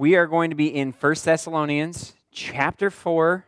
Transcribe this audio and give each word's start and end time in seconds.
we 0.00 0.16
are 0.16 0.26
going 0.26 0.48
to 0.48 0.56
be 0.56 0.74
in 0.74 0.92
1 0.92 1.14
Thessalonians 1.22 2.14
chapter 2.32 2.90
4, 2.90 3.44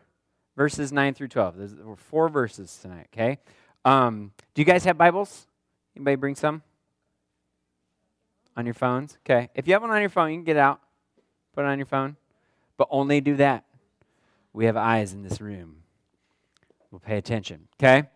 verses 0.54 0.92
9 0.92 1.14
through 1.14 1.28
12. 1.28 1.56
There's 1.56 1.75
four 1.96 2.28
verses 2.28 2.78
tonight, 2.82 3.06
okay? 3.10 3.38
Um, 3.86 4.32
do 4.52 4.60
you 4.60 4.67
guys 4.67 4.84
have 4.84 4.99
Bibles? 4.99 5.46
Anybody 5.96 6.17
bring 6.17 6.34
some? 6.34 6.62
On 8.54 8.66
your 8.66 8.75
phones? 8.75 9.16
Okay. 9.25 9.48
If 9.54 9.66
you 9.66 9.73
have 9.73 9.80
one 9.80 9.93
on 9.93 10.00
your 10.02 10.11
phone, 10.11 10.30
you 10.30 10.36
can 10.36 10.45
get 10.45 10.59
out, 10.59 10.82
put 11.54 11.64
it 11.64 11.68
on 11.68 11.79
your 11.79 11.86
phone, 11.86 12.16
but 12.77 12.87
only 12.91 13.23
do 13.23 13.37
that. 13.37 13.64
We 14.53 14.66
have 14.66 14.77
eyes 14.77 15.14
in 15.14 15.23
this 15.23 15.41
room. 15.41 15.77
We'll 16.91 17.00
pay 17.00 17.16
attention, 17.16 17.66
okay? 17.80 18.11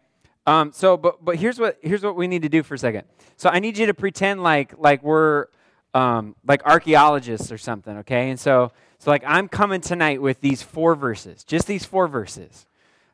Um, 0.46 0.72
so, 0.74 0.98
but 0.98 1.24
but 1.24 1.36
here's 1.36 1.58
what 1.58 1.78
here's 1.80 2.02
what 2.02 2.16
we 2.16 2.28
need 2.28 2.42
to 2.42 2.50
do 2.50 2.62
for 2.62 2.74
a 2.74 2.78
second. 2.78 3.04
So 3.38 3.48
I 3.48 3.60
need 3.60 3.78
you 3.78 3.86
to 3.86 3.94
pretend 3.94 4.42
like 4.42 4.74
like 4.76 5.02
we're 5.02 5.46
um, 5.94 6.36
like 6.46 6.64
archaeologists 6.64 7.50
or 7.50 7.58
something, 7.58 7.98
okay? 7.98 8.30
And 8.30 8.38
so 8.38 8.72
so 8.98 9.10
like 9.10 9.24
I'm 9.26 9.48
coming 9.48 9.80
tonight 9.80 10.20
with 10.20 10.40
these 10.40 10.62
four 10.62 10.94
verses, 10.94 11.44
just 11.44 11.66
these 11.66 11.84
four 11.84 12.08
verses. 12.08 12.66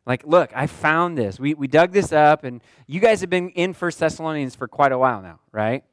Like, 0.04 0.26
look, 0.26 0.50
I 0.54 0.66
found 0.66 1.16
this. 1.16 1.38
We 1.38 1.54
we 1.54 1.68
dug 1.68 1.92
this 1.92 2.12
up, 2.12 2.44
and 2.44 2.60
you 2.86 3.00
guys 3.00 3.20
have 3.20 3.30
been 3.30 3.50
in 3.50 3.72
First 3.72 4.00
Thessalonians 4.00 4.54
for 4.54 4.66
quite 4.66 4.92
a 4.92 4.98
while 4.98 5.22
now, 5.22 5.38
right? 5.52 5.84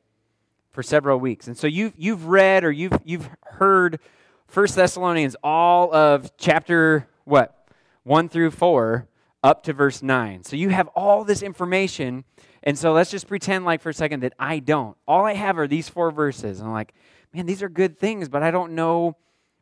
For 0.72 0.82
several 0.82 1.20
weeks, 1.20 1.48
and 1.48 1.58
so 1.58 1.68
you've 1.68 1.94
you've 1.98 2.26
read 2.26 2.64
or 2.64 2.72
you've 2.72 3.00
you've 3.04 3.30
heard 3.44 4.00
First 4.48 4.76
Thessalonians 4.76 5.36
all 5.44 5.94
of 5.94 6.36
chapter 6.38 7.08
what 7.26 7.68
one 8.04 8.30
through 8.30 8.52
four 8.52 9.08
up 9.44 9.64
to 9.64 9.74
verse 9.74 10.02
9. 10.02 10.44
So 10.44 10.56
you 10.56 10.70
have 10.70 10.88
all 10.90 11.24
this 11.24 11.42
information. 11.42 12.24
And 12.64 12.78
so 12.78 12.94
let's 12.94 13.12
just 13.12 13.28
pretend 13.28 13.66
like 13.66 13.82
for 13.82 13.90
a 13.90 13.94
second 13.94 14.22
that 14.22 14.34
I 14.38 14.60
don't. 14.60 14.98
All 15.08 15.26
I 15.26 15.34
have 15.34 15.58
are 15.58 15.68
these 15.68 15.90
four 15.90 16.12
verses. 16.12 16.60
And 16.60 16.68
I'm 16.68 16.74
like, 16.74 16.94
man, 17.34 17.46
these 17.46 17.64
are 17.64 17.70
good 17.70 17.98
things, 17.98 18.30
but 18.30 18.44
I 18.44 18.52
don't 18.52 18.74
know 18.74 19.16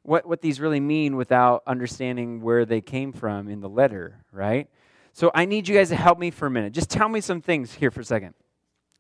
what, 0.04 0.26
what 0.26 0.42
these 0.42 0.60
really 0.60 0.80
mean 0.80 1.16
without 1.16 1.64
understanding 1.68 2.42
where 2.42 2.66
they 2.66 2.82
came 2.82 3.14
from 3.14 3.48
in 3.48 3.60
the 3.60 3.70
letter, 3.70 4.24
right? 4.32 4.70
So 5.14 5.32
I 5.34 5.46
need 5.46 5.68
you 5.68 5.76
guys 5.76 5.90
to 5.90 5.96
help 5.96 6.18
me 6.18 6.32
for 6.32 6.48
a 6.48 6.52
minute. 6.52 6.74
Just 6.74 6.90
tell 6.90 7.10
me 7.10 7.22
some 7.22 7.42
things 7.42 7.74
here 7.74 7.92
for 7.92 8.02
a 8.02 8.06
second. 8.06 8.34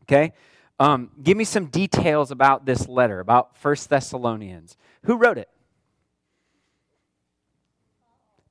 Okay? 0.03 0.33
Um, 0.79 1.11
give 1.21 1.37
me 1.37 1.43
some 1.43 1.67
details 1.67 2.31
about 2.31 2.65
this 2.65 2.87
letter, 2.87 3.19
about 3.19 3.57
First 3.57 3.89
Thessalonians. 3.89 4.77
Who 5.03 5.17
wrote 5.17 5.37
it? 5.37 5.49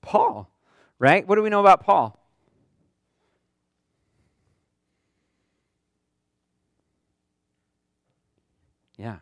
Paul 0.00 0.50
right? 0.98 1.26
What 1.26 1.36
do 1.36 1.42
we 1.42 1.50
know 1.50 1.60
about 1.60 1.82
Paul? 1.82 2.18
Yeah. 8.96 9.16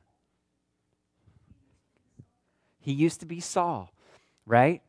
He 2.78 2.92
used 2.92 3.20
to 3.20 3.26
be 3.26 3.40
Saul, 3.40 3.92
right? 4.46 4.82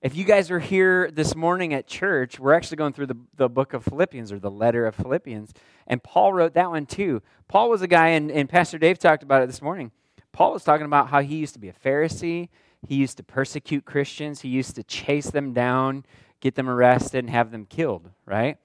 If 0.00 0.16
you 0.16 0.24
guys 0.24 0.50
are 0.50 0.58
here 0.58 1.10
this 1.10 1.34
morning 1.34 1.72
at 1.72 1.86
church, 1.86 2.38
we're 2.38 2.52
actually 2.52 2.76
going 2.78 2.92
through 2.92 3.06
the, 3.06 3.16
the 3.36 3.48
book 3.48 3.72
of 3.72 3.84
Philippians 3.84 4.32
or 4.32 4.38
the 4.38 4.50
letter 4.50 4.86
of 4.86 4.94
Philippians, 4.94 5.52
and 5.86 6.02
Paul 6.02 6.32
wrote 6.32 6.54
that 6.54 6.70
one 6.70 6.86
too. 6.86 7.22
Paul 7.48 7.70
was 7.70 7.82
a 7.82 7.86
guy, 7.86 8.08
and, 8.08 8.30
and 8.30 8.48
Pastor 8.48 8.78
Dave 8.78 8.98
talked 8.98 9.22
about 9.22 9.42
it 9.42 9.46
this 9.46 9.62
morning. 9.62 9.92
Paul 10.32 10.52
was 10.52 10.64
talking 10.64 10.86
about 10.86 11.08
how 11.08 11.20
he 11.20 11.36
used 11.36 11.54
to 11.54 11.60
be 11.60 11.68
a 11.68 11.72
Pharisee, 11.72 12.48
he 12.86 12.96
used 12.96 13.16
to 13.16 13.22
persecute 13.22 13.84
Christians, 13.84 14.40
he 14.40 14.48
used 14.48 14.74
to 14.76 14.82
chase 14.82 15.30
them 15.30 15.52
down, 15.52 16.04
get 16.40 16.54
them 16.54 16.68
arrested, 16.68 17.20
and 17.20 17.30
have 17.30 17.50
them 17.50 17.64
killed, 17.64 18.10
right? 18.26 18.58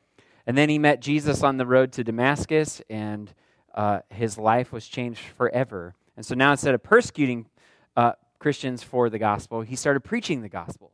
And 0.45 0.57
then 0.57 0.67
he 0.67 0.79
met 0.79 0.99
Jesus 0.99 1.43
on 1.43 1.57
the 1.57 1.65
road 1.65 1.91
to 1.93 2.03
Damascus, 2.03 2.81
and 2.89 3.33
uh, 3.73 3.99
his 4.09 4.37
life 4.37 4.71
was 4.71 4.87
changed 4.87 5.21
forever. 5.21 5.95
And 6.15 6.25
so 6.25 6.35
now 6.35 6.51
instead 6.51 6.73
of 6.73 6.83
persecuting 6.83 7.47
uh, 7.95 8.13
Christians 8.39 8.83
for 8.83 9.09
the 9.09 9.19
gospel, 9.19 9.61
he 9.61 9.75
started 9.75 10.01
preaching 10.01 10.41
the 10.41 10.49
gospel. 10.49 10.91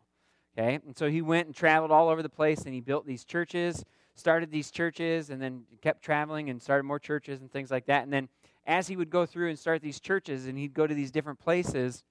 Okay? 0.58 0.80
And 0.86 0.98
so 0.98 1.10
he 1.10 1.22
went 1.22 1.48
and 1.48 1.56
traveled 1.56 1.92
all 1.92 2.10
over 2.10 2.22
the 2.24 2.30
place, 2.30 2.64
and 2.64 2.74
he 2.74 2.82
built 2.82 3.06
these 3.06 3.26
churches, 3.26 3.84
started 4.16 4.52
these 4.52 4.72
churches, 4.72 5.30
and 5.30 5.42
then 5.42 5.64
kept 5.82 6.04
traveling 6.04 6.50
and 6.50 6.62
started 6.62 6.84
more 6.84 7.00
churches 7.00 7.42
and 7.42 7.52
things 7.52 7.72
like 7.72 7.88
that. 7.88 8.04
And 8.04 8.14
then 8.14 8.30
as 8.66 8.88
he 8.88 8.96
would 8.96 9.10
go 9.10 9.26
through 9.26 9.50
and 9.50 9.60
start 9.60 9.82
these 9.82 10.00
churches, 10.00 10.48
and 10.48 10.58
he'd 10.58 10.74
go 10.74 10.88
to 10.88 10.94
these 10.94 11.12
different 11.12 11.40
places, 11.40 12.04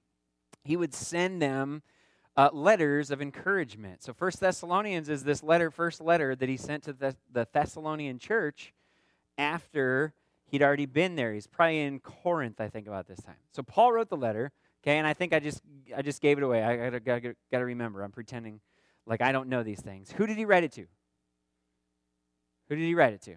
he 0.63 0.77
would 0.77 0.93
send 0.93 1.41
them 1.41 1.81
uh, 2.37 2.49
letters 2.53 3.11
of 3.11 3.21
encouragement. 3.21 4.03
So 4.03 4.13
First 4.13 4.39
Thessalonians 4.39 5.09
is 5.09 5.23
this 5.23 5.41
letter, 5.41 5.71
first 5.71 6.01
letter 6.01 6.35
that 6.35 6.49
he 6.49 6.57
sent 6.57 6.83
to 6.83 6.93
the, 6.93 7.15
the 7.31 7.47
Thessalonian 7.51 8.19
church 8.19 8.73
after 9.37 10.13
he'd 10.47 10.61
already 10.61 10.85
been 10.85 11.15
there. 11.15 11.33
He's 11.33 11.47
probably 11.47 11.81
in 11.81 11.99
Corinth, 11.99 12.59
I 12.59 12.69
think, 12.69 12.87
about 12.87 13.07
this 13.07 13.19
time. 13.19 13.35
So 13.51 13.63
Paul 13.63 13.93
wrote 13.93 14.09
the 14.09 14.17
letter, 14.17 14.51
okay, 14.83 14.97
and 14.97 15.07
I 15.07 15.13
think 15.13 15.33
I 15.33 15.39
just 15.39 15.61
I 15.95 16.01
just 16.01 16.21
gave 16.21 16.37
it 16.37 16.43
away. 16.43 16.63
I 16.63 16.77
gotta, 16.77 16.99
gotta, 16.99 17.35
gotta 17.51 17.65
remember. 17.65 18.03
I'm 18.03 18.11
pretending 18.11 18.59
like 19.05 19.21
I 19.21 19.31
don't 19.31 19.49
know 19.49 19.63
these 19.63 19.81
things. 19.81 20.11
Who 20.11 20.27
did 20.27 20.37
he 20.37 20.45
write 20.45 20.63
it 20.63 20.71
to? 20.73 20.85
Who 22.69 22.75
did 22.75 22.83
he 22.83 22.95
write 22.95 23.13
it 23.13 23.21
to? 23.23 23.35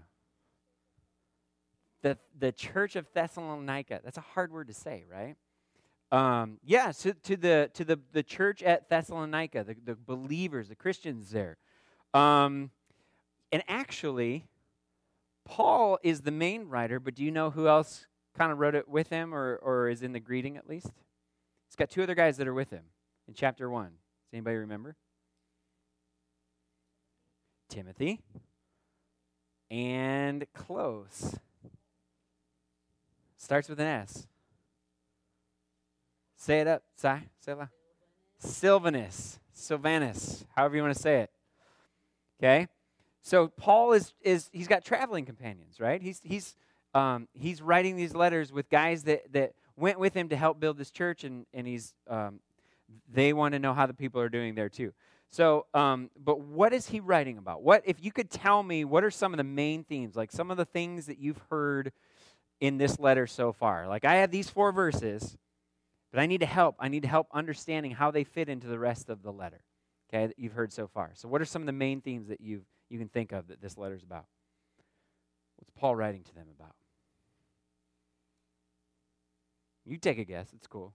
The, 2.01 2.19
the 2.39 2.53
church 2.53 2.97
of 2.97 3.07
Thessalonica. 3.13 4.01
That's 4.05 4.19
a 4.19 4.23
hard 4.23 4.53
word 4.53 4.69
to 4.69 4.75
say, 4.75 5.05
right? 5.11 5.37
Um, 6.11 6.59
yeah, 6.65 6.93
so 6.93 7.13
to, 7.25 7.37
the 7.37 7.71
to 7.75 7.85
the, 7.85 7.99
the 8.13 8.23
church 8.23 8.63
at 8.63 8.89
Thessalonica, 8.89 9.65
the, 9.65 9.77
the 9.85 9.95
believers, 9.95 10.69
the 10.69 10.75
Christians 10.75 11.31
there. 11.31 11.59
Um, 12.15 12.71
and 13.53 13.63
actually, 13.69 14.47
Paul 15.49 15.99
is 16.03 16.21
the 16.21 16.31
main 16.31 16.69
writer, 16.69 17.01
but 17.01 17.15
do 17.15 17.25
you 17.25 17.33
know 17.33 17.51
who 17.51 17.67
else 17.67 18.07
kind 18.37 18.53
of 18.53 18.59
wrote 18.59 18.75
it 18.75 18.89
with 18.89 19.09
him 19.09 19.35
or, 19.35 19.57
or 19.57 19.89
is 19.89 20.03
in 20.03 20.13
the 20.13 20.21
greeting 20.21 20.57
at 20.57 20.69
least? 20.69 20.93
He's 21.69 21.77
got 21.77 21.91
two 21.91 22.03
other 22.03 22.15
guys 22.15 22.37
that 22.37 22.47
are 22.47 22.55
with 22.55 22.71
him 22.71 22.85
in 23.27 23.35
chapter 23.35 23.69
1. 23.69 23.85
Does 23.85 23.93
anybody 24.33 24.57
remember? 24.57 24.95
Timothy 27.69 28.21
and 29.71 30.47
close. 30.53 31.37
Starts 33.37 33.69
with 33.69 33.81
an 33.81 33.87
S. 33.87 34.27
Say 36.37 36.61
it 36.61 36.67
up, 36.67 36.83
Si. 36.97 37.09
Say 37.41 37.53
it 37.53 37.59
loud. 37.59 37.69
Silvanus. 38.39 39.39
Silvanus. 39.53 40.45
However 40.55 40.77
you 40.77 40.83
want 40.83 40.95
to 40.95 41.01
say 41.01 41.21
it. 41.23 41.31
Okay? 42.39 42.69
So 43.29 43.49
Paul 43.49 43.93
is 43.93 44.15
is 44.23 44.49
he's 44.55 44.69
got 44.69 44.87
traveling 44.87 45.27
companions, 45.27 45.81
right? 45.81 46.01
He's 46.01 46.19
he's 46.25 46.57
um, 46.95 47.29
he's 47.35 47.61
writing 47.61 47.95
these 47.95 48.15
letters 48.15 48.51
with 48.51 48.71
guys 48.71 49.03
that 49.03 49.31
that 49.35 49.53
went 49.77 50.01
with 50.01 50.15
him 50.15 50.31
to 50.31 50.37
help 50.37 50.59
build 50.59 50.79
this 50.79 50.91
church, 50.91 51.25
and 51.25 51.45
and 51.53 51.67
he's 51.67 51.93
um, 52.09 52.41
they 53.13 53.35
want 53.35 53.53
to 53.53 53.59
know 53.59 53.75
how 53.75 53.85
the 53.85 53.93
people 53.93 54.19
are 54.23 54.31
doing 54.31 54.55
there 54.55 54.71
too. 54.71 54.95
So, 55.29 55.67
um, 55.75 56.09
but 56.19 56.41
what 56.41 56.73
is 56.73 56.89
he 56.89 57.01
writing 57.01 57.37
about? 57.37 57.63
What 57.63 57.83
if 57.85 58.03
you 58.03 58.13
could 58.13 58.31
tell 58.31 58.63
me 58.63 58.87
what 58.87 59.05
are 59.05 59.11
some 59.11 59.35
of 59.35 59.37
the 59.37 59.45
main 59.45 59.85
themes, 59.85 60.17
like 60.17 60.33
some 60.33 60.51
of 60.51 60.57
the 60.57 60.65
things 60.65 61.05
that 61.05 61.19
you've 61.19 61.41
heard 61.51 61.93
in 62.63 62.79
this 62.79 62.99
letter 62.99 63.27
so 63.27 63.53
far? 63.53 63.89
Like 63.89 64.07
I 64.07 64.15
have 64.15 64.31
these 64.31 64.49
four 64.49 64.73
verses, 64.73 65.37
but 66.11 66.19
I 66.19 66.25
need 66.25 66.41
to 66.41 66.47
help. 66.47 66.77
I 66.79 66.89
need 66.89 67.03
to 67.03 67.09
help 67.09 67.27
understanding 67.35 67.91
how 67.91 68.11
they 68.11 68.25
fit 68.25 68.49
into 68.49 68.69
the 68.69 68.79
rest 68.79 69.11
of 69.11 69.23
the 69.23 69.35
letter, 69.35 69.61
okay, 70.09 70.29
that 70.29 70.39
you've 70.39 70.55
heard 70.55 70.73
so 70.73 70.87
far. 70.87 71.11
So, 71.13 71.29
what 71.29 71.43
are 71.43 71.45
some 71.45 71.61
of 71.61 71.67
the 71.67 71.73
main 71.73 72.01
themes 72.01 72.29
that 72.29 72.41
you 72.41 72.63
you 72.91 72.99
can 72.99 73.09
think 73.09 73.33
of 73.33 73.49
that 73.49 73.61
this 73.61 73.77
letter's 73.77 74.03
about? 74.03 74.27
What's 75.57 75.71
Paul 75.77 75.97
writing 75.97 76.23
to 76.25 76.35
them 76.35 76.47
about? 76.59 76.75
You 79.85 79.97
take 79.97 80.19
a 80.19 80.25
guess. 80.25 80.53
It's 80.55 80.67
cool. 80.67 80.95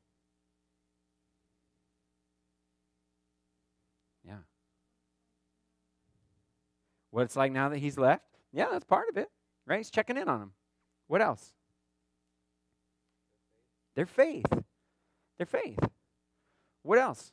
Yeah. 4.26 4.38
What 7.12 7.24
it's 7.24 7.36
like 7.36 7.52
now 7.52 7.70
that 7.70 7.80
he's 7.80 7.98
left? 7.98 8.24
Yeah, 8.52 8.68
that's 8.72 8.86
part 8.86 9.10
of 9.10 9.18
it, 9.18 9.30
right? 9.66 9.78
He's 9.78 9.90
checking 9.90 10.18
in 10.18 10.30
on 10.30 10.40
them. 10.40 10.52
What 11.08 11.22
else? 11.22 11.54
Their 13.96 14.06
faith. 14.06 14.46
Their 15.38 15.46
faith. 15.46 15.80
What 16.84 17.00
else? 17.00 17.31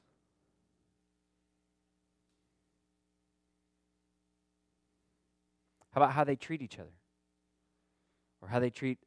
How 5.92 6.00
about 6.00 6.12
how 6.12 6.24
they 6.24 6.36
treat 6.36 6.62
each 6.62 6.78
other? 6.78 6.92
Or 8.40 8.48
how 8.48 8.58
they 8.58 8.70
treat 8.70 8.98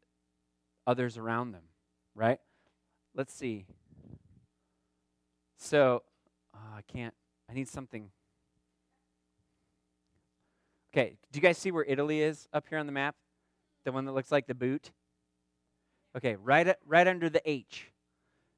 others 0.86 1.18
around 1.18 1.52
them, 1.52 1.64
right? 2.14 2.40
Let's 3.16 3.34
see. 3.34 3.66
So, 5.58 6.04
oh, 6.54 6.76
I 6.76 6.82
can't, 6.82 7.14
I 7.50 7.54
need 7.54 7.68
something. 7.68 8.10
Okay, 10.94 11.18
do 11.32 11.38
you 11.38 11.42
guys 11.42 11.58
see 11.58 11.72
where 11.72 11.86
Italy 11.88 12.22
is 12.22 12.48
up 12.54 12.66
here 12.70 12.78
on 12.78 12.86
the 12.86 12.92
map? 12.92 13.16
The 13.86 13.92
one 13.92 14.06
that 14.06 14.12
looks 14.12 14.32
like 14.32 14.46
the 14.46 14.54
boot? 14.54 14.92
Okay, 16.16 16.36
right, 16.36 16.76
right 16.86 17.08
under 17.08 17.30
the 17.30 17.42
H 17.50 17.94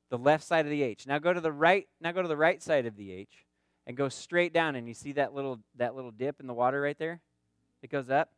the 0.09 0.17
left 0.17 0.43
side 0.43 0.65
of 0.65 0.71
the 0.71 0.83
H. 0.83 1.07
Now 1.07 1.19
go 1.19 1.33
to 1.33 1.41
the 1.41 1.51
right, 1.51 1.87
now 1.99 2.11
go 2.11 2.21
to 2.21 2.27
the 2.27 2.37
right 2.37 2.61
side 2.61 2.85
of 2.85 2.95
the 2.95 3.11
H 3.11 3.45
and 3.87 3.97
go 3.97 4.09
straight 4.09 4.53
down 4.53 4.75
and 4.75 4.87
you 4.87 4.93
see 4.93 5.13
that 5.13 5.33
little 5.33 5.59
that 5.75 5.95
little 5.95 6.11
dip 6.11 6.39
in 6.39 6.47
the 6.47 6.53
water 6.53 6.81
right 6.81 6.97
there? 6.97 7.21
It 7.85 7.91
goes 7.91 8.09
up. 8.09 8.31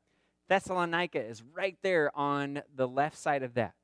Thessalonica 0.49 1.23
is 1.23 1.41
right 1.41 1.77
there 1.81 2.11
on 2.13 2.61
the 2.75 2.85
left 2.85 3.17
side 3.17 3.43
of 3.43 3.53
that. 3.53 3.75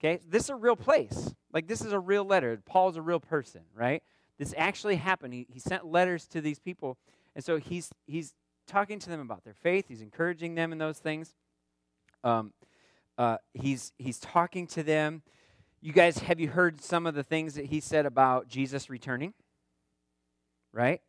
Okay? 0.00 0.18
This 0.26 0.44
is 0.44 0.50
a 0.50 0.54
real 0.54 0.76
place. 0.76 1.34
Like, 1.52 1.68
this 1.68 1.82
is 1.82 1.92
a 1.92 2.00
real 2.00 2.24
letter. 2.24 2.58
Paul's 2.64 2.96
a 2.96 3.02
real 3.02 3.20
person, 3.20 3.60
right? 3.74 4.02
This 4.38 4.54
actually 4.56 4.96
happened. 4.96 5.34
He, 5.34 5.46
he 5.50 5.60
sent 5.60 5.84
letters 5.84 6.26
to 6.28 6.40
these 6.40 6.58
people. 6.58 6.96
And 7.36 7.44
so 7.44 7.58
he's, 7.58 7.90
he's 8.06 8.32
talking 8.66 8.98
to 8.98 9.10
them 9.10 9.20
about 9.20 9.44
their 9.44 9.52
faith, 9.52 9.88
he's 9.88 10.00
encouraging 10.00 10.54
them 10.54 10.72
in 10.72 10.78
those 10.78 10.98
things. 10.98 11.34
Um, 12.22 12.54
uh, 13.18 13.36
he's, 13.52 13.92
he's 13.98 14.18
talking 14.18 14.66
to 14.68 14.82
them. 14.82 15.20
You 15.82 15.92
guys, 15.92 16.16
have 16.20 16.40
you 16.40 16.48
heard 16.48 16.80
some 16.80 17.06
of 17.06 17.14
the 17.14 17.22
things 17.22 17.56
that 17.56 17.66
he 17.66 17.80
said 17.80 18.06
about 18.06 18.48
Jesus 18.48 18.88
returning? 18.88 19.34
Right? 20.72 21.02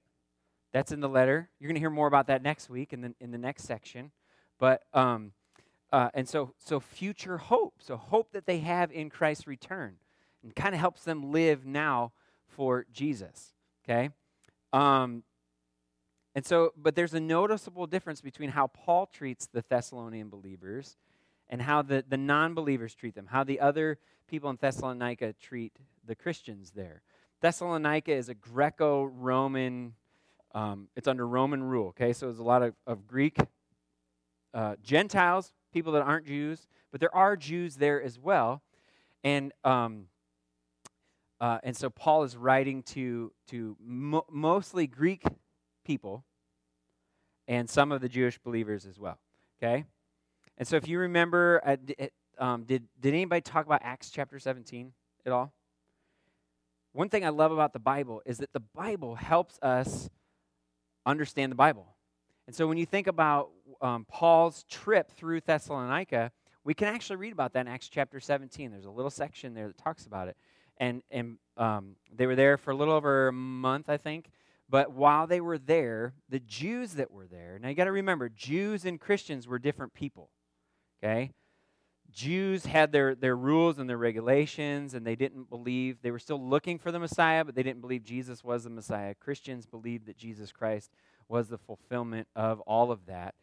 That's 0.76 0.92
in 0.92 1.00
the 1.00 1.08
letter. 1.08 1.50
You're 1.58 1.70
going 1.70 1.76
to 1.76 1.80
hear 1.80 1.90
more 1.90 2.06
about 2.06 2.28
that 2.28 2.44
next 2.44 2.70
week 2.70 2.92
in 2.92 3.00
the, 3.00 3.14
in 3.22 3.32
the 3.32 3.38
next 3.38 3.64
section. 3.64 4.12
But, 4.60 4.84
um, 4.94 5.32
uh, 5.94 6.10
and 6.14 6.28
so, 6.28 6.52
so 6.58 6.82
future 6.82 7.38
hope. 7.38 7.76
So 7.80 7.96
hope 7.96 8.34
that 8.34 8.46
they 8.46 8.60
have 8.60 8.92
in 8.92 9.10
Christ's 9.10 9.48
return. 9.48 9.96
And 10.44 10.54
kind 10.54 10.76
of 10.76 10.82
helps 10.82 11.06
them 11.06 11.32
live 11.32 11.66
now 11.66 12.12
for 12.50 12.86
Jesus. 12.92 13.54
Okay? 13.86 14.10
Um, 14.74 15.24
and 16.36 16.46
so, 16.46 16.74
but 16.76 16.94
there's 16.94 17.14
a 17.14 17.22
noticeable 17.22 17.88
difference 17.88 18.20
between 18.20 18.50
how 18.50 18.68
Paul 18.68 19.06
treats 19.06 19.46
the 19.46 19.64
Thessalonian 19.70 20.28
believers 20.28 20.98
and 21.48 21.62
how 21.62 21.84
the, 21.84 22.04
the 22.06 22.18
non 22.18 22.54
believers 22.54 22.94
treat 22.94 23.16
them, 23.16 23.28
how 23.32 23.46
the 23.46 23.62
other 23.62 23.98
people 24.28 24.50
in 24.50 24.58
Thessalonica 24.60 25.36
treat 25.40 25.72
the 26.06 26.16
Christians 26.16 26.74
there. 26.76 27.02
Thessalonica 27.40 28.12
is 28.12 28.28
a 28.28 28.34
Greco 28.34 29.06
Roman, 29.06 29.94
um, 30.56 30.88
it's 30.96 31.08
under 31.08 31.28
Roman 31.28 31.62
rule, 31.62 31.90
okay? 31.90 32.14
So 32.14 32.28
there's 32.28 32.40
a 32.40 32.44
lot 32.44 32.64
of, 32.64 32.74
of 32.88 33.06
Greek 33.06 33.38
uh, 34.54 34.76
Gentiles, 34.82 35.52
people 35.74 35.92
that 35.94 36.02
aren't 36.02 36.26
Jews, 36.26 36.68
but 36.92 37.02
there 37.02 37.14
are 37.14 37.36
Jews 37.36 37.76
there 37.76 38.02
as 38.02 38.18
well. 38.18 38.64
And, 39.22 39.52
um, 39.66 40.06
uh, 41.42 41.60
and 41.62 41.76
so 41.76 41.90
Paul 41.90 42.24
is 42.24 42.38
writing 42.38 42.84
to, 42.84 43.34
to 43.50 43.76
mo- 43.86 44.26
mostly 44.32 44.88
Greek 44.88 45.24
people 45.84 46.24
and 47.50 47.70
some 47.70 47.92
of 47.92 48.00
the 48.00 48.08
Jewish 48.08 48.40
believers 48.40 48.86
as 48.86 48.98
well, 48.98 49.20
okay? 49.62 49.84
And 50.58 50.66
so 50.66 50.78
if 50.78 50.88
you 50.88 51.00
remember, 51.00 51.62
uh, 51.66 51.76
um, 52.42 52.64
did, 52.64 52.88
did 53.02 53.14
anybody 53.14 53.42
talk 53.42 53.66
about 53.66 53.82
Acts 53.84 54.10
chapter 54.10 54.40
17 54.40 54.94
at 55.26 55.34
all? 55.34 55.52
One 56.94 57.10
thing 57.10 57.26
I 57.26 57.30
love 57.30 57.52
about 57.52 57.74
the 57.74 57.80
Bible 57.80 58.22
is 58.26 58.38
that 58.38 58.54
the 58.54 58.62
Bible 58.62 59.16
helps 59.16 59.60
us 59.62 60.10
understand 61.06 61.52
the 61.52 61.56
Bible. 61.56 61.96
And 62.48 62.56
so 62.56 62.68
when 62.68 62.78
you 62.78 62.86
think 62.86 63.08
about 63.08 63.50
um, 63.82 64.06
Paul's 64.06 64.64
trip 64.70 65.12
through 65.12 65.42
Thessalonica, 65.42 66.32
we 66.64 66.74
can 66.74 66.88
actually 66.88 67.18
read 67.18 67.34
about 67.34 67.54
that 67.54 67.62
in 67.62 67.68
Acts 67.68 67.90
chapter 67.90 68.20
17. 68.20 68.72
There's 68.72 68.86
a 68.86 68.92
little 68.92 69.12
section 69.12 69.54
there 69.54 69.68
that 69.68 69.78
talks 69.78 70.06
about 70.06 70.28
it. 70.28 70.38
And, 70.78 71.04
and 71.10 71.38
um, 71.58 71.96
they 72.14 72.26
were 72.26 72.36
there 72.36 72.58
for 72.58 72.72
a 72.72 72.76
little 72.76 72.94
over 72.94 73.30
a 73.30 73.34
month, 73.34 73.90
I 73.90 73.98
think. 73.98 74.30
But 74.70 74.92
while 74.92 75.28
they 75.28 75.42
were 75.42 75.58
there, 75.58 76.14
the 76.30 76.40
Jews 76.40 76.94
that 76.94 77.12
were 77.12 77.28
there, 77.28 77.60
now 77.62 77.70
you 77.70 77.76
got 77.76 77.86
to 77.86 77.92
remember, 77.92 78.30
Jews 78.30 78.86
and 78.86 79.00
Christians 79.00 79.48
were 79.48 79.60
different 79.60 79.94
people. 79.94 80.32
Okay? 81.04 81.32
Jews 82.16 82.66
had 82.66 82.94
their, 82.94 83.14
their 83.14 83.36
rules 83.36 83.78
and 83.78 83.90
their 83.90 83.98
regulations, 83.98 84.94
and 84.94 85.06
they 85.06 85.18
didn't 85.18 85.50
believe, 85.50 85.98
they 86.02 86.12
were 86.12 86.20
still 86.20 86.42
looking 86.42 86.80
for 86.80 86.90
the 86.90 86.98
Messiah, 86.98 87.44
but 87.44 87.56
they 87.56 87.62
didn't 87.62 87.82
believe 87.82 88.06
Jesus 88.06 88.42
was 88.42 88.64
the 88.64 88.70
Messiah. 88.70 89.14
Christians 89.14 89.66
believed 89.66 90.06
that 90.06 90.18
Jesus 90.18 90.54
Christ 90.54 90.92
was 91.28 91.50
the 91.50 91.58
fulfillment 91.58 92.30
of 92.34 92.62
all 92.62 92.90
of 92.90 93.06
that, 93.08 93.36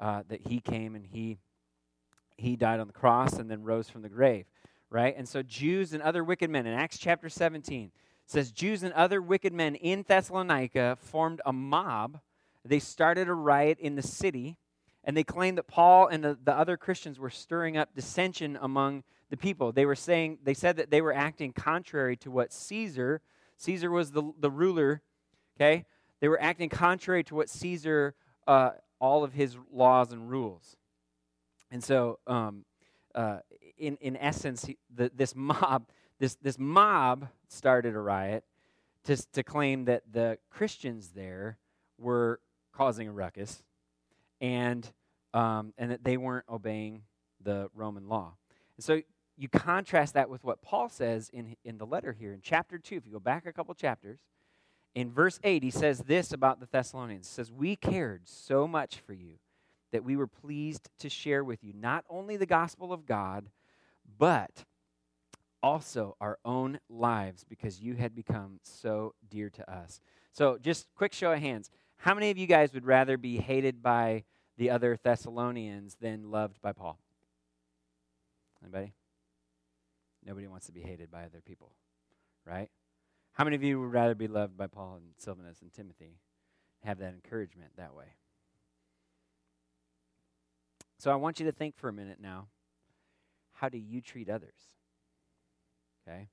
uh, 0.00 0.24
that 0.28 0.40
he 0.48 0.58
came 0.58 0.96
and 0.96 1.06
he, 1.06 1.38
he 2.36 2.56
died 2.56 2.80
on 2.80 2.88
the 2.88 2.92
cross 2.92 3.34
and 3.34 3.48
then 3.48 3.62
rose 3.62 3.88
from 3.88 4.02
the 4.02 4.08
grave, 4.08 4.46
right? 4.90 5.14
And 5.16 5.28
so 5.28 5.44
Jews 5.44 5.92
and 5.92 6.02
other 6.02 6.24
wicked 6.24 6.50
men, 6.50 6.66
in 6.66 6.74
Acts 6.74 6.98
chapter 6.98 7.28
17, 7.28 7.92
says 8.26 8.50
Jews 8.50 8.82
and 8.82 8.92
other 8.94 9.22
wicked 9.22 9.52
men 9.52 9.76
in 9.76 10.02
Thessalonica 10.02 10.98
formed 11.00 11.40
a 11.46 11.52
mob. 11.52 12.18
They 12.64 12.80
started 12.80 13.28
a 13.28 13.34
riot 13.34 13.78
in 13.78 13.94
the 13.94 14.02
city 14.02 14.56
and 15.06 15.16
they 15.16 15.24
claimed 15.24 15.56
that 15.56 15.68
Paul 15.68 16.08
and 16.08 16.22
the, 16.22 16.36
the 16.44 16.52
other 16.52 16.76
Christians 16.76 17.18
were 17.18 17.30
stirring 17.30 17.76
up 17.76 17.94
dissension 17.94 18.58
among 18.60 19.04
the 19.30 19.36
people. 19.36 19.70
They 19.70 19.86
were 19.86 19.94
saying, 19.94 20.38
they 20.42 20.52
said 20.52 20.76
that 20.76 20.90
they 20.90 21.00
were 21.00 21.14
acting 21.14 21.52
contrary 21.52 22.16
to 22.18 22.30
what 22.30 22.52
Caesar, 22.52 23.20
Caesar 23.56 23.90
was 23.90 24.10
the, 24.10 24.32
the 24.40 24.50
ruler, 24.50 25.02
okay? 25.56 25.86
They 26.20 26.26
were 26.26 26.42
acting 26.42 26.68
contrary 26.68 27.22
to 27.24 27.36
what 27.36 27.48
Caesar, 27.48 28.14
uh, 28.48 28.70
all 29.00 29.22
of 29.22 29.32
his 29.32 29.56
laws 29.72 30.12
and 30.12 30.28
rules. 30.28 30.76
And 31.70 31.82
so, 31.82 32.18
um, 32.26 32.64
uh, 33.14 33.38
in, 33.78 33.96
in 34.00 34.16
essence, 34.16 34.68
the, 34.92 35.10
this 35.14 35.34
mob, 35.36 35.88
this, 36.18 36.34
this 36.42 36.58
mob 36.58 37.28
started 37.48 37.94
a 37.94 38.00
riot 38.00 38.44
to, 39.04 39.16
to 39.32 39.44
claim 39.44 39.84
that 39.84 40.02
the 40.12 40.38
Christians 40.50 41.10
there 41.14 41.58
were 41.96 42.40
causing 42.72 43.06
a 43.06 43.12
ruckus 43.12 43.62
and, 44.40 44.90
um, 45.34 45.72
and 45.78 45.90
that 45.90 46.04
they 46.04 46.16
weren't 46.16 46.46
obeying 46.48 47.02
the 47.42 47.70
Roman 47.74 48.08
law. 48.08 48.34
And 48.76 48.84
so 48.84 49.02
you 49.36 49.48
contrast 49.48 50.14
that 50.14 50.30
with 50.30 50.44
what 50.44 50.62
Paul 50.62 50.88
says 50.88 51.28
in, 51.32 51.56
in 51.64 51.78
the 51.78 51.86
letter 51.86 52.12
here 52.12 52.32
in 52.32 52.40
chapter 52.42 52.78
2. 52.78 52.96
If 52.96 53.06
you 53.06 53.12
go 53.12 53.20
back 53.20 53.46
a 53.46 53.52
couple 53.52 53.74
chapters, 53.74 54.20
in 54.94 55.12
verse 55.12 55.38
8, 55.44 55.62
he 55.62 55.70
says 55.70 55.98
this 56.00 56.32
about 56.32 56.58
the 56.58 56.66
Thessalonians. 56.66 57.28
He 57.28 57.34
says, 57.34 57.52
We 57.52 57.76
cared 57.76 58.22
so 58.26 58.66
much 58.66 58.96
for 58.96 59.12
you 59.12 59.38
that 59.92 60.04
we 60.04 60.16
were 60.16 60.26
pleased 60.26 60.88
to 60.98 61.10
share 61.10 61.44
with 61.44 61.62
you 61.62 61.72
not 61.74 62.04
only 62.08 62.36
the 62.36 62.46
gospel 62.46 62.92
of 62.92 63.06
God, 63.06 63.50
but 64.18 64.64
also 65.62 66.16
our 66.20 66.38
own 66.44 66.78
lives 66.88 67.44
because 67.44 67.80
you 67.80 67.94
had 67.94 68.14
become 68.14 68.58
so 68.62 69.14
dear 69.28 69.50
to 69.50 69.70
us. 69.70 70.00
So, 70.32 70.58
just 70.58 70.86
quick 70.94 71.12
show 71.12 71.32
of 71.32 71.40
hands. 71.40 71.70
How 71.98 72.14
many 72.14 72.30
of 72.30 72.38
you 72.38 72.46
guys 72.46 72.72
would 72.72 72.86
rather 72.86 73.16
be 73.16 73.38
hated 73.38 73.82
by 73.82 74.24
the 74.56 74.70
other 74.70 74.98
Thessalonians 75.02 75.96
than 76.00 76.30
loved 76.30 76.60
by 76.62 76.72
Paul? 76.72 76.98
Anybody? 78.62 78.94
Nobody 80.24 80.46
wants 80.46 80.66
to 80.66 80.72
be 80.72 80.80
hated 80.80 81.10
by 81.10 81.24
other 81.24 81.40
people, 81.44 81.72
right? 82.44 82.68
How 83.32 83.44
many 83.44 83.56
of 83.56 83.62
you 83.62 83.80
would 83.80 83.92
rather 83.92 84.14
be 84.14 84.28
loved 84.28 84.56
by 84.56 84.66
Paul 84.66 84.96
and 84.96 85.12
Silvanus 85.18 85.62
and 85.62 85.72
Timothy? 85.72 86.18
Have 86.84 86.98
that 86.98 87.12
encouragement 87.12 87.72
that 87.76 87.94
way. 87.94 88.14
So 90.98 91.10
I 91.10 91.16
want 91.16 91.38
you 91.38 91.46
to 91.46 91.52
think 91.52 91.76
for 91.76 91.88
a 91.88 91.92
minute 91.92 92.18
now. 92.20 92.48
How 93.52 93.68
do 93.68 93.78
you 93.78 94.00
treat 94.00 94.28
others? 94.28 94.54
Okay? 96.06 96.28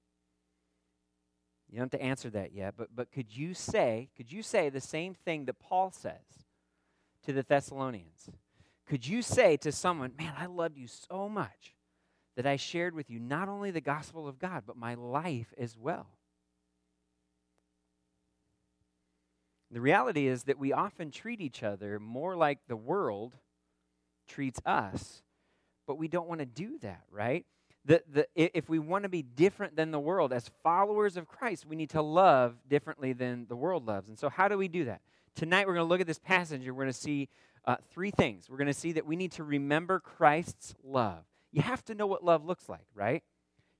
You 1.73 1.79
don't 1.79 1.91
have 1.91 1.99
to 1.99 2.05
answer 2.05 2.29
that 2.29 2.53
yet, 2.53 2.75
but, 2.77 2.89
but 2.95 3.11
could 3.11 3.35
you 3.35 3.55
say, 3.55 4.09
could 4.15 4.31
you 4.31 4.43
say 4.43 4.69
the 4.69 4.79
same 4.79 5.15
thing 5.15 5.45
that 5.45 5.57
Paul 5.57 5.89
says 5.89 6.45
to 7.25 7.33
the 7.33 7.41
Thessalonians? 7.41 8.29
Could 8.85 9.07
you 9.07 9.23
say 9.23 9.57
to 9.57 9.71
someone, 9.71 10.13
Man, 10.15 10.33
I 10.37 10.45
loved 10.45 10.77
you 10.77 10.85
so 10.85 11.27
much 11.27 11.73
that 12.35 12.45
I 12.45 12.57
shared 12.57 12.93
with 12.93 13.09
you 13.09 13.19
not 13.19 13.49
only 13.49 13.71
the 13.71 13.81
gospel 13.81 14.27
of 14.27 14.37
God, 14.37 14.65
but 14.67 14.77
my 14.77 14.93
life 14.93 15.51
as 15.57 15.75
well? 15.75 16.09
The 19.71 19.81
reality 19.81 20.27
is 20.27 20.43
that 20.43 20.59
we 20.59 20.73
often 20.73 21.09
treat 21.09 21.41
each 21.41 21.63
other 21.63 21.99
more 21.99 22.35
like 22.35 22.59
the 22.67 22.75
world 22.75 23.33
treats 24.27 24.59
us, 24.63 25.23
but 25.87 25.97
we 25.97 26.07
don't 26.07 26.29
want 26.29 26.41
to 26.41 26.45
do 26.45 26.77
that, 26.83 27.01
right? 27.09 27.47
The, 27.85 28.01
the, 28.11 28.27
if 28.35 28.69
we 28.69 28.79
want 28.79 29.03
to 29.03 29.09
be 29.09 29.21
different 29.21 29.75
than 29.75 29.91
the 29.91 29.99
world, 29.99 30.31
as 30.31 30.49
followers 30.63 31.17
of 31.17 31.27
Christ, 31.27 31.65
we 31.65 31.75
need 31.75 31.89
to 31.91 32.01
love 32.01 32.55
differently 32.69 33.13
than 33.13 33.45
the 33.47 33.55
world 33.55 33.85
loves. 33.85 34.09
And 34.09 34.17
so, 34.17 34.29
how 34.29 34.47
do 34.47 34.57
we 34.57 34.67
do 34.67 34.85
that? 34.85 35.01
Tonight, 35.35 35.67
we're 35.67 35.73
going 35.73 35.85
to 35.85 35.89
look 35.89 36.01
at 36.01 36.07
this 36.07 36.19
passage 36.19 36.65
and 36.65 36.75
we're 36.75 36.83
going 36.83 36.93
to 36.93 36.99
see 36.99 37.27
uh, 37.65 37.75
three 37.91 38.11
things. 38.11 38.49
We're 38.49 38.57
going 38.57 38.67
to 38.67 38.73
see 38.73 38.93
that 38.93 39.05
we 39.05 39.15
need 39.15 39.33
to 39.33 39.43
remember 39.43 39.99
Christ's 39.99 40.75
love. 40.83 41.23
You 41.51 41.61
have 41.61 41.83
to 41.85 41.95
know 41.95 42.07
what 42.07 42.23
love 42.23 42.45
looks 42.45 42.69
like, 42.69 42.85
right? 42.95 43.23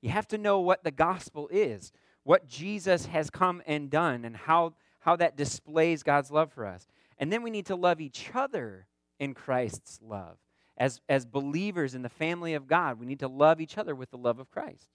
You 0.02 0.10
have 0.10 0.28
to 0.28 0.38
know 0.38 0.60
what 0.60 0.84
the 0.84 0.90
gospel 0.90 1.48
is, 1.50 1.92
what 2.24 2.46
Jesus 2.46 3.06
has 3.06 3.30
come 3.30 3.62
and 3.66 3.90
done, 3.90 4.24
and 4.24 4.36
how, 4.36 4.74
how 5.00 5.16
that 5.16 5.36
displays 5.36 6.02
God's 6.02 6.30
love 6.30 6.52
for 6.52 6.66
us. 6.66 6.86
And 7.18 7.32
then 7.32 7.42
we 7.42 7.50
need 7.50 7.66
to 7.66 7.76
love 7.76 8.00
each 8.00 8.30
other 8.34 8.86
in 9.18 9.32
Christ's 9.32 9.98
love 10.02 10.36
as, 10.76 11.00
as 11.08 11.24
believers 11.24 11.94
in 11.94 12.02
the 12.02 12.08
family 12.08 12.54
of 12.54 12.66
God, 12.66 12.98
we 12.98 13.06
need 13.06 13.20
to 13.20 13.28
love 13.28 13.60
each 13.60 13.78
other 13.78 13.94
with 13.94 14.10
the 14.10 14.18
love 14.18 14.38
of 14.38 14.50
Christ. 14.50 14.88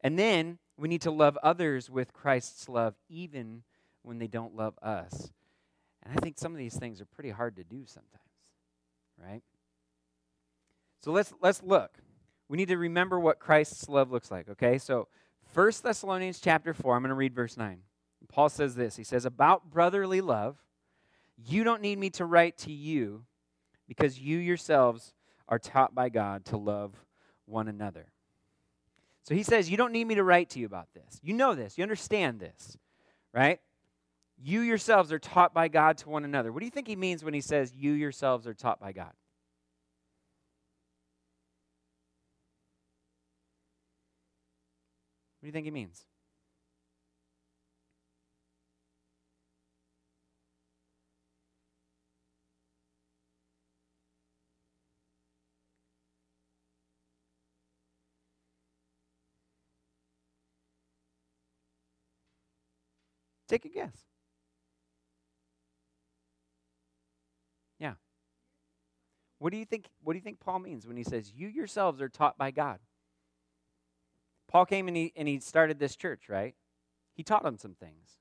And 0.00 0.18
then 0.18 0.58
we 0.76 0.88
need 0.88 1.02
to 1.02 1.10
love 1.10 1.38
others 1.42 1.88
with 1.88 2.12
Christ's 2.12 2.68
love, 2.68 2.94
even 3.08 3.62
when 4.02 4.18
they 4.18 4.26
don't 4.26 4.56
love 4.56 4.78
us. 4.82 5.32
And 6.02 6.16
I 6.16 6.20
think 6.20 6.36
some 6.36 6.52
of 6.52 6.58
these 6.58 6.76
things 6.76 7.00
are 7.00 7.06
pretty 7.06 7.30
hard 7.30 7.56
to 7.56 7.64
do 7.64 7.84
sometimes, 7.86 8.20
right? 9.18 9.42
So 11.02 11.12
let's, 11.12 11.32
let's 11.40 11.62
look. 11.62 11.98
We 12.48 12.56
need 12.56 12.68
to 12.68 12.76
remember 12.76 13.18
what 13.18 13.38
Christ's 13.38 13.88
love 13.88 14.10
looks 14.10 14.30
like, 14.30 14.48
okay? 14.50 14.78
So 14.78 15.08
1 15.54 15.72
Thessalonians 15.82 16.40
chapter 16.40 16.74
4, 16.74 16.96
I'm 16.96 17.02
going 17.02 17.08
to 17.08 17.14
read 17.14 17.34
verse 17.34 17.56
9. 17.56 17.78
Paul 18.28 18.48
says 18.48 18.74
this 18.74 18.96
He 18.96 19.04
says, 19.04 19.24
About 19.24 19.70
brotherly 19.70 20.20
love, 20.20 20.56
you 21.36 21.64
don't 21.64 21.82
need 21.82 21.98
me 21.98 22.10
to 22.10 22.24
write 22.24 22.58
to 22.58 22.72
you 22.72 23.24
because 23.88 24.18
you 24.18 24.38
yourselves 24.38 25.12
are 25.48 25.58
taught 25.58 25.94
by 25.94 26.08
God 26.08 26.44
to 26.46 26.56
love 26.56 26.94
one 27.46 27.68
another. 27.68 28.06
So 29.22 29.34
he 29.34 29.42
says, 29.42 29.70
You 29.70 29.76
don't 29.76 29.92
need 29.92 30.06
me 30.06 30.14
to 30.16 30.24
write 30.24 30.50
to 30.50 30.58
you 30.58 30.66
about 30.66 30.88
this. 30.94 31.20
You 31.22 31.34
know 31.34 31.54
this. 31.54 31.76
You 31.78 31.82
understand 31.82 32.40
this, 32.40 32.76
right? 33.32 33.60
You 34.42 34.60
yourselves 34.60 35.12
are 35.12 35.18
taught 35.18 35.54
by 35.54 35.68
God 35.68 35.98
to 35.98 36.08
one 36.08 36.24
another. 36.24 36.52
What 36.52 36.60
do 36.60 36.66
you 36.66 36.70
think 36.70 36.86
he 36.86 36.96
means 36.96 37.24
when 37.24 37.34
he 37.34 37.40
says, 37.40 37.72
You 37.74 37.92
yourselves 37.92 38.46
are 38.46 38.54
taught 38.54 38.80
by 38.80 38.92
God? 38.92 39.12
What 45.40 45.42
do 45.42 45.46
you 45.48 45.52
think 45.52 45.66
he 45.66 45.70
means? 45.70 46.04
Take 63.54 63.66
a 63.66 63.68
guess. 63.68 63.96
Yeah. 67.78 67.92
What 69.38 69.52
do 69.52 69.58
you 69.58 69.64
think 69.64 69.86
what 70.02 70.14
do 70.14 70.16
you 70.16 70.24
think 70.24 70.40
Paul 70.40 70.58
means 70.58 70.88
when 70.88 70.96
he 70.96 71.04
says 71.04 71.32
you 71.32 71.46
yourselves 71.46 72.02
are 72.02 72.08
taught 72.08 72.36
by 72.36 72.50
God? 72.50 72.80
Paul 74.48 74.66
came 74.66 74.88
and 74.88 74.96
he 74.96 75.12
and 75.14 75.28
he 75.28 75.38
started 75.38 75.78
this 75.78 75.94
church, 75.94 76.28
right? 76.28 76.56
He 77.14 77.22
taught 77.22 77.44
them 77.44 77.56
some 77.56 77.74
things. 77.74 78.18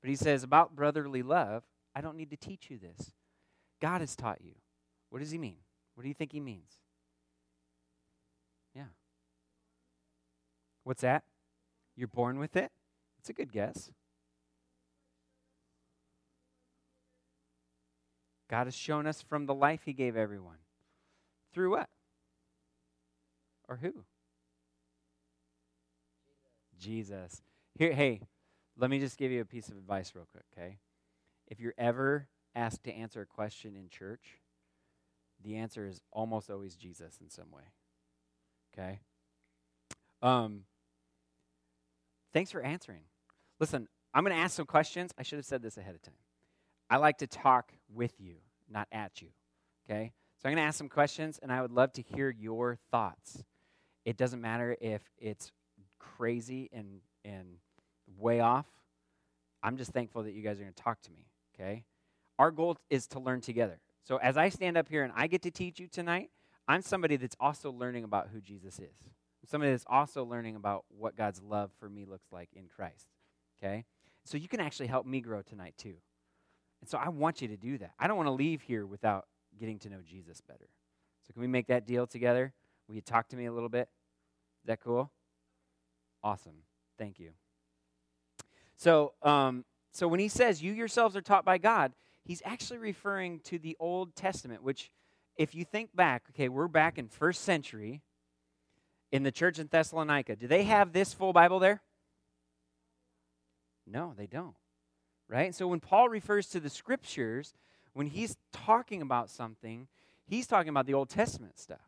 But 0.00 0.08
he 0.08 0.16
says 0.16 0.42
about 0.42 0.74
brotherly 0.74 1.22
love, 1.22 1.64
I 1.94 2.00
don't 2.00 2.16
need 2.16 2.30
to 2.30 2.36
teach 2.38 2.70
you 2.70 2.78
this. 2.78 3.12
God 3.82 4.00
has 4.00 4.16
taught 4.16 4.40
you. 4.40 4.54
What 5.10 5.18
does 5.18 5.30
he 5.30 5.36
mean? 5.36 5.58
What 5.94 6.04
do 6.04 6.08
you 6.08 6.14
think 6.14 6.32
he 6.32 6.40
means? 6.40 6.70
Yeah. 8.74 8.94
What's 10.84 11.02
that? 11.02 11.24
You're 11.96 12.08
born 12.08 12.38
with 12.38 12.56
it? 12.56 12.72
It's 13.18 13.28
a 13.28 13.34
good 13.34 13.52
guess. 13.52 13.90
God 18.54 18.68
has 18.68 18.76
shown 18.76 19.08
us 19.08 19.20
from 19.20 19.46
the 19.46 19.54
life 19.54 19.80
He 19.84 19.92
gave 19.92 20.16
everyone. 20.16 20.58
Through 21.52 21.72
what? 21.72 21.88
Or 23.68 23.74
who? 23.74 24.04
Jesus. 26.78 27.42
Here, 27.76 27.92
hey, 27.92 28.20
let 28.78 28.90
me 28.90 29.00
just 29.00 29.18
give 29.18 29.32
you 29.32 29.40
a 29.40 29.44
piece 29.44 29.70
of 29.70 29.76
advice 29.76 30.12
real 30.14 30.28
quick, 30.30 30.44
okay? 30.56 30.78
If 31.48 31.58
you're 31.58 31.74
ever 31.76 32.28
asked 32.54 32.84
to 32.84 32.94
answer 32.94 33.22
a 33.22 33.26
question 33.26 33.74
in 33.74 33.88
church, 33.88 34.38
the 35.42 35.56
answer 35.56 35.88
is 35.88 36.00
almost 36.12 36.48
always 36.48 36.76
Jesus 36.76 37.18
in 37.20 37.30
some 37.30 37.50
way. 37.50 37.64
Okay? 38.72 39.00
Um, 40.22 40.60
thanks 42.32 42.52
for 42.52 42.62
answering. 42.62 43.02
Listen, 43.58 43.88
I'm 44.14 44.22
going 44.22 44.36
to 44.36 44.40
ask 44.40 44.54
some 44.54 44.66
questions. 44.66 45.10
I 45.18 45.24
should 45.24 45.38
have 45.38 45.44
said 45.44 45.60
this 45.60 45.76
ahead 45.76 45.96
of 45.96 46.02
time. 46.02 46.14
I 46.88 46.98
like 46.98 47.18
to 47.18 47.26
talk 47.26 47.72
with 47.94 48.20
you, 48.20 48.36
not 48.70 48.88
at 48.92 49.22
you. 49.22 49.28
Okay? 49.88 50.12
So 50.38 50.48
I'm 50.48 50.54
going 50.54 50.62
to 50.62 50.66
ask 50.66 50.78
some 50.78 50.88
questions, 50.88 51.38
and 51.42 51.52
I 51.52 51.62
would 51.62 51.72
love 51.72 51.92
to 51.94 52.02
hear 52.02 52.30
your 52.30 52.78
thoughts. 52.90 53.42
It 54.04 54.16
doesn't 54.16 54.40
matter 54.40 54.76
if 54.80 55.02
it's 55.18 55.52
crazy 55.98 56.68
and, 56.72 57.00
and 57.24 57.56
way 58.18 58.40
off. 58.40 58.66
I'm 59.62 59.76
just 59.76 59.92
thankful 59.92 60.24
that 60.24 60.32
you 60.32 60.42
guys 60.42 60.58
are 60.58 60.62
going 60.62 60.74
to 60.74 60.82
talk 60.82 61.00
to 61.02 61.10
me. 61.12 61.26
Okay? 61.54 61.84
Our 62.38 62.50
goal 62.50 62.76
is 62.90 63.06
to 63.08 63.20
learn 63.20 63.40
together. 63.40 63.80
So 64.02 64.18
as 64.18 64.36
I 64.36 64.50
stand 64.50 64.76
up 64.76 64.88
here 64.88 65.02
and 65.02 65.12
I 65.16 65.26
get 65.26 65.42
to 65.42 65.50
teach 65.50 65.80
you 65.80 65.88
tonight, 65.88 66.30
I'm 66.68 66.82
somebody 66.82 67.16
that's 67.16 67.36
also 67.40 67.70
learning 67.70 68.04
about 68.04 68.28
who 68.32 68.40
Jesus 68.40 68.78
is. 68.78 68.96
I'm 69.42 69.48
somebody 69.48 69.72
that's 69.72 69.86
also 69.86 70.24
learning 70.24 70.56
about 70.56 70.84
what 70.88 71.16
God's 71.16 71.42
love 71.42 71.70
for 71.78 71.88
me 71.88 72.04
looks 72.04 72.26
like 72.30 72.50
in 72.54 72.68
Christ. 72.68 73.06
Okay? 73.58 73.84
So 74.24 74.36
you 74.36 74.48
can 74.48 74.60
actually 74.60 74.88
help 74.88 75.06
me 75.06 75.20
grow 75.20 75.42
tonight 75.42 75.74
too. 75.78 75.94
And 76.84 76.88
so 76.90 76.98
I 76.98 77.08
want 77.08 77.40
you 77.40 77.48
to 77.48 77.56
do 77.56 77.78
that. 77.78 77.92
I 77.98 78.06
don't 78.06 78.18
want 78.18 78.26
to 78.26 78.32
leave 78.32 78.60
here 78.60 78.84
without 78.84 79.26
getting 79.58 79.78
to 79.78 79.88
know 79.88 80.00
Jesus 80.06 80.42
better. 80.42 80.68
So 81.26 81.32
can 81.32 81.40
we 81.40 81.48
make 81.48 81.68
that 81.68 81.86
deal 81.86 82.06
together? 82.06 82.52
Will 82.86 82.94
you 82.94 83.00
talk 83.00 83.26
to 83.28 83.36
me 83.36 83.46
a 83.46 83.52
little 83.54 83.70
bit? 83.70 83.88
Is 84.62 84.66
that 84.66 84.80
cool? 84.80 85.10
Awesome. 86.22 86.56
Thank 86.98 87.18
you. 87.18 87.30
So, 88.76 89.14
um, 89.22 89.64
so 89.92 90.06
when 90.06 90.20
he 90.20 90.28
says 90.28 90.62
you 90.62 90.74
yourselves 90.74 91.16
are 91.16 91.22
taught 91.22 91.46
by 91.46 91.56
God, 91.56 91.94
he's 92.22 92.42
actually 92.44 92.80
referring 92.80 93.40
to 93.44 93.58
the 93.58 93.78
Old 93.80 94.14
Testament, 94.14 94.62
which, 94.62 94.90
if 95.38 95.54
you 95.54 95.64
think 95.64 95.96
back, 95.96 96.24
okay, 96.32 96.50
we're 96.50 96.68
back 96.68 96.98
in 96.98 97.08
first 97.08 97.44
century 97.44 98.02
in 99.10 99.22
the 99.22 99.32
church 99.32 99.58
in 99.58 99.68
Thessalonica. 99.68 100.36
Do 100.36 100.46
they 100.46 100.64
have 100.64 100.92
this 100.92 101.14
full 101.14 101.32
Bible 101.32 101.60
there? 101.60 101.80
No, 103.86 104.12
they 104.14 104.26
don't 104.26 104.54
right? 105.28 105.54
So 105.54 105.66
when 105.66 105.80
Paul 105.80 106.08
refers 106.08 106.48
to 106.48 106.60
the 106.60 106.70
scriptures, 106.70 107.54
when 107.92 108.06
he's 108.06 108.36
talking 108.52 109.02
about 109.02 109.30
something, 109.30 109.88
he's 110.26 110.46
talking 110.46 110.68
about 110.68 110.86
the 110.86 110.94
Old 110.94 111.08
Testament 111.08 111.58
stuff. 111.58 111.78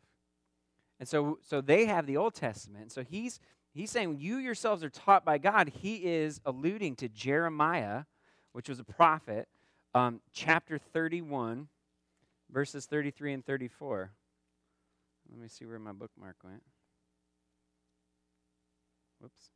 And 0.99 1.07
so, 1.07 1.39
so 1.43 1.61
they 1.61 1.85
have 1.85 2.07
the 2.07 2.17
Old 2.17 2.33
Testament. 2.33 2.91
So 2.91 3.03
he's, 3.03 3.39
he's 3.73 3.91
saying, 3.91 4.17
You 4.19 4.37
yourselves 4.37 4.83
are 4.83 4.89
taught 4.89 5.23
by 5.23 5.37
God. 5.37 5.69
He 5.69 5.97
is 5.97 6.41
alluding 6.45 6.95
to 6.97 7.09
Jeremiah, 7.09 8.03
which 8.53 8.69
was 8.69 8.79
a 8.79 8.83
prophet, 8.83 9.47
um, 9.93 10.21
chapter 10.33 10.77
31, 10.77 11.67
verses 12.49 12.85
33 12.85 13.33
and 13.33 13.45
34. 13.45 14.11
Let 15.29 15.41
me 15.41 15.47
see 15.49 15.65
where 15.65 15.79
my 15.79 15.91
bookmark 15.91 16.37
went. 16.43 16.63
Whoops. 19.19 19.51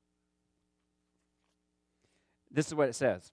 This 2.52 2.68
is 2.68 2.76
what 2.76 2.90
it 2.90 2.96
says. 2.96 3.32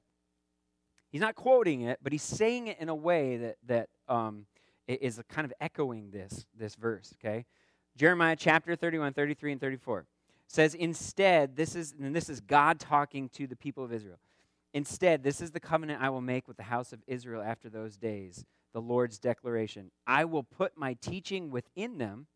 He's 1.11 1.21
not 1.21 1.35
quoting 1.35 1.83
it, 1.83 1.99
but 2.03 2.13
he's 2.13 2.23
saying 2.23 2.67
it 2.67 2.79
in 2.81 2.89
a 2.89 2.95
way 2.95 3.37
that, 3.39 3.57
that 3.67 3.89
um, 4.09 4.47
is 4.87 5.21
kind 5.29 5.45
of 5.45 5.53
echoing 5.61 6.11
this, 6.11 6.47
this 6.57 6.75
verse, 6.75 7.15
okay? 7.19 7.47
Jeremiah 7.97 8.37
chapter 8.37 8.77
31, 8.77 9.15
33, 9.15 9.53
and 9.53 9.61
34 9.61 10.07
says, 10.47 10.75
Instead, 10.75 11.57
this 11.57 11.75
is, 11.75 11.95
and 12.01 12.15
this 12.15 12.29
is 12.29 12.41
God 12.41 12.79
talking 12.79 13.29
to 13.31 13.47
the 13.47 13.57
people 13.57 13.85
of 13.85 13.93
Israel. 13.93 14.19
Instead, 14.75 15.23
this 15.23 15.41
is 15.41 15.51
the 15.51 15.61
covenant 15.61 16.03
I 16.03 16.11
will 16.11 16.21
make 16.21 16.47
with 16.47 16.57
the 16.57 16.63
house 16.65 16.93
of 16.93 17.01
Israel 17.07 17.43
after 17.43 17.69
those 17.69 17.97
days, 17.97 18.45
the 18.73 18.81
Lord's 18.81 19.19
declaration. 19.19 19.91
I 20.07 20.27
will 20.27 20.43
put 20.43 20.77
my 20.77 20.95
teaching 21.01 21.51
within 21.51 21.99
them 21.99 22.27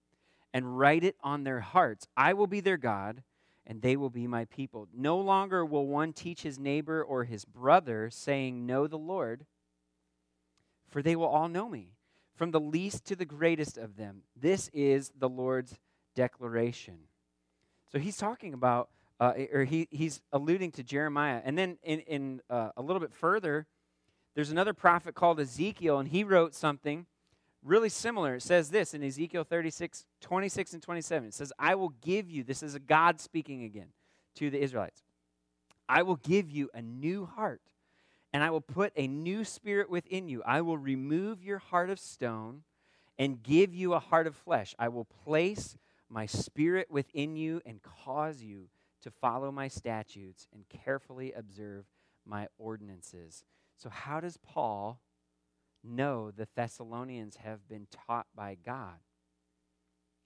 and 0.54 0.78
write 0.78 1.04
it 1.04 1.16
on 1.22 1.44
their 1.44 1.60
hearts. 1.60 2.06
I 2.16 2.32
will 2.32 2.46
be 2.46 2.60
their 2.60 2.76
God, 2.76 3.22
and 3.66 3.80
they 3.80 3.96
will 3.96 4.10
be 4.10 4.26
my 4.26 4.44
people. 4.46 4.88
No 4.94 5.18
longer 5.18 5.64
will 5.64 5.86
one 5.86 6.12
teach 6.12 6.42
his 6.42 6.58
neighbor 6.58 7.02
or 7.02 7.24
his 7.24 7.44
brother, 7.44 8.10
saying, 8.10 8.66
Know 8.66 8.86
the 8.86 8.98
Lord, 8.98 9.46
for 10.88 11.02
they 11.02 11.16
will 11.16 11.26
all 11.26 11.48
know 11.48 11.68
me, 11.68 11.92
from 12.34 12.50
the 12.50 12.60
least 12.60 13.04
to 13.06 13.16
the 13.16 13.24
greatest 13.24 13.78
of 13.78 13.96
them. 13.96 14.22
This 14.36 14.68
is 14.72 15.12
the 15.16 15.28
Lord's 15.28 15.78
declaration. 16.14 16.98
So 17.90 17.98
he's 17.98 18.16
talking 18.16 18.54
about, 18.54 18.90
uh, 19.20 19.34
or 19.52 19.64
he, 19.64 19.88
he's 19.90 20.20
alluding 20.32 20.72
to 20.72 20.82
Jeremiah. 20.82 21.40
And 21.44 21.56
then 21.56 21.78
in, 21.82 22.00
in 22.00 22.40
uh, 22.50 22.70
a 22.76 22.82
little 22.82 23.00
bit 23.00 23.12
further, 23.12 23.66
there's 24.34 24.50
another 24.50 24.72
prophet 24.72 25.14
called 25.14 25.38
Ezekiel, 25.38 25.98
and 25.98 26.08
he 26.08 26.24
wrote 26.24 26.54
something 26.54 27.06
really 27.64 27.88
similar. 27.88 28.36
It 28.36 28.42
says 28.42 28.70
this 28.70 28.94
in 28.94 29.02
Ezekiel 29.02 29.44
36, 29.44 30.04
26 30.20 30.72
and 30.74 30.82
27. 30.82 31.28
It 31.28 31.34
says, 31.34 31.52
I 31.58 31.74
will 31.74 31.94
give 32.00 32.30
you, 32.30 32.42
this 32.42 32.62
is 32.62 32.76
God 32.86 33.20
speaking 33.20 33.64
again 33.64 33.88
to 34.36 34.50
the 34.50 34.60
Israelites. 34.60 35.02
I 35.88 36.02
will 36.02 36.16
give 36.16 36.50
you 36.50 36.70
a 36.74 36.82
new 36.82 37.26
heart, 37.26 37.62
and 38.32 38.42
I 38.42 38.50
will 38.50 38.60
put 38.60 38.92
a 38.96 39.06
new 39.06 39.44
spirit 39.44 39.90
within 39.90 40.28
you. 40.28 40.42
I 40.44 40.60
will 40.60 40.78
remove 40.78 41.44
your 41.44 41.58
heart 41.58 41.90
of 41.90 41.98
stone 41.98 42.62
and 43.18 43.42
give 43.42 43.74
you 43.74 43.92
a 43.92 43.98
heart 43.98 44.26
of 44.26 44.34
flesh. 44.34 44.74
I 44.78 44.88
will 44.88 45.04
place 45.04 45.76
my 46.08 46.26
spirit 46.26 46.90
within 46.90 47.36
you 47.36 47.60
and 47.66 47.80
cause 47.82 48.42
you 48.42 48.68
to 49.02 49.10
follow 49.10 49.50
my 49.50 49.68
statutes 49.68 50.46
and 50.52 50.64
carefully 50.68 51.32
observe 51.32 51.84
my 52.24 52.48
ordinances. 52.58 53.44
So, 53.76 53.90
how 53.90 54.20
does 54.20 54.36
Paul 54.36 55.00
know 55.84 56.30
the 56.30 56.48
Thessalonians 56.54 57.36
have 57.36 57.68
been 57.68 57.86
taught 58.06 58.26
by 58.34 58.56
God. 58.64 58.98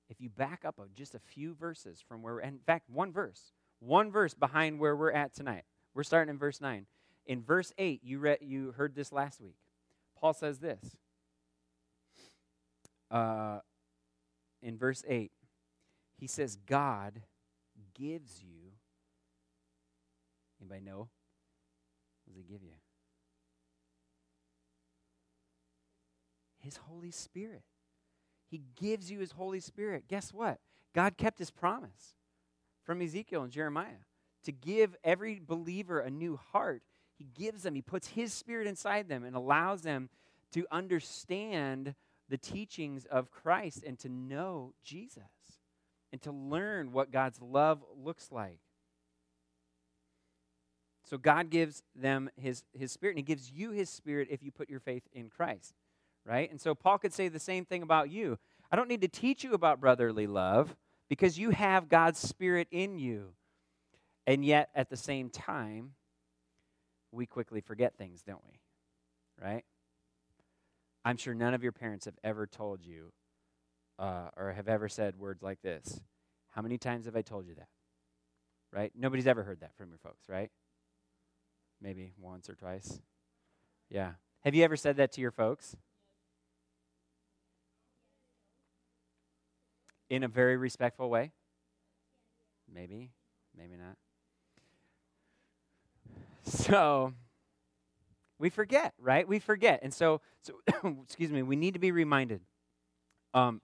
If 0.09 0.21
you 0.21 0.29
back 0.29 0.65
up 0.65 0.79
just 0.95 1.15
a 1.15 1.19
few 1.19 1.55
verses 1.55 2.03
from 2.07 2.23
where, 2.23 2.39
in 2.39 2.59
fact, 2.59 2.89
one 2.89 3.13
verse, 3.13 3.53
one 3.81 4.11
verse 4.11 4.35
behind 4.35 4.79
where 4.79 4.95
we're 4.95 5.11
at 5.11 5.35
tonight. 5.35 5.65
We're 5.95 6.05
starting 6.05 6.31
in 6.31 6.39
verse 6.39 6.61
9. 6.61 6.87
In 7.27 7.43
verse 7.43 7.73
8, 7.77 8.01
you, 8.05 8.19
read, 8.19 8.39
you 8.41 8.73
heard 8.73 8.95
this 8.95 9.11
last 9.11 9.41
week. 9.41 9.57
Paul 10.21 10.33
says 10.33 10.59
this. 10.59 10.97
Uh, 13.11 13.61
in 14.63 14.79
verse 14.79 15.03
8, 15.09 15.33
he 16.19 16.27
says, 16.27 16.57
God 16.67 17.23
gives 17.95 18.43
you. 18.43 18.73
Anybody 20.61 20.83
know? 20.83 21.09
What 22.25 22.35
does 22.35 22.37
he 22.37 22.43
give 22.43 22.63
you? 22.63 22.73
His 26.67 26.77
Holy 26.77 27.11
Spirit. 27.11 27.63
He 28.51 28.61
gives 28.79 29.11
you 29.11 29.21
His 29.21 29.33
Holy 29.33 29.61
Spirit. 29.61 30.05
Guess 30.09 30.35
what? 30.35 30.59
God 30.95 31.17
kept 31.17 31.39
His 31.39 31.51
promise. 31.51 32.15
from 32.85 33.03
Ezekiel 33.03 33.43
and 33.43 33.51
Jeremiah 33.51 34.05
to 34.45 34.53
give 34.53 34.95
every 35.03 35.41
believer 35.45 35.99
a 35.99 36.11
new 36.11 36.39
heart. 36.53 36.83
He 37.19 37.27
gives 37.35 37.63
them, 37.63 37.75
He 37.75 37.83
puts 37.83 38.09
His 38.09 38.33
Spirit 38.33 38.69
inside 38.69 39.09
them 39.09 39.25
and 39.25 39.35
allows 39.35 39.83
them 39.83 40.09
to 40.53 40.67
understand 40.71 41.95
the 42.29 42.39
teachings 42.39 43.07
of 43.07 43.31
Christ 43.31 43.83
and 43.85 43.99
to 44.01 44.09
know 44.09 44.73
Jesus 44.85 45.23
and 46.13 46.23
to 46.23 46.33
learn 46.33 46.93
what 46.93 47.11
God's 47.11 47.41
love 47.41 47.83
looks 47.97 48.31
like. 48.31 48.61
So 51.09 51.19
God 51.19 51.51
gives 51.51 51.83
them 51.95 52.31
his, 52.37 52.65
his 52.73 52.91
spirit, 52.91 53.13
and 53.13 53.19
he 53.19 53.23
gives 53.35 53.51
you 53.51 53.71
his 53.71 53.89
spirit 53.89 54.29
if 54.31 54.43
you 54.43 54.51
put 54.51 54.69
your 54.69 54.81
faith 54.81 55.05
in 55.13 55.29
Christ, 55.29 55.73
right? 56.27 56.51
And 56.51 56.61
so 56.61 56.75
Paul 56.75 56.99
could 56.99 57.15
say 57.15 57.29
the 57.29 57.39
same 57.39 57.65
thing 57.65 57.83
about 57.83 58.11
you. 58.11 58.39
I 58.71 58.77
don't 58.77 58.89
need 58.89 59.03
to 59.03 59.09
teach 59.09 59.45
you 59.45 59.55
about 59.55 59.81
brotherly 59.81 60.27
love 60.27 60.75
because 61.09 61.39
you 61.39 61.51
have 61.51 61.89
God's 61.89 62.19
spirit 62.19 62.67
in 62.71 62.99
you. 62.99 63.29
And 64.27 64.45
yet, 64.45 64.71
at 64.75 64.91
the 64.91 64.97
same 64.97 65.31
time, 65.31 65.93
we 67.13 67.27
quickly 67.27 67.61
forget 67.61 67.97
things, 67.97 68.23
don't 68.23 68.43
we? 68.45 68.61
Right? 69.41 69.65
I'm 71.05 71.17
sure 71.17 71.33
none 71.33 71.55
of 71.55 71.63
your 71.63 71.71
parents 71.71 72.07
have 72.07 72.19
ever 72.25 72.49
told 72.49 72.85
you 72.85 73.13
uh, 74.01 74.31
or 74.37 74.53
have 74.53 74.67
ever 74.67 74.89
said 74.89 75.17
words 75.17 75.43
like 75.43 75.63
this. 75.63 76.01
How 76.51 76.63
many 76.63 76.77
times 76.77 77.07
have 77.07 77.15
I 77.15 77.23
told 77.23 77.47
you 77.47 77.55
that? 77.55 77.69
Right? 78.73 78.91
Nobody's 78.99 79.29
ever 79.29 79.45
heard 79.45 79.61
that 79.61 79.77
from 79.77 79.91
your 79.91 79.99
folks, 79.99 80.29
right? 80.29 80.51
Maybe 81.81 82.13
once 82.19 82.51
or 82.51 82.57
twice. 82.57 83.01
Yeah. 83.89 84.13
Have 84.41 84.57
you 84.57 84.65
ever 84.65 84.77
said 84.77 84.97
that 84.97 85.13
to 85.13 85.21
your 85.21 85.31
folks? 85.31 85.77
In 90.09 90.23
a 90.23 90.29
very 90.29 90.57
respectful 90.57 91.11
way? 91.11 91.33
Maybe, 92.73 93.11
maybe 93.57 93.77
not. 93.77 93.97
So, 96.49 97.13
we 98.39 98.51
forget, 98.51 98.95
right? 99.01 99.27
We 99.27 99.41
forget. 99.41 99.81
And 99.83 99.93
so, 99.93 100.21
so 100.43 100.61
excuse 101.03 101.33
me, 101.33 101.43
we 101.43 101.57
need 101.57 101.75
to 101.75 101.81
be 101.81 101.91
reminded. 101.91 102.41
Um, 103.35 103.61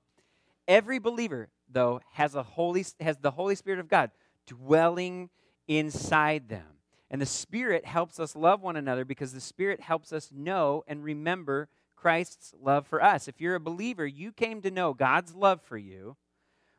every 0.66 0.98
believer, 0.98 1.48
though, 1.70 2.00
has 2.12 2.34
a 2.34 2.42
holy 2.42 2.84
has 3.00 3.18
the 3.18 3.30
Holy 3.30 3.54
Spirit 3.54 3.78
of 3.78 3.88
God 3.88 4.10
dwelling 4.46 5.30
inside 5.68 6.48
them. 6.48 6.66
And 7.10 7.20
the 7.20 7.26
Spirit 7.26 7.84
helps 7.84 8.18
us 8.18 8.34
love 8.34 8.62
one 8.62 8.76
another 8.76 9.04
because 9.04 9.32
the 9.32 9.40
Spirit 9.40 9.80
helps 9.80 10.12
us 10.12 10.30
know 10.32 10.82
and 10.86 11.04
remember 11.04 11.68
Christ's 11.94 12.54
love 12.60 12.86
for 12.86 13.02
us. 13.02 13.28
If 13.28 13.40
you're 13.40 13.54
a 13.54 13.60
believer, 13.60 14.06
you 14.06 14.32
came 14.32 14.62
to 14.62 14.70
know 14.70 14.94
God's 14.94 15.34
love 15.34 15.60
for 15.60 15.76
you 15.76 16.16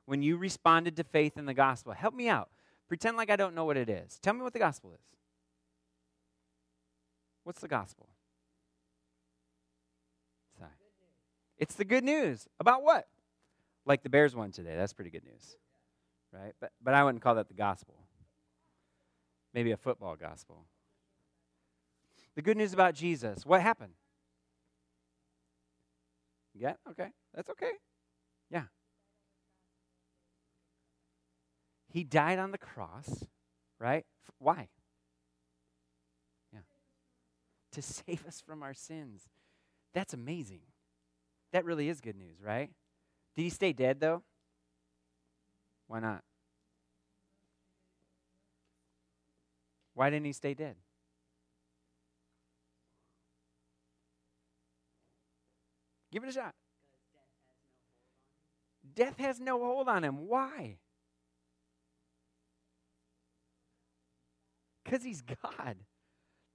when 0.05 0.21
you 0.21 0.37
responded 0.37 0.95
to 0.97 1.03
faith 1.03 1.37
in 1.37 1.45
the 1.45 1.53
gospel. 1.53 1.93
Help 1.93 2.13
me 2.13 2.29
out. 2.29 2.49
Pretend 2.87 3.17
like 3.17 3.29
I 3.29 3.35
don't 3.35 3.55
know 3.55 3.65
what 3.65 3.77
it 3.77 3.89
is. 3.89 4.19
Tell 4.21 4.33
me 4.33 4.41
what 4.41 4.53
the 4.53 4.59
gospel 4.59 4.91
is. 4.93 5.01
What's 7.43 7.61
the 7.61 7.67
gospel? 7.67 8.07
Sorry. 10.57 10.71
It's 11.57 11.75
the 11.75 11.85
good 11.85 12.03
news. 12.03 12.47
About 12.59 12.83
what? 12.83 13.07
Like 13.85 14.03
the 14.03 14.09
Bears 14.09 14.35
won 14.35 14.51
today. 14.51 14.75
That's 14.75 14.93
pretty 14.93 15.11
good 15.11 15.25
news. 15.25 15.57
Right? 16.31 16.53
But, 16.59 16.71
but 16.81 16.93
I 16.93 17.03
wouldn't 17.03 17.23
call 17.23 17.35
that 17.35 17.47
the 17.47 17.53
gospel 17.53 17.95
maybe 19.53 19.71
a 19.71 19.77
football 19.77 20.15
gospel. 20.15 20.65
The 22.35 22.41
good 22.41 22.57
news 22.57 22.73
about 22.73 22.95
Jesus 22.95 23.45
what 23.45 23.61
happened? 23.61 23.93
Yeah, 26.55 26.73
okay. 26.89 27.09
That's 27.33 27.49
okay. 27.51 27.71
Yeah. 28.49 28.63
He 31.93 32.03
died 32.03 32.39
on 32.39 32.51
the 32.51 32.57
cross, 32.57 33.23
right? 33.79 34.03
Why? 34.39 34.67
Yeah. 36.51 36.61
To 37.73 37.81
save 37.83 38.25
us 38.25 38.41
from 38.41 38.63
our 38.63 38.73
sins. 38.73 39.29
That's 39.93 40.11
amazing. 40.11 40.61
That 41.51 41.65
really 41.65 41.89
is 41.89 42.01
good 42.01 42.15
news, 42.15 42.41
right? 42.43 42.71
Did 43.35 43.43
he 43.43 43.51
stay 43.51 43.73
dead, 43.73 43.99
though? 43.99 44.23
Why 45.85 45.99
not? 45.99 46.23
Why 49.93 50.09
didn't 50.09 50.25
he 50.25 50.33
stay 50.33 50.55
dead? 50.55 50.75
Give 56.11 56.23
it 56.23 56.29
a 56.29 56.33
shot. 56.33 56.55
Death 58.95 59.19
has 59.19 59.39
no 59.39 59.59
hold 59.59 59.87
on 59.87 60.03
him. 60.03 60.27
Why? 60.27 60.77
Because 64.83 65.03
he's 65.03 65.21
God. 65.21 65.77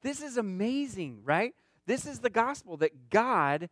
This 0.03 0.23
is 0.23 0.37
amazing, 0.37 1.21
right? 1.25 1.55
This 1.87 2.07
is 2.07 2.21
the 2.21 2.31
gospel 2.31 2.77
that 2.79 3.11
God 3.11 3.69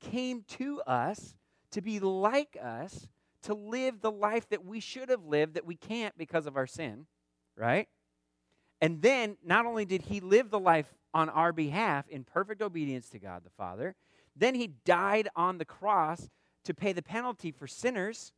came 0.00 0.44
to 0.58 0.80
us 0.82 1.34
to 1.72 1.80
be 1.80 1.98
like 1.98 2.56
us, 2.62 3.08
to 3.42 3.54
live 3.54 4.00
the 4.00 4.10
life 4.10 4.48
that 4.50 4.64
we 4.64 4.80
should 4.80 5.08
have 5.08 5.24
lived 5.24 5.54
that 5.54 5.66
we 5.66 5.74
can't 5.74 6.16
because 6.16 6.46
of 6.46 6.56
our 6.56 6.66
sin, 6.66 7.06
right? 7.56 7.88
And 8.80 9.02
then, 9.02 9.36
not 9.44 9.66
only 9.66 9.84
did 9.84 10.02
he 10.02 10.20
live 10.20 10.50
the 10.50 10.58
life 10.58 10.94
on 11.12 11.28
our 11.28 11.52
behalf 11.52 12.08
in 12.08 12.24
perfect 12.24 12.60
obedience 12.60 13.08
to 13.10 13.18
God 13.18 13.42
the 13.44 13.50
Father, 13.50 13.94
then 14.36 14.54
he 14.54 14.68
died 14.84 15.28
on 15.36 15.58
the 15.58 15.64
cross 15.64 16.28
to 16.64 16.74
pay 16.74 16.92
the 16.92 17.02
penalty 17.02 17.50
for 17.50 17.66
sinners, 17.66 18.32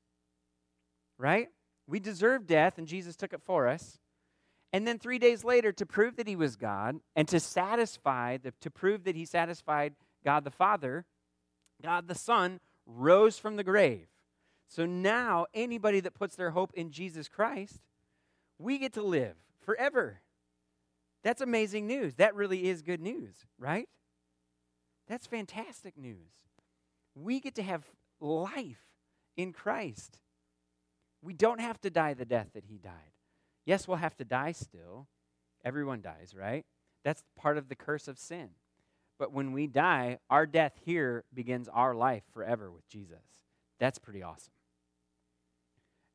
right? 1.19 1.49
We 1.87 2.01
deserve 2.01 2.47
death, 2.47 2.79
and 2.79 2.87
Jesus 2.87 3.17
took 3.17 3.33
it 3.33 3.43
for 3.43 3.69
us. 3.69 3.99
And 4.73 4.87
then 4.87 4.99
three 4.99 5.19
days 5.19 5.45
later, 5.45 5.73
to 5.73 5.87
prove 5.87 6.17
that 6.17 6.29
he 6.29 6.37
was 6.37 6.57
God 6.57 6.97
and 7.15 7.27
to 7.29 7.41
satisfy, 7.41 8.37
the, 8.37 8.53
to 8.61 8.71
prove 8.71 9.05
that 9.05 9.17
he 9.17 9.25
satisfied 9.25 9.95
God 10.25 10.45
the 10.45 10.51
Father, 10.51 11.07
God 11.83 12.09
the 12.09 12.15
Son 12.15 12.61
rose 12.85 13.39
from 13.39 13.57
the 13.57 13.65
grave. 13.65 14.09
So 14.69 14.85
now, 14.85 15.47
anybody 15.55 16.01
that 16.01 16.15
puts 16.15 16.37
their 16.37 16.51
hope 16.51 16.73
in 16.75 16.91
Jesus 16.91 17.29
Christ, 17.29 17.81
we 18.59 18.79
get 18.79 18.93
to 18.95 19.03
live 19.03 19.37
forever. 19.65 20.21
That's 21.23 21.41
amazing 21.41 21.87
news. 21.87 22.17
That 22.17 22.35
really 22.35 22.69
is 22.69 22.83
good 22.83 23.01
news, 23.01 23.47
right? 23.59 23.89
That's 25.09 25.27
fantastic 25.27 25.97
news. 25.97 26.33
We 27.15 27.41
get 27.41 27.55
to 27.57 27.63
have 27.63 27.85
life 28.21 28.85
in 29.37 29.53
Christ. 29.53 30.19
We 31.23 31.33
don't 31.33 31.61
have 31.61 31.81
to 31.83 31.91
die 31.91 32.15
the 32.15 32.25
death 32.25 32.49
that 32.55 32.65
he 32.65 32.79
died. 32.79 32.93
Yes, 33.67 33.87
we'll 33.87 33.99
have 33.99 34.17
to 34.17 34.25
die 34.25 34.53
still. 34.53 35.09
Everyone 35.65 36.01
dies, 36.01 36.35
right? 36.39 36.65
That's 37.05 37.25
part 37.37 37.59
of 37.59 37.69
the 37.69 37.75
curse 37.75 38.09
of 38.09 38.19
sin. 38.19 38.51
But 39.19 39.33
when 39.33 39.53
we 39.53 39.67
die, 39.67 40.19
our 40.31 40.47
death 40.47 40.79
here 40.85 41.25
begins 41.35 41.69
our 41.69 41.95
life 41.95 42.23
forever 42.33 42.71
with 42.71 42.89
Jesus. 42.89 43.19
That's 43.79 43.99
pretty 43.99 44.23
awesome. 44.23 44.53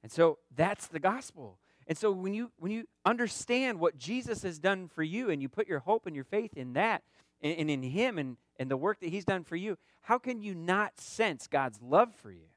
And 0.03 0.11
so 0.11 0.39
that's 0.55 0.87
the 0.87 0.99
gospel. 0.99 1.59
And 1.87 1.97
so 1.97 2.11
when 2.11 2.33
you 2.33 2.51
when 2.57 2.71
you 2.71 2.85
understand 3.05 3.79
what 3.79 3.97
Jesus 3.97 4.43
has 4.43 4.59
done 4.59 4.87
for 4.87 5.03
you 5.03 5.29
and 5.29 5.41
you 5.41 5.49
put 5.49 5.67
your 5.67 5.79
hope 5.79 6.05
and 6.05 6.15
your 6.15 6.25
faith 6.25 6.55
in 6.55 6.73
that 6.73 7.03
and, 7.41 7.57
and 7.57 7.69
in 7.69 7.83
him 7.83 8.17
and, 8.17 8.37
and 8.57 8.69
the 8.69 8.77
work 8.77 8.99
that 9.01 9.09
he's 9.09 9.25
done 9.25 9.43
for 9.43 9.55
you, 9.55 9.77
how 10.01 10.17
can 10.17 10.41
you 10.41 10.55
not 10.55 10.99
sense 10.99 11.47
God's 11.47 11.81
love 11.81 12.13
for 12.15 12.31
you? 12.31 12.50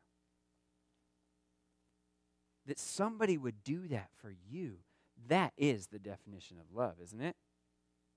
That 2.66 2.79
somebody 2.79 3.37
would 3.37 3.62
do 3.64 3.88
that 3.88 4.09
for 4.20 4.35
you. 4.50 4.79
That 5.29 5.53
is 5.57 5.88
the 5.88 5.98
definition 5.98 6.59
of 6.59 6.74
love, 6.74 6.94
isn't 7.03 7.20
it? 7.20 7.37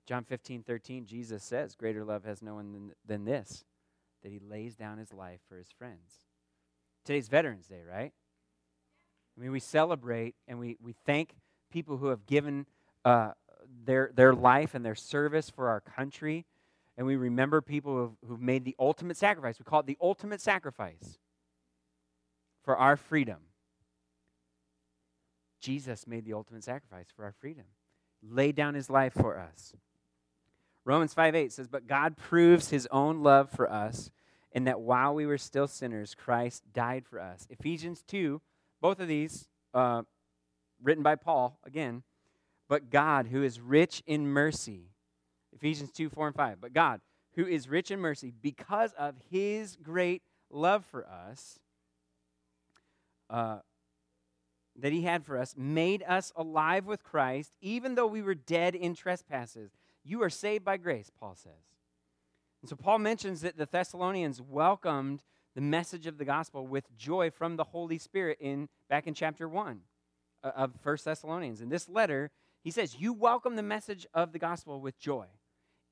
John 0.06 0.24
15, 0.24 0.64
13, 0.64 1.06
Jesus 1.06 1.44
says, 1.44 1.76
Greater 1.76 2.06
love 2.06 2.24
has 2.24 2.42
no 2.42 2.56
one 2.56 2.72
than, 2.72 2.92
than 3.06 3.26
this, 3.26 3.66
that 4.24 4.32
he 4.32 4.40
lays 4.40 4.76
down 4.76 4.98
his 4.98 5.14
life 5.14 5.42
for 5.50 5.58
his 5.58 5.70
friends. 5.78 6.24
Today's 7.04 7.28
Veterans 7.28 7.68
Day, 7.68 7.82
right? 7.88 8.14
I 9.38 9.42
mean, 9.42 9.52
we 9.52 9.60
celebrate 9.60 10.36
and 10.48 10.60
we, 10.60 10.78
we 10.82 10.94
thank 11.06 11.36
people 11.72 11.98
who 11.98 12.08
have 12.08 12.26
given 12.26 12.66
uh, 13.06 13.32
their, 13.86 14.12
their 14.16 14.34
life 14.34 14.74
and 14.76 14.86
their 14.86 14.96
service 14.96 15.50
for 15.50 15.70
our 15.70 15.82
country. 15.82 16.46
And 16.98 17.06
we 17.06 17.16
remember 17.16 17.62
people 17.62 17.96
who've, 17.96 18.30
who've 18.30 18.42
made 18.42 18.66
the 18.66 18.76
ultimate 18.80 19.18
sacrifice. 19.18 19.60
We 19.60 19.66
call 19.66 19.82
it 19.82 19.86
the 19.86 19.98
ultimate 20.02 20.42
sacrifice 20.42 21.20
for 22.64 22.76
our 22.76 22.98
freedom. 22.98 23.38
Jesus 25.60 26.08
made 26.08 26.26
the 26.26 26.34
ultimate 26.34 26.64
sacrifice 26.64 27.08
for 27.16 27.26
our 27.26 27.34
freedom, 27.34 27.66
laid 28.22 28.56
down 28.56 28.74
his 28.74 28.90
life 28.90 29.14
for 29.14 29.38
us. 29.38 29.74
Romans 30.86 31.14
5 31.14 31.36
8 31.36 31.52
says, 31.52 31.68
But 31.68 31.88
God 31.88 32.16
proves 32.18 32.70
his 32.70 32.88
own 32.92 33.22
love 33.22 33.50
for 33.50 33.70
us, 33.70 34.12
in 34.52 34.64
that 34.66 34.80
while 34.80 35.14
we 35.14 35.26
were 35.26 35.38
still 35.38 35.68
sinners, 35.68 36.16
Christ 36.16 36.64
died 36.74 37.06
for 37.06 37.20
us. 37.20 37.48
Ephesians 37.50 38.04
2 38.08 38.42
both 38.82 39.00
of 39.00 39.08
these 39.08 39.48
uh, 39.74 40.04
written 40.82 41.04
by 41.04 41.16
Paul, 41.16 41.60
again. 41.66 42.04
But 42.70 42.90
God, 42.90 43.28
who 43.28 43.44
is 43.44 43.60
rich 43.60 44.04
in 44.06 44.28
mercy, 44.28 44.92
Ephesians 45.54 45.92
2 45.92 46.10
4 46.10 46.28
and 46.28 46.36
5. 46.36 46.62
But 46.62 46.74
God, 46.74 47.02
who 47.36 47.46
is 47.46 47.70
rich 47.70 47.92
in 47.92 48.00
mercy, 48.00 48.34
because 48.42 48.94
of 48.94 49.16
his 49.32 49.78
great 49.82 50.22
love 50.50 50.86
for 50.86 51.08
us, 51.08 51.60
uh, 53.30 53.60
that 54.78 54.92
he 54.92 55.02
had 55.02 55.26
for 55.26 55.38
us 55.38 55.56
made 55.58 56.04
us 56.08 56.32
alive 56.36 56.86
with 56.86 57.04
Christ, 57.04 57.54
even 57.62 57.96
though 57.96 58.08
we 58.08 58.22
were 58.22 58.36
dead 58.36 58.76
in 58.76 58.94
trespasses. 58.94 59.72
You 60.04 60.22
are 60.24 60.30
saved 60.30 60.64
by 60.64 60.78
grace, 60.78 61.12
Paul 61.20 61.36
says. 61.36 61.52
And 62.62 62.70
so 62.70 62.76
Paul 62.76 63.00
mentions 63.00 63.42
that 63.42 63.58
the 63.58 63.68
Thessalonians 63.70 64.42
welcomed 64.42 65.24
the 65.56 65.62
message 65.62 66.06
of 66.06 66.18
the 66.18 66.26
gospel 66.26 66.68
with 66.68 66.96
joy 66.96 67.32
from 67.32 67.56
the 67.56 67.64
Holy 67.64 67.98
Spirit 67.98 68.38
in 68.40 68.70
back 68.90 69.08
in 69.08 69.14
chapter 69.14 69.50
1 69.50 69.80
uh, 70.44 70.52
of 70.56 70.72
First 70.82 71.06
Thessalonians. 71.06 71.62
In 71.62 71.70
this 71.70 71.90
letter, 71.90 72.30
he 72.64 72.72
says, 72.72 72.96
You 73.00 73.14
welcome 73.14 73.56
the 73.56 73.64
message 73.64 74.06
of 74.14 74.34
the 74.34 74.40
gospel 74.40 74.80
with 74.80 75.00
joy 75.00 75.26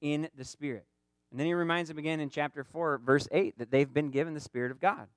in 0.02 0.30
the 0.36 0.46
Spirit. 0.46 0.86
And 1.32 1.40
then 1.40 1.48
he 1.48 1.54
reminds 1.54 1.90
them 1.90 1.98
again 1.98 2.20
in 2.20 2.30
chapter 2.30 2.64
4, 2.64 3.00
verse 3.00 3.28
8, 3.32 3.58
that 3.58 3.72
they've 3.72 3.92
been 3.92 4.12
given 4.12 4.34
the 4.34 4.40
Spirit 4.40 4.72
of 4.72 4.80
God. 4.80 5.08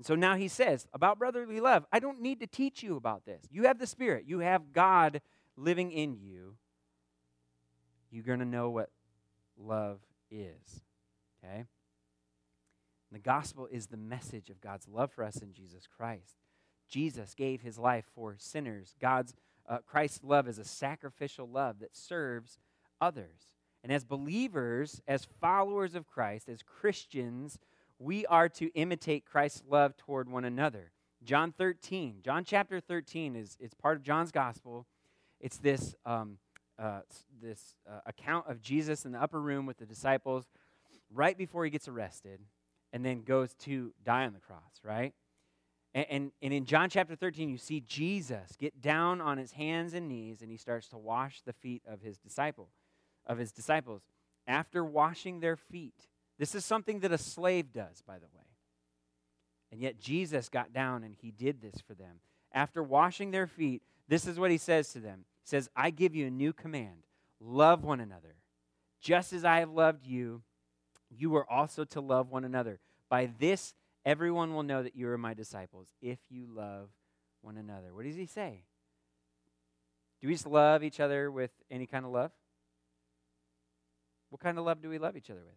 And 0.00 0.06
so 0.06 0.14
now 0.14 0.34
he 0.34 0.48
says, 0.48 0.86
about 0.94 1.18
brotherly 1.18 1.60
love, 1.60 1.84
I 1.92 1.98
don't 1.98 2.22
need 2.22 2.40
to 2.40 2.46
teach 2.46 2.82
you 2.82 2.96
about 2.96 3.26
this. 3.26 3.44
You 3.50 3.64
have 3.64 3.78
the 3.78 3.86
Spirit, 3.86 4.24
you 4.26 4.38
have 4.38 4.72
God 4.72 5.20
living 5.58 5.92
in 5.92 6.16
you. 6.16 6.56
You're 8.10 8.24
going 8.24 8.38
to 8.38 8.46
know 8.46 8.70
what 8.70 8.88
love 9.58 9.98
is. 10.30 10.80
Okay? 11.44 11.64
The 13.12 13.18
gospel 13.18 13.68
is 13.70 13.88
the 13.88 13.98
message 13.98 14.48
of 14.48 14.62
God's 14.62 14.88
love 14.88 15.12
for 15.12 15.22
us 15.22 15.36
in 15.36 15.52
Jesus 15.52 15.86
Christ. 15.86 16.36
Jesus 16.88 17.34
gave 17.34 17.60
his 17.60 17.78
life 17.78 18.06
for 18.14 18.36
sinners. 18.38 18.94
God's 19.02 19.34
uh, 19.68 19.80
Christ's 19.86 20.24
love 20.24 20.48
is 20.48 20.58
a 20.58 20.64
sacrificial 20.64 21.46
love 21.46 21.80
that 21.80 21.94
serves 21.94 22.58
others. 23.02 23.54
And 23.84 23.92
as 23.92 24.04
believers, 24.04 25.02
as 25.06 25.28
followers 25.42 25.94
of 25.94 26.06
Christ, 26.06 26.48
as 26.48 26.62
Christians, 26.62 27.58
we 28.00 28.24
are 28.26 28.48
to 28.48 28.72
imitate 28.72 29.26
Christ's 29.26 29.62
love 29.68 29.96
toward 29.96 30.28
one 30.28 30.44
another. 30.44 30.90
John 31.22 31.52
13, 31.52 32.20
John 32.24 32.44
chapter 32.44 32.80
13 32.80 33.36
is 33.36 33.58
it's 33.60 33.74
part 33.74 33.98
of 33.98 34.02
John's 34.02 34.32
gospel. 34.32 34.86
It's 35.38 35.58
this, 35.58 35.94
um, 36.06 36.38
uh, 36.78 37.00
this 37.42 37.76
uh, 37.86 38.00
account 38.06 38.46
of 38.48 38.62
Jesus 38.62 39.04
in 39.04 39.12
the 39.12 39.22
upper 39.22 39.40
room 39.40 39.66
with 39.66 39.76
the 39.76 39.84
disciples 39.84 40.46
right 41.12 41.36
before 41.36 41.64
he 41.64 41.70
gets 41.70 41.88
arrested 41.88 42.40
and 42.92 43.04
then 43.04 43.22
goes 43.22 43.54
to 43.54 43.92
die 44.02 44.24
on 44.24 44.32
the 44.32 44.40
cross, 44.40 44.80
right? 44.82 45.12
And, 45.92 46.06
and, 46.08 46.32
and, 46.40 46.54
in 46.54 46.64
John 46.64 46.88
chapter 46.88 47.16
13, 47.16 47.50
you 47.50 47.58
see 47.58 47.80
Jesus 47.80 48.56
get 48.58 48.80
down 48.80 49.20
on 49.20 49.36
his 49.36 49.52
hands 49.52 49.92
and 49.92 50.08
knees 50.08 50.40
and 50.40 50.50
he 50.50 50.56
starts 50.56 50.88
to 50.88 50.98
wash 50.98 51.42
the 51.42 51.52
feet 51.52 51.82
of 51.86 52.00
his 52.00 52.16
disciple, 52.16 52.70
of 53.26 53.36
his 53.38 53.52
disciples. 53.52 54.02
After 54.46 54.84
washing 54.84 55.40
their 55.40 55.56
feet, 55.56 56.06
this 56.40 56.54
is 56.54 56.64
something 56.64 57.00
that 57.00 57.12
a 57.12 57.18
slave 57.18 57.70
does, 57.70 58.02
by 58.06 58.14
the 58.14 58.24
way. 58.24 58.46
And 59.70 59.82
yet 59.82 60.00
Jesus 60.00 60.48
got 60.48 60.72
down 60.72 61.04
and 61.04 61.14
he 61.20 61.30
did 61.30 61.60
this 61.60 61.82
for 61.86 61.92
them. 61.92 62.20
After 62.50 62.82
washing 62.82 63.30
their 63.30 63.46
feet, 63.46 63.82
this 64.08 64.26
is 64.26 64.38
what 64.38 64.50
he 64.50 64.56
says 64.56 64.90
to 64.94 65.00
them. 65.00 65.26
He 65.44 65.48
says, 65.50 65.68
I 65.76 65.90
give 65.90 66.14
you 66.14 66.26
a 66.26 66.30
new 66.30 66.54
command 66.54 67.02
love 67.42 67.84
one 67.84 68.00
another. 68.00 68.36
Just 69.02 69.34
as 69.34 69.44
I 69.44 69.58
have 69.58 69.70
loved 69.70 70.06
you, 70.06 70.40
you 71.10 71.36
are 71.36 71.48
also 71.50 71.84
to 71.84 72.00
love 72.00 72.30
one 72.30 72.44
another. 72.44 72.80
By 73.10 73.30
this, 73.38 73.74
everyone 74.06 74.54
will 74.54 74.62
know 74.62 74.82
that 74.82 74.96
you 74.96 75.08
are 75.10 75.18
my 75.18 75.34
disciples 75.34 75.88
if 76.00 76.18
you 76.30 76.46
love 76.50 76.88
one 77.42 77.58
another. 77.58 77.92
What 77.92 78.06
does 78.06 78.16
he 78.16 78.26
say? 78.26 78.62
Do 80.22 80.28
we 80.28 80.34
just 80.34 80.46
love 80.46 80.82
each 80.82 81.00
other 81.00 81.30
with 81.30 81.50
any 81.70 81.86
kind 81.86 82.06
of 82.06 82.12
love? 82.12 82.30
What 84.30 84.40
kind 84.40 84.58
of 84.58 84.64
love 84.64 84.80
do 84.80 84.88
we 84.88 84.96
love 84.96 85.18
each 85.18 85.28
other 85.28 85.42
with? 85.44 85.54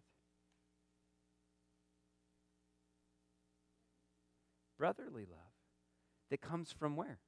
Brotherly 4.83 5.25
love 5.31 5.39
that 6.29 6.41
comes 6.41 6.73
from 6.73 6.97
where? 6.97 7.19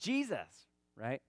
Jesus, 0.00 0.66
right? 0.96 1.22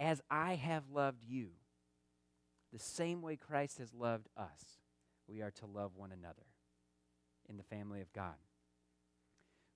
As 0.00 0.20
I 0.28 0.56
have 0.56 0.82
loved 0.92 1.22
you, 1.24 1.50
the 2.72 2.80
same 2.80 3.22
way 3.22 3.36
Christ 3.36 3.78
has 3.78 3.94
loved 3.94 4.26
us, 4.36 4.80
we 5.28 5.42
are 5.42 5.52
to 5.60 5.66
love 5.66 5.92
one 5.94 6.10
another 6.10 6.48
in 7.48 7.56
the 7.56 7.62
family 7.62 8.00
of 8.00 8.12
God. 8.12 8.34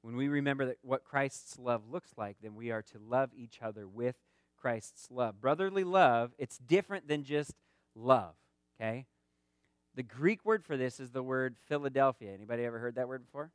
When 0.02 0.16
we 0.16 0.26
remember 0.26 0.66
that 0.66 0.78
what 0.82 1.04
Christ's 1.04 1.60
love 1.60 1.82
looks 1.88 2.10
like, 2.16 2.38
then 2.42 2.56
we 2.56 2.72
are 2.72 2.82
to 2.82 2.98
love 2.98 3.30
each 3.36 3.60
other 3.62 3.86
with 3.86 4.16
Christ's 4.60 5.06
love. 5.12 5.40
Brotherly 5.40 5.84
love, 5.84 6.32
it's 6.38 6.58
different 6.58 7.06
than 7.06 7.22
just 7.22 7.52
love, 7.94 8.34
okay? 8.80 9.06
The 9.98 10.04
Greek 10.04 10.44
word 10.44 10.64
for 10.64 10.76
this 10.76 11.00
is 11.00 11.10
the 11.10 11.24
word 11.24 11.56
Philadelphia. 11.66 12.32
Anybody 12.32 12.64
ever 12.64 12.78
heard 12.78 12.94
that 12.94 13.08
word 13.08 13.24
before? 13.24 13.50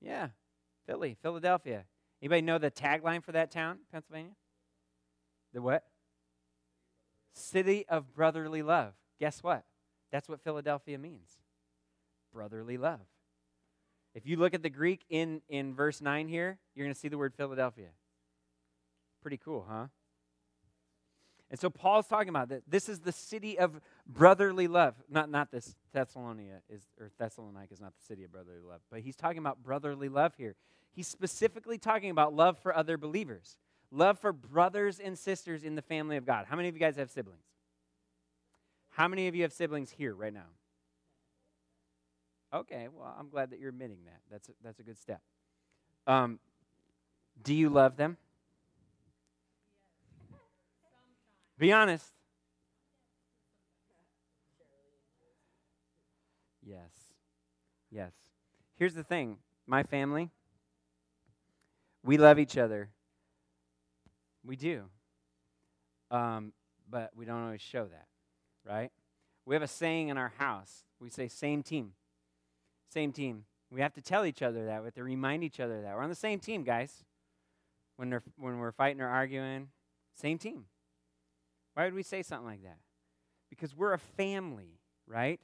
Yeah, 0.00 0.28
Philly, 0.86 1.16
Philadelphia. 1.20 1.86
Anybody 2.22 2.42
know 2.42 2.58
the 2.58 2.70
tagline 2.70 3.24
for 3.24 3.32
that 3.32 3.50
town, 3.50 3.80
Pennsylvania? 3.90 4.36
The 5.52 5.60
what? 5.60 5.82
City 7.32 7.84
of 7.88 8.14
brotherly 8.14 8.62
love. 8.62 8.92
Guess 9.18 9.42
what? 9.42 9.64
That's 10.12 10.28
what 10.28 10.40
Philadelphia 10.40 10.98
means 10.98 11.40
brotherly 12.32 12.76
love. 12.78 13.00
If 14.14 14.24
you 14.24 14.36
look 14.36 14.54
at 14.54 14.62
the 14.62 14.70
Greek 14.70 15.04
in, 15.10 15.42
in 15.48 15.74
verse 15.74 16.00
9 16.00 16.28
here, 16.28 16.60
you're 16.76 16.86
going 16.86 16.94
to 16.94 17.00
see 17.00 17.08
the 17.08 17.18
word 17.18 17.34
Philadelphia. 17.34 17.88
Pretty 19.20 19.38
cool, 19.38 19.66
huh? 19.68 19.86
And 21.50 21.60
so 21.60 21.70
Paul's 21.70 22.08
talking 22.08 22.28
about 22.28 22.48
that. 22.48 22.62
This 22.68 22.88
is 22.88 23.00
the 23.00 23.12
city 23.12 23.58
of 23.58 23.80
brotherly 24.06 24.66
love. 24.66 24.94
Not, 25.08 25.30
not 25.30 25.52
this 25.52 25.76
Thessalonica 25.92 26.60
is 26.68 26.82
or 27.00 27.10
Thessalonica 27.18 27.72
is 27.72 27.80
not 27.80 27.92
the 27.96 28.04
city 28.04 28.24
of 28.24 28.32
brotherly 28.32 28.62
love, 28.68 28.80
but 28.90 29.00
he's 29.00 29.14
talking 29.14 29.38
about 29.38 29.62
brotherly 29.62 30.08
love 30.08 30.34
here. 30.36 30.56
He's 30.92 31.06
specifically 31.06 31.78
talking 31.78 32.10
about 32.10 32.34
love 32.34 32.58
for 32.58 32.74
other 32.74 32.96
believers. 32.96 33.58
Love 33.92 34.18
for 34.18 34.32
brothers 34.32 34.98
and 34.98 35.16
sisters 35.16 35.62
in 35.62 35.76
the 35.76 35.82
family 35.82 36.16
of 36.16 36.26
God. 36.26 36.46
How 36.48 36.56
many 36.56 36.68
of 36.68 36.74
you 36.74 36.80
guys 36.80 36.96
have 36.96 37.10
siblings? 37.10 37.44
How 38.90 39.06
many 39.06 39.28
of 39.28 39.34
you 39.34 39.42
have 39.42 39.52
siblings 39.52 39.90
here 39.90 40.14
right 40.14 40.32
now? 40.32 40.46
Okay, 42.52 42.88
well, 42.92 43.14
I'm 43.18 43.28
glad 43.28 43.50
that 43.50 43.60
you're 43.60 43.68
admitting 43.68 43.98
that. 44.06 44.20
That's 44.30 44.48
a, 44.48 44.52
that's 44.64 44.80
a 44.80 44.82
good 44.82 44.98
step. 44.98 45.20
Um, 46.06 46.40
do 47.42 47.54
you 47.54 47.68
love 47.68 47.96
them? 47.96 48.16
Be 51.58 51.72
honest. 51.72 52.12
Yes. 56.62 56.90
Yes. 57.90 58.12
Here's 58.76 58.94
the 58.94 59.04
thing 59.04 59.38
my 59.66 59.82
family, 59.82 60.30
we 62.04 62.18
love 62.18 62.38
each 62.38 62.56
other 62.56 62.90
we 64.46 64.56
do. 64.56 64.84
Um, 66.10 66.52
but 66.88 67.10
we 67.16 67.24
don't 67.24 67.42
always 67.42 67.60
show 67.60 67.84
that, 67.84 68.06
right? 68.64 68.90
We 69.44 69.54
have 69.54 69.62
a 69.62 69.68
saying 69.68 70.08
in 70.08 70.16
our 70.16 70.32
house. 70.38 70.84
We 71.00 71.10
say, 71.10 71.28
same 71.28 71.62
team. 71.62 71.92
Same 72.92 73.12
team. 73.12 73.44
We 73.70 73.80
have 73.80 73.92
to 73.94 74.00
tell 74.00 74.24
each 74.24 74.42
other 74.42 74.66
that. 74.66 74.80
We 74.80 74.86
have 74.86 74.94
to 74.94 75.02
remind 75.02 75.42
each 75.42 75.58
other 75.58 75.82
that. 75.82 75.94
We're 75.94 76.02
on 76.02 76.08
the 76.08 76.14
same 76.14 76.38
team, 76.38 76.62
guys. 76.62 77.04
When, 77.96 78.10
they're, 78.10 78.22
when 78.38 78.58
we're 78.58 78.72
fighting 78.72 79.00
or 79.00 79.08
arguing, 79.08 79.68
same 80.14 80.38
team. 80.38 80.66
Why 81.76 81.84
would 81.84 81.94
we 81.94 82.02
say 82.02 82.22
something 82.22 82.46
like 82.46 82.62
that? 82.62 82.78
Because 83.50 83.76
we're 83.76 83.92
a 83.92 83.98
family, 83.98 84.80
right? 85.06 85.38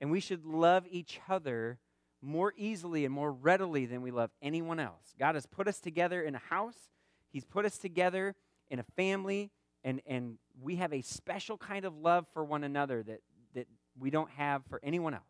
And 0.00 0.10
we 0.10 0.18
should 0.18 0.44
love 0.44 0.84
each 0.90 1.20
other 1.28 1.78
more 2.20 2.52
easily 2.56 3.04
and 3.04 3.14
more 3.14 3.30
readily 3.30 3.86
than 3.86 4.02
we 4.02 4.10
love 4.10 4.30
anyone 4.42 4.80
else. 4.80 5.14
God 5.16 5.36
has 5.36 5.46
put 5.46 5.68
us 5.68 5.78
together 5.78 6.20
in 6.20 6.34
a 6.34 6.42
house, 6.50 6.90
He's 7.30 7.44
put 7.44 7.64
us 7.64 7.78
together 7.78 8.34
in 8.68 8.80
a 8.80 8.82
family, 8.96 9.52
and, 9.84 10.00
and 10.06 10.38
we 10.60 10.76
have 10.76 10.92
a 10.92 11.02
special 11.02 11.56
kind 11.56 11.84
of 11.84 11.96
love 11.96 12.26
for 12.32 12.44
one 12.44 12.64
another 12.64 13.04
that, 13.04 13.20
that 13.54 13.68
we 13.96 14.10
don't 14.10 14.30
have 14.30 14.64
for 14.68 14.80
anyone 14.82 15.14
else. 15.14 15.22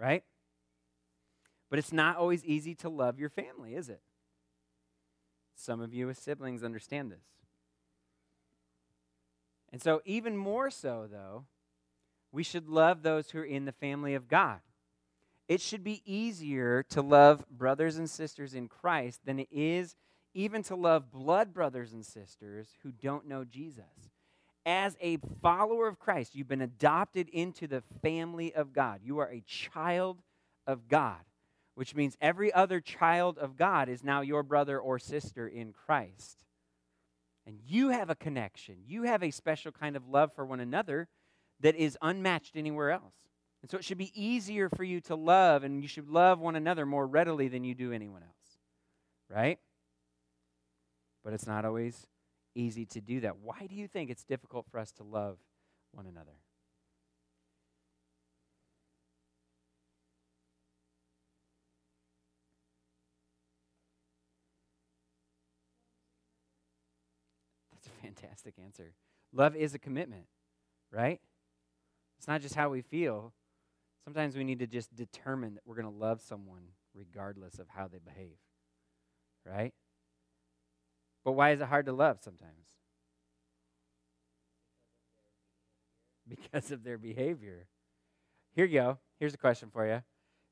Right? 0.00 0.24
But 1.70 1.78
it's 1.78 1.92
not 1.92 2.16
always 2.16 2.44
easy 2.44 2.74
to 2.76 2.88
love 2.88 3.20
your 3.20 3.28
family, 3.28 3.76
is 3.76 3.88
it? 3.88 4.00
Some 5.54 5.80
of 5.80 5.94
you 5.94 6.08
with 6.08 6.18
siblings 6.18 6.64
understand 6.64 7.12
this. 7.12 7.22
And 9.72 9.80
so, 9.80 10.02
even 10.04 10.36
more 10.36 10.70
so, 10.70 11.08
though, 11.10 11.46
we 12.30 12.42
should 12.42 12.68
love 12.68 13.02
those 13.02 13.30
who 13.30 13.38
are 13.38 13.44
in 13.44 13.64
the 13.64 13.72
family 13.72 14.14
of 14.14 14.28
God. 14.28 14.60
It 15.48 15.60
should 15.60 15.82
be 15.82 16.02
easier 16.04 16.82
to 16.90 17.02
love 17.02 17.44
brothers 17.50 17.96
and 17.96 18.08
sisters 18.08 18.54
in 18.54 18.68
Christ 18.68 19.20
than 19.24 19.38
it 19.38 19.48
is 19.50 19.96
even 20.34 20.62
to 20.64 20.76
love 20.76 21.10
blood 21.10 21.52
brothers 21.52 21.92
and 21.92 22.04
sisters 22.04 22.68
who 22.82 22.92
don't 22.92 23.28
know 23.28 23.44
Jesus. 23.44 24.10
As 24.64 24.96
a 25.00 25.18
follower 25.42 25.88
of 25.88 25.98
Christ, 25.98 26.34
you've 26.34 26.48
been 26.48 26.62
adopted 26.62 27.28
into 27.28 27.66
the 27.66 27.82
family 28.02 28.54
of 28.54 28.72
God. 28.72 29.00
You 29.02 29.18
are 29.18 29.30
a 29.30 29.42
child 29.46 30.22
of 30.66 30.88
God, 30.88 31.20
which 31.74 31.94
means 31.94 32.16
every 32.20 32.52
other 32.52 32.80
child 32.80 33.38
of 33.38 33.56
God 33.56 33.88
is 33.88 34.04
now 34.04 34.20
your 34.20 34.42
brother 34.42 34.78
or 34.78 34.98
sister 34.98 35.48
in 35.48 35.72
Christ. 35.72 36.38
And 37.46 37.58
you 37.66 37.88
have 37.88 38.08
a 38.10 38.14
connection. 38.14 38.76
You 38.86 39.02
have 39.04 39.22
a 39.22 39.30
special 39.30 39.72
kind 39.72 39.96
of 39.96 40.08
love 40.08 40.32
for 40.34 40.44
one 40.44 40.60
another 40.60 41.08
that 41.60 41.74
is 41.74 41.98
unmatched 42.00 42.56
anywhere 42.56 42.90
else. 42.90 43.14
And 43.62 43.70
so 43.70 43.78
it 43.78 43.84
should 43.84 43.98
be 43.98 44.12
easier 44.14 44.68
for 44.68 44.84
you 44.84 45.00
to 45.02 45.14
love, 45.14 45.62
and 45.62 45.82
you 45.82 45.88
should 45.88 46.08
love 46.08 46.40
one 46.40 46.56
another 46.56 46.84
more 46.84 47.06
readily 47.06 47.48
than 47.48 47.64
you 47.64 47.74
do 47.74 47.92
anyone 47.92 48.22
else. 48.22 48.58
Right? 49.28 49.58
But 51.24 51.32
it's 51.32 51.46
not 51.46 51.64
always 51.64 52.06
easy 52.54 52.86
to 52.86 53.00
do 53.00 53.20
that. 53.20 53.38
Why 53.38 53.66
do 53.68 53.74
you 53.74 53.86
think 53.86 54.10
it's 54.10 54.24
difficult 54.24 54.66
for 54.70 54.78
us 54.78 54.90
to 54.92 55.04
love 55.04 55.38
one 55.92 56.06
another? 56.06 56.32
Fantastic 68.14 68.54
answer. 68.62 68.94
Love 69.32 69.56
is 69.56 69.74
a 69.74 69.78
commitment, 69.78 70.24
right? 70.90 71.20
It's 72.18 72.28
not 72.28 72.40
just 72.40 72.54
how 72.54 72.68
we 72.68 72.82
feel. 72.82 73.32
Sometimes 74.04 74.36
we 74.36 74.44
need 74.44 74.58
to 74.58 74.66
just 74.66 74.94
determine 74.94 75.54
that 75.54 75.62
we're 75.64 75.76
going 75.80 75.92
to 75.92 75.98
love 75.98 76.20
someone 76.20 76.62
regardless 76.94 77.58
of 77.58 77.68
how 77.68 77.88
they 77.88 77.98
behave, 77.98 78.36
right? 79.46 79.72
But 81.24 81.32
why 81.32 81.50
is 81.50 81.60
it 81.60 81.68
hard 81.68 81.86
to 81.86 81.92
love 81.92 82.18
sometimes? 82.20 82.50
Because 86.28 86.70
of 86.70 86.84
their 86.84 86.98
behavior. 86.98 87.66
Here 88.54 88.64
you 88.64 88.80
go. 88.80 88.98
Here's 89.18 89.34
a 89.34 89.38
question 89.38 89.70
for 89.72 89.86
you 89.86 90.02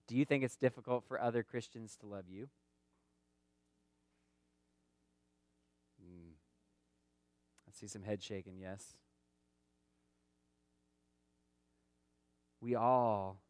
Do 0.07 0.17
you 0.17 0.25
think 0.25 0.45
it's 0.45 0.57
difficult 0.57 1.05
for 1.07 1.21
other 1.21 1.43
Christians 1.43 1.97
to 2.01 2.07
love 2.07 2.25
you? 2.29 2.49
Mm. 6.03 6.33
I 7.69 7.70
see 7.81 7.87
some 7.87 8.03
head 8.03 8.23
shaking, 8.23 8.59
yes. 8.59 8.95
We 12.61 12.75
all 12.75 13.41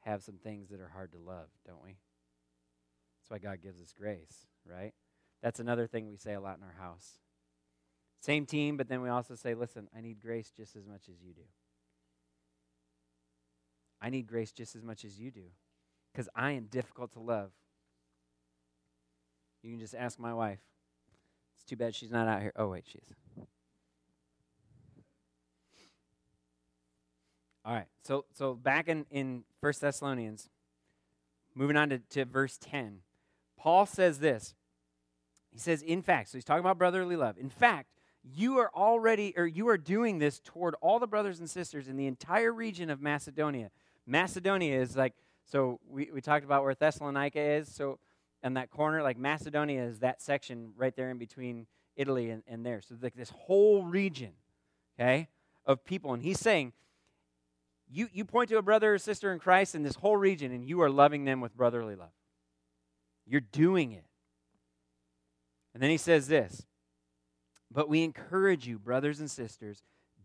have 0.00 0.22
some 0.22 0.38
things 0.38 0.70
that 0.70 0.80
are 0.80 0.88
hard 0.88 1.12
to 1.12 1.18
love, 1.18 1.48
don't 1.66 1.82
we? 1.82 1.98
That's 3.20 3.30
why 3.30 3.38
God 3.38 3.62
gives 3.62 3.80
us 3.80 3.92
grace, 3.96 4.46
right? 4.66 4.92
That's 5.42 5.60
another 5.60 5.86
thing 5.86 6.08
we 6.08 6.16
say 6.16 6.34
a 6.34 6.40
lot 6.40 6.58
in 6.58 6.64
our 6.64 6.74
house. 6.84 7.20
Same 8.20 8.46
team, 8.46 8.76
but 8.76 8.88
then 8.88 9.00
we 9.00 9.08
also 9.08 9.36
say, 9.36 9.54
listen, 9.54 9.88
I 9.96 10.00
need 10.00 10.20
grace 10.20 10.50
just 10.56 10.74
as 10.74 10.86
much 10.86 11.02
as 11.08 11.22
you 11.22 11.32
do. 11.32 11.42
I 14.00 14.10
need 14.10 14.26
grace 14.26 14.50
just 14.50 14.74
as 14.74 14.82
much 14.82 15.04
as 15.04 15.18
you 15.18 15.30
do 15.30 15.44
because 16.12 16.28
I 16.34 16.52
am 16.52 16.64
difficult 16.64 17.12
to 17.12 17.20
love. 17.20 17.50
You 19.62 19.70
can 19.70 19.80
just 19.80 19.94
ask 19.94 20.18
my 20.18 20.34
wife. 20.34 20.60
It's 21.54 21.64
too 21.64 21.76
bad 21.76 21.94
she's 21.94 22.10
not 22.10 22.28
out 22.28 22.40
here. 22.40 22.52
Oh, 22.56 22.68
wait, 22.68 22.84
she 22.86 22.98
is. 22.98 23.16
All 27.68 27.74
right, 27.74 27.86
so, 28.02 28.24
so 28.32 28.54
back 28.54 28.88
in, 28.88 29.04
in 29.10 29.44
1 29.60 29.72
Thessalonians, 29.78 30.48
moving 31.54 31.76
on 31.76 31.90
to, 31.90 31.98
to 31.98 32.24
verse 32.24 32.56
10, 32.56 33.00
Paul 33.58 33.84
says 33.84 34.20
this 34.20 34.54
he 35.52 35.58
says, 35.58 35.82
in 35.82 36.00
fact, 36.00 36.30
so 36.30 36.38
he's 36.38 36.44
talking 36.44 36.60
about 36.60 36.78
brotherly 36.78 37.16
love. 37.16 37.36
In 37.36 37.50
fact, 37.50 37.90
you 38.22 38.56
are 38.56 38.70
already, 38.74 39.34
or 39.36 39.46
you 39.46 39.68
are 39.68 39.76
doing 39.76 40.18
this 40.18 40.40
toward 40.40 40.76
all 40.80 40.98
the 40.98 41.06
brothers 41.06 41.40
and 41.40 41.50
sisters 41.50 41.88
in 41.88 41.96
the 41.96 42.06
entire 42.06 42.52
region 42.52 42.88
of 42.88 43.02
Macedonia. 43.02 43.70
Macedonia 44.06 44.80
is 44.80 44.96
like, 44.96 45.12
so 45.44 45.78
we, 45.86 46.08
we 46.12 46.22
talked 46.22 46.46
about 46.46 46.62
where 46.62 46.74
Thessalonica 46.74 47.40
is. 47.40 47.68
So 47.68 47.98
and 48.42 48.56
that 48.56 48.70
corner, 48.70 49.02
like 49.02 49.18
Macedonia 49.18 49.82
is 49.82 49.98
that 49.98 50.22
section 50.22 50.72
right 50.76 50.96
there 50.96 51.10
in 51.10 51.18
between 51.18 51.66
Italy 51.96 52.30
and, 52.30 52.42
and 52.46 52.64
there. 52.64 52.80
So 52.80 52.94
like 53.02 53.14
this 53.14 53.30
whole 53.30 53.82
region, 53.84 54.32
okay, 54.98 55.28
of 55.66 55.84
people. 55.84 56.14
And 56.14 56.22
he's 56.22 56.40
saying, 56.40 56.72
you, 57.90 58.08
you 58.12 58.24
point 58.24 58.50
to 58.50 58.58
a 58.58 58.62
brother 58.62 58.94
or 58.94 58.98
sister 58.98 59.32
in 59.32 59.38
Christ 59.38 59.74
in 59.74 59.82
this 59.82 59.96
whole 59.96 60.16
region, 60.16 60.52
and 60.52 60.64
you 60.64 60.82
are 60.82 60.90
loving 60.90 61.24
them 61.24 61.40
with 61.40 61.56
brotherly 61.56 61.94
love. 61.94 62.12
You're 63.26 63.40
doing 63.40 63.92
it. 63.92 64.04
And 65.74 65.82
then 65.82 65.90
he 65.90 65.96
says 65.96 66.26
this 66.28 66.66
But 67.70 67.88
we 67.88 68.02
encourage 68.02 68.66
you, 68.66 68.78
brothers 68.78 69.20
and 69.20 69.30
sisters, 69.30 69.82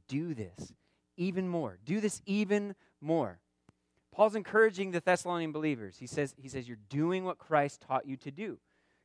do 0.07 0.33
this 0.33 0.73
even 1.17 1.47
more. 1.47 1.77
Do 1.85 1.99
this 1.99 2.21
even 2.25 2.75
more. 3.01 3.39
Paul's 4.11 4.35
encouraging 4.35 4.91
the 4.91 4.99
Thessalonian 4.99 5.51
believers. 5.51 5.97
He 5.97 6.07
says, 6.07 6.35
he 6.37 6.47
says 6.47 6.67
You're 6.67 6.77
doing 6.89 7.23
what 7.23 7.37
Christ 7.37 7.81
taught 7.81 8.05
you 8.07 8.17
to 8.17 8.31
do. 8.31 8.59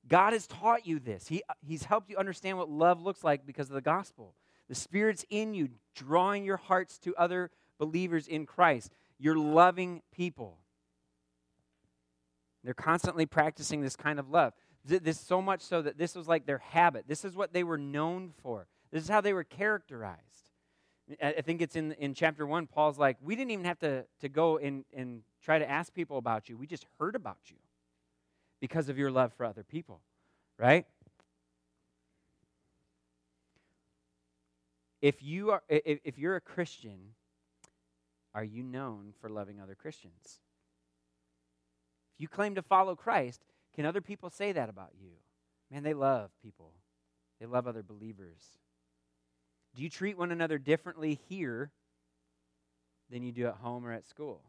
God 0.06 0.32
has 0.32 0.46
taught 0.46 0.86
you 0.86 0.98
this. 0.98 1.28
He, 1.28 1.42
he's 1.60 1.84
helped 1.84 2.08
you 2.08 2.16
understand 2.16 2.56
what 2.56 2.70
love 2.70 3.02
looks 3.02 3.24
like 3.24 3.46
because 3.46 3.68
of 3.68 3.74
the 3.74 3.80
gospel. 3.80 4.34
The 4.68 4.74
Spirit's 4.74 5.24
in 5.28 5.54
you, 5.54 5.68
drawing 5.94 6.44
your 6.44 6.56
hearts 6.56 6.98
to 7.00 7.14
other 7.16 7.50
believers 7.78 8.26
in 8.26 8.46
Christ. 8.46 8.90
You're 9.18 9.38
loving 9.38 10.02
people. 10.12 10.58
They're 12.64 12.74
constantly 12.74 13.26
practicing 13.26 13.80
this 13.80 13.96
kind 13.96 14.18
of 14.18 14.28
love. 14.30 14.52
This 14.84 15.20
so 15.20 15.42
much 15.42 15.60
so 15.60 15.82
that 15.82 15.98
this 15.98 16.14
was 16.14 16.28
like 16.28 16.46
their 16.46 16.58
habit. 16.58 17.04
This 17.06 17.24
is 17.24 17.36
what 17.36 17.52
they 17.52 17.62
were 17.62 17.78
known 17.78 18.32
for. 18.42 18.66
This 18.90 19.02
is 19.02 19.08
how 19.08 19.20
they 19.20 19.32
were 19.32 19.44
characterized. 19.44 20.22
I 21.22 21.40
think 21.40 21.62
it's 21.62 21.76
in, 21.76 21.92
in 21.92 22.14
chapter 22.14 22.46
one, 22.46 22.66
Paul's 22.66 22.98
like, 22.98 23.16
we 23.22 23.34
didn't 23.34 23.50
even 23.52 23.64
have 23.64 23.78
to, 23.78 24.04
to 24.20 24.28
go 24.28 24.58
and, 24.58 24.84
and 24.94 25.22
try 25.42 25.58
to 25.58 25.68
ask 25.68 25.94
people 25.94 26.18
about 26.18 26.48
you. 26.48 26.56
We 26.56 26.66
just 26.66 26.86
heard 26.98 27.14
about 27.14 27.38
you 27.46 27.56
because 28.60 28.88
of 28.88 28.98
your 28.98 29.10
love 29.10 29.32
for 29.32 29.46
other 29.46 29.62
people, 29.62 30.00
right? 30.58 30.84
If 35.00 35.22
you 35.22 35.52
are 35.52 35.62
if, 35.68 36.00
if 36.04 36.18
you're 36.18 36.36
a 36.36 36.40
Christian, 36.40 36.98
are 38.34 38.44
you 38.44 38.62
known 38.62 39.12
for 39.20 39.28
loving 39.28 39.60
other 39.60 39.74
Christians? 39.74 40.40
If 42.14 42.20
you 42.22 42.28
claim 42.28 42.54
to 42.56 42.62
follow 42.62 42.94
Christ, 42.94 43.44
can 43.74 43.86
other 43.86 44.00
people 44.00 44.30
say 44.30 44.52
that 44.52 44.68
about 44.68 44.92
you? 45.00 45.10
Man, 45.70 45.82
they 45.82 45.94
love 45.94 46.30
people, 46.42 46.72
they 47.40 47.46
love 47.46 47.66
other 47.66 47.82
believers. 47.82 48.42
Do 49.74 49.82
you 49.82 49.90
treat 49.90 50.18
one 50.18 50.32
another 50.32 50.58
differently 50.58 51.20
here 51.28 51.70
than 53.10 53.22
you 53.22 53.32
do 53.32 53.46
at 53.46 53.54
home 53.56 53.86
or 53.86 53.92
at 53.92 54.06
school? 54.06 54.42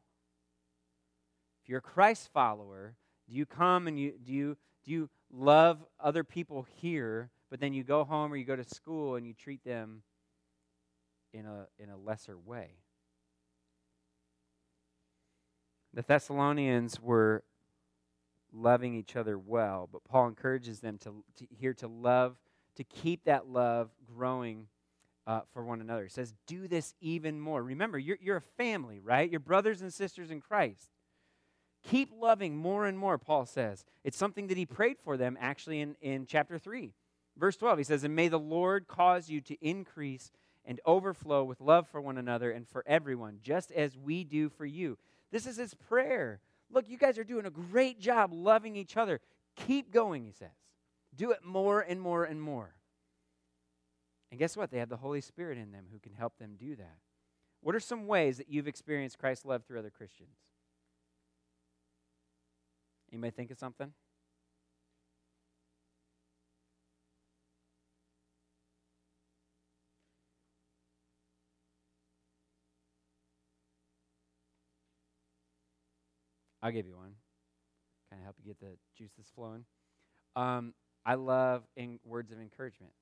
If 1.61 1.69
you're 1.69 1.79
a 1.79 1.81
Christ 1.81 2.29
follower, 2.33 2.95
do 3.27 3.35
you 3.35 3.45
come 3.45 3.87
and 3.87 3.99
you 3.99 4.13
do 4.23 4.33
you 4.33 4.57
do 4.85 4.91
you 4.91 5.09
love 5.31 5.85
other 5.99 6.23
people 6.23 6.65
here, 6.77 7.29
but 7.51 7.59
then 7.59 7.73
you 7.73 7.83
go 7.83 8.03
home 8.03 8.33
or 8.33 8.37
you 8.37 8.45
go 8.45 8.55
to 8.55 8.63
school 8.63 9.15
and 9.15 9.27
you 9.27 9.33
treat 9.33 9.63
them 9.63 10.01
in 11.33 11.45
a 11.45 11.67
in 11.77 11.89
a 11.89 11.97
lesser 11.97 12.37
way? 12.37 12.71
The 15.93 16.03
Thessalonians 16.03 16.99
were 16.99 17.43
loving 18.53 18.95
each 18.95 19.15
other 19.15 19.37
well. 19.37 19.89
But 19.91 20.03
Paul 20.03 20.27
encourages 20.27 20.79
them 20.79 20.97
to, 20.99 21.23
to 21.37 21.47
here 21.49 21.73
to 21.75 21.87
love, 21.87 22.37
to 22.75 22.83
keep 22.83 23.25
that 23.25 23.47
love 23.47 23.89
growing 24.05 24.67
uh, 25.27 25.41
for 25.53 25.63
one 25.63 25.81
another. 25.81 26.03
He 26.03 26.09
says, 26.09 26.33
do 26.47 26.67
this 26.67 26.95
even 27.01 27.39
more. 27.39 27.61
Remember, 27.61 27.99
you're, 27.99 28.17
you're 28.21 28.37
a 28.37 28.41
family, 28.41 28.99
right? 28.99 29.29
You're 29.29 29.39
brothers 29.39 29.81
and 29.81 29.93
sisters 29.93 30.31
in 30.31 30.41
Christ. 30.41 30.89
Keep 31.83 32.11
loving 32.19 32.57
more 32.57 32.85
and 32.85 32.97
more, 32.97 33.17
Paul 33.17 33.45
says. 33.45 33.85
It's 34.03 34.17
something 34.17 34.47
that 34.47 34.57
he 34.57 34.65
prayed 34.65 34.97
for 35.03 35.17
them 35.17 35.37
actually 35.39 35.81
in, 35.81 35.95
in 36.01 36.25
chapter 36.25 36.57
3. 36.57 36.93
Verse 37.37 37.55
12, 37.55 37.77
he 37.77 37.83
says, 37.83 38.03
And 38.03 38.15
may 38.15 38.27
the 38.27 38.39
Lord 38.39 38.87
cause 38.87 39.29
you 39.29 39.39
to 39.41 39.55
increase 39.65 40.31
and 40.65 40.81
overflow 40.85 41.43
with 41.43 41.61
love 41.61 41.87
for 41.87 42.01
one 42.01 42.17
another 42.17 42.51
and 42.51 42.67
for 42.67 42.83
everyone, 42.85 43.39
just 43.41 43.71
as 43.71 43.97
we 43.97 44.23
do 44.23 44.49
for 44.49 44.65
you. 44.65 44.97
This 45.31 45.45
is 45.45 45.57
his 45.57 45.73
prayer 45.73 46.41
Look, 46.71 46.87
you 46.87 46.97
guys 46.97 47.17
are 47.17 47.23
doing 47.23 47.45
a 47.45 47.51
great 47.51 47.99
job 47.99 48.31
loving 48.31 48.75
each 48.75 48.95
other. 48.95 49.19
Keep 49.55 49.91
going, 49.91 50.23
he 50.23 50.31
says. 50.31 50.49
Do 51.15 51.31
it 51.31 51.43
more 51.43 51.81
and 51.81 51.99
more 51.99 52.23
and 52.23 52.41
more. 52.41 52.75
And 54.31 54.39
guess 54.39 54.55
what? 54.55 54.69
They 54.69 54.77
have 54.77 54.89
the 54.89 54.97
Holy 54.97 55.21
Spirit 55.21 55.57
in 55.57 55.71
them 55.71 55.85
who 55.91 55.99
can 55.99 56.13
help 56.13 56.37
them 56.37 56.55
do 56.57 56.75
that. 56.75 56.97
What 57.61 57.75
are 57.75 57.79
some 57.79 58.05
ways 58.05 58.37
that 58.37 58.49
you've 58.49 58.67
experienced 58.67 59.17
Christ's 59.17 59.45
love 59.45 59.63
through 59.65 59.79
other 59.79 59.89
Christians? 59.89 60.35
Anybody 63.11 63.31
think 63.31 63.49
of 63.49 63.57
something? 63.57 63.91
I'll 76.61 76.71
give 76.71 76.85
you 76.85 76.95
one. 76.95 77.13
Kind 78.09 78.21
of 78.21 78.23
help 78.23 78.35
you 78.43 78.45
get 78.53 78.59
the 78.59 78.75
juices 78.97 79.31
flowing. 79.35 79.65
Um, 80.35 80.73
I 81.05 81.15
love 81.15 81.63
in 81.75 81.99
words 82.05 82.31
of 82.31 82.39
encouragement. 82.39 82.93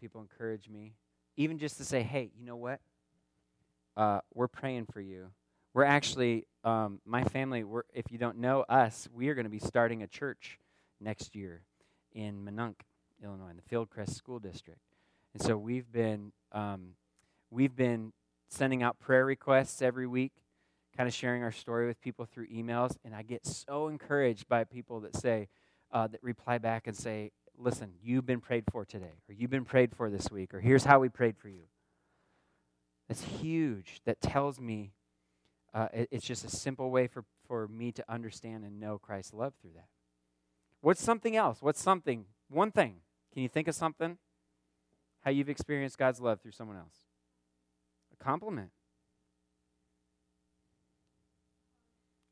People 0.00 0.20
encourage 0.20 0.68
me, 0.68 0.94
even 1.36 1.58
just 1.58 1.76
to 1.78 1.84
say, 1.84 2.02
"Hey, 2.02 2.30
you 2.36 2.44
know 2.44 2.56
what? 2.56 2.80
Uh, 3.96 4.20
we're 4.32 4.48
praying 4.48 4.86
for 4.86 5.00
you. 5.00 5.30
We're 5.72 5.84
actually, 5.84 6.46
um, 6.64 7.00
my 7.04 7.24
family. 7.24 7.64
We're, 7.64 7.82
if 7.92 8.10
you 8.10 8.18
don't 8.18 8.38
know 8.38 8.62
us, 8.62 9.08
we 9.14 9.28
are 9.28 9.34
going 9.34 9.44
to 9.46 9.50
be 9.50 9.58
starting 9.58 10.02
a 10.02 10.06
church 10.06 10.58
next 11.00 11.34
year 11.34 11.62
in 12.12 12.44
Minonk, 12.44 12.76
Illinois, 13.22 13.50
in 13.50 13.56
the 13.56 13.62
Fieldcrest 13.62 14.14
School 14.14 14.38
District. 14.38 14.80
And 15.32 15.42
so 15.42 15.56
we've 15.56 15.90
been, 15.90 16.32
um, 16.52 16.90
we've 17.50 17.74
been 17.74 18.12
sending 18.48 18.82
out 18.82 18.98
prayer 19.00 19.24
requests 19.26 19.82
every 19.82 20.06
week 20.06 20.32
kind 20.96 21.08
of 21.08 21.14
sharing 21.14 21.42
our 21.42 21.52
story 21.52 21.86
with 21.86 22.00
people 22.00 22.24
through 22.24 22.48
emails, 22.48 22.96
and 23.04 23.14
I 23.14 23.22
get 23.22 23.46
so 23.46 23.88
encouraged 23.88 24.48
by 24.48 24.64
people 24.64 25.00
that 25.00 25.16
say, 25.16 25.48
uh, 25.92 26.08
that 26.08 26.22
reply 26.22 26.58
back 26.58 26.86
and 26.86 26.96
say, 26.96 27.30
listen, 27.56 27.92
you've 28.02 28.26
been 28.26 28.40
prayed 28.40 28.64
for 28.70 28.84
today, 28.84 29.22
or 29.28 29.34
you've 29.34 29.50
been 29.50 29.64
prayed 29.64 29.94
for 29.94 30.10
this 30.10 30.30
week, 30.30 30.52
or 30.52 30.60
here's 30.60 30.84
how 30.84 30.98
we 30.98 31.08
prayed 31.08 31.36
for 31.36 31.48
you. 31.48 31.62
That's 33.08 33.22
huge. 33.22 34.00
That 34.06 34.20
tells 34.20 34.60
me 34.60 34.92
uh, 35.72 35.88
it, 35.92 36.08
it's 36.10 36.26
just 36.26 36.44
a 36.44 36.50
simple 36.50 36.90
way 36.90 37.06
for, 37.06 37.24
for 37.46 37.68
me 37.68 37.92
to 37.92 38.04
understand 38.08 38.64
and 38.64 38.80
know 38.80 38.98
Christ's 38.98 39.34
love 39.34 39.54
through 39.60 39.72
that. 39.74 39.88
What's 40.80 41.02
something 41.02 41.36
else? 41.36 41.58
What's 41.60 41.82
something? 41.82 42.26
One 42.48 42.70
thing. 42.70 42.96
Can 43.32 43.42
you 43.42 43.48
think 43.48 43.68
of 43.68 43.74
something? 43.74 44.18
How 45.24 45.30
you've 45.30 45.48
experienced 45.48 45.96
God's 45.96 46.20
love 46.20 46.40
through 46.40 46.52
someone 46.52 46.76
else? 46.76 46.96
A 48.12 48.22
compliment. 48.22 48.70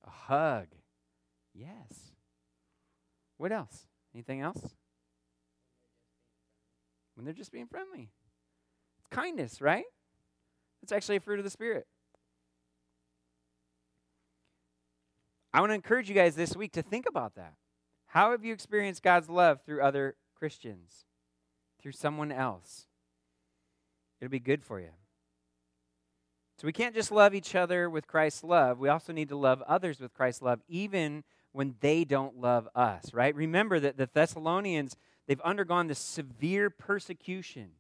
A 0.05 0.11
hug. 0.11 0.69
Yes. 1.55 2.13
What 3.37 3.53
else? 3.53 3.87
Anything 4.15 4.41
else? 4.41 4.75
When 7.15 7.25
they're 7.25 7.35
just 7.35 7.53
being 7.53 7.67
friendly. 7.67 8.11
It's 8.99 9.09
kindness, 9.11 9.61
right? 9.61 9.85
It's 10.83 10.93
actually 10.93 11.17
a 11.17 11.21
fruit 11.21 11.39
of 11.39 11.45
the 11.45 11.51
Spirit. 11.51 11.87
I 15.53 15.61
want 15.61 15.71
to 15.71 15.75
encourage 15.75 16.09
you 16.09 16.15
guys 16.15 16.35
this 16.35 16.57
week 16.57 16.73
to 16.73 16.83
think 16.83 17.07
about 17.07 17.35
that. 17.35 17.55
How 18.07 18.31
have 18.31 18.45
you 18.45 18.53
experienced 18.53 19.03
God's 19.03 19.29
love 19.29 19.61
through 19.65 19.83
other 19.83 20.17
Christians, 20.35 21.05
through 21.81 21.93
someone 21.93 22.33
else? 22.33 22.87
It'll 24.21 24.31
be 24.31 24.39
good 24.39 24.63
for 24.63 24.81
you. 24.81 24.91
So 26.63 26.67
we 26.67 26.73
can't 26.73 26.95
just 26.95 27.11
love 27.11 27.35
each 27.35 27.57
other 27.57 27.91
with 27.91 28.07
Christ's 28.07 28.45
love. 28.45 28.79
We 28.79 28.89
also 28.89 29.13
need 29.13 29.31
to 29.31 29.37
love 29.37 29.63
others 29.63 29.99
with 29.99 30.15
Christ's 30.15 30.43
love, 30.43 30.61
even 30.69 31.25
when 31.51 31.75
they 31.81 32.05
don't 32.05 32.41
love 32.41 32.69
us, 32.77 33.13
right? 33.13 33.35
Remember 33.35 33.81
that 33.81 33.97
the 33.97 34.09
Thessalonians, 34.15 34.97
they've 35.27 35.41
undergone 35.41 35.89
this 35.89 35.99
severe 35.99 36.71
persecution. 36.71 37.71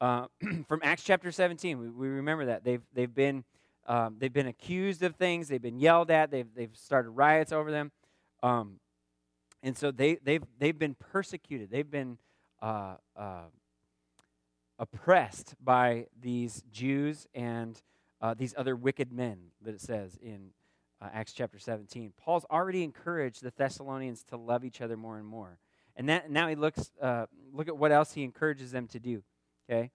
Uh, 0.00 0.26
from 0.68 0.80
Acts 0.82 1.04
chapter 1.04 1.30
17, 1.30 1.78
we, 1.78 1.88
we, 1.88 2.08
remember 2.08 2.46
that. 2.46 2.64
They've, 2.64 2.82
they've, 2.92 3.14
been, 3.14 3.44
um, 3.86 4.16
they've 4.18 4.32
been 4.32 4.48
accused 4.48 5.04
of 5.04 5.14
things, 5.14 5.46
they've 5.46 5.62
been 5.62 5.78
yelled 5.78 6.10
at, 6.10 6.32
they've, 6.32 6.52
they've 6.52 6.76
started 6.76 7.10
riots 7.10 7.52
over 7.52 7.70
them. 7.70 7.92
Um, 8.42 8.80
and 9.62 9.78
so 9.78 9.92
they, 9.92 10.16
they've, 10.16 10.42
they've 10.58 10.76
been 10.76 10.96
persecuted, 10.96 11.70
they've 11.70 11.88
been 11.88 12.18
uh, 12.60 12.96
uh, 13.16 13.44
oppressed 14.80 15.54
by 15.62 16.06
these 16.20 16.64
Jews 16.72 17.28
and 17.36 17.80
uh, 18.20 18.34
these 18.34 18.54
other 18.56 18.76
wicked 18.76 19.12
men 19.12 19.38
that 19.62 19.74
it 19.74 19.80
says 19.80 20.18
in 20.22 20.50
uh, 21.00 21.08
Acts 21.12 21.32
chapter 21.32 21.58
17. 21.58 22.12
Paul's 22.16 22.44
already 22.50 22.82
encouraged 22.82 23.42
the 23.42 23.52
Thessalonians 23.56 24.22
to 24.24 24.36
love 24.36 24.64
each 24.64 24.80
other 24.80 24.96
more 24.96 25.16
and 25.16 25.26
more. 25.26 25.58
And 25.96 26.08
that, 26.08 26.30
now 26.30 26.48
he 26.48 26.54
looks, 26.54 26.92
uh, 27.00 27.26
look 27.52 27.68
at 27.68 27.76
what 27.76 27.92
else 27.92 28.12
he 28.12 28.22
encourages 28.22 28.70
them 28.70 28.86
to 28.88 29.00
do. 29.00 29.22
Okay? 29.68 29.90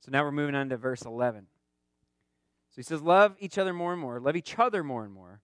So 0.00 0.10
now 0.10 0.22
we're 0.22 0.32
moving 0.32 0.54
on 0.54 0.68
to 0.68 0.76
verse 0.76 1.02
11. 1.02 1.46
So 2.70 2.76
he 2.76 2.82
says, 2.82 3.02
Love 3.02 3.36
each 3.38 3.58
other 3.58 3.72
more 3.72 3.92
and 3.92 4.00
more, 4.00 4.20
love 4.20 4.36
each 4.36 4.58
other 4.58 4.82
more 4.82 5.04
and 5.04 5.12
more. 5.12 5.40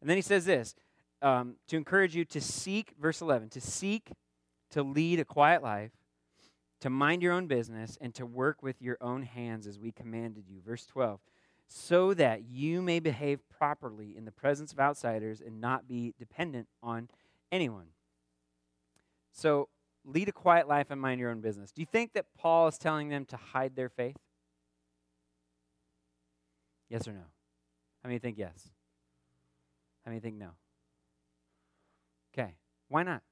And 0.00 0.08
then 0.08 0.16
he 0.16 0.22
says 0.22 0.44
this 0.44 0.74
um, 1.22 1.56
to 1.68 1.76
encourage 1.76 2.14
you 2.14 2.24
to 2.26 2.40
seek, 2.40 2.94
verse 3.00 3.20
11, 3.20 3.50
to 3.50 3.60
seek 3.60 4.10
to 4.74 4.82
lead 4.82 5.20
a 5.20 5.24
quiet 5.24 5.62
life, 5.62 5.92
to 6.80 6.90
mind 6.90 7.22
your 7.22 7.32
own 7.32 7.46
business, 7.46 7.96
and 8.00 8.12
to 8.12 8.26
work 8.26 8.60
with 8.60 8.82
your 8.82 8.98
own 9.00 9.22
hands 9.22 9.68
as 9.68 9.78
we 9.78 9.92
commanded 9.92 10.48
you. 10.48 10.60
Verse 10.60 10.84
12 10.86 11.20
so 11.76 12.14
that 12.14 12.44
you 12.48 12.80
may 12.80 13.00
behave 13.00 13.40
properly 13.48 14.14
in 14.16 14.24
the 14.24 14.30
presence 14.30 14.72
of 14.72 14.78
outsiders 14.78 15.40
and 15.44 15.60
not 15.60 15.88
be 15.88 16.14
dependent 16.20 16.68
on 16.84 17.08
anyone. 17.50 17.86
So, 19.32 19.68
lead 20.04 20.28
a 20.28 20.32
quiet 20.32 20.68
life 20.68 20.86
and 20.90 21.00
mind 21.00 21.18
your 21.18 21.32
own 21.32 21.40
business. 21.40 21.72
Do 21.72 21.82
you 21.82 21.86
think 21.86 22.12
that 22.12 22.26
Paul 22.38 22.68
is 22.68 22.78
telling 22.78 23.08
them 23.08 23.24
to 23.24 23.36
hide 23.36 23.74
their 23.74 23.88
faith? 23.88 24.14
Yes 26.88 27.08
or 27.08 27.12
no? 27.12 27.24
How 28.04 28.08
many 28.08 28.20
think 28.20 28.38
yes? 28.38 28.70
How 30.04 30.12
many 30.12 30.20
think 30.20 30.36
no? 30.36 30.50
Okay, 32.32 32.54
why 32.88 33.02
not? 33.02 33.22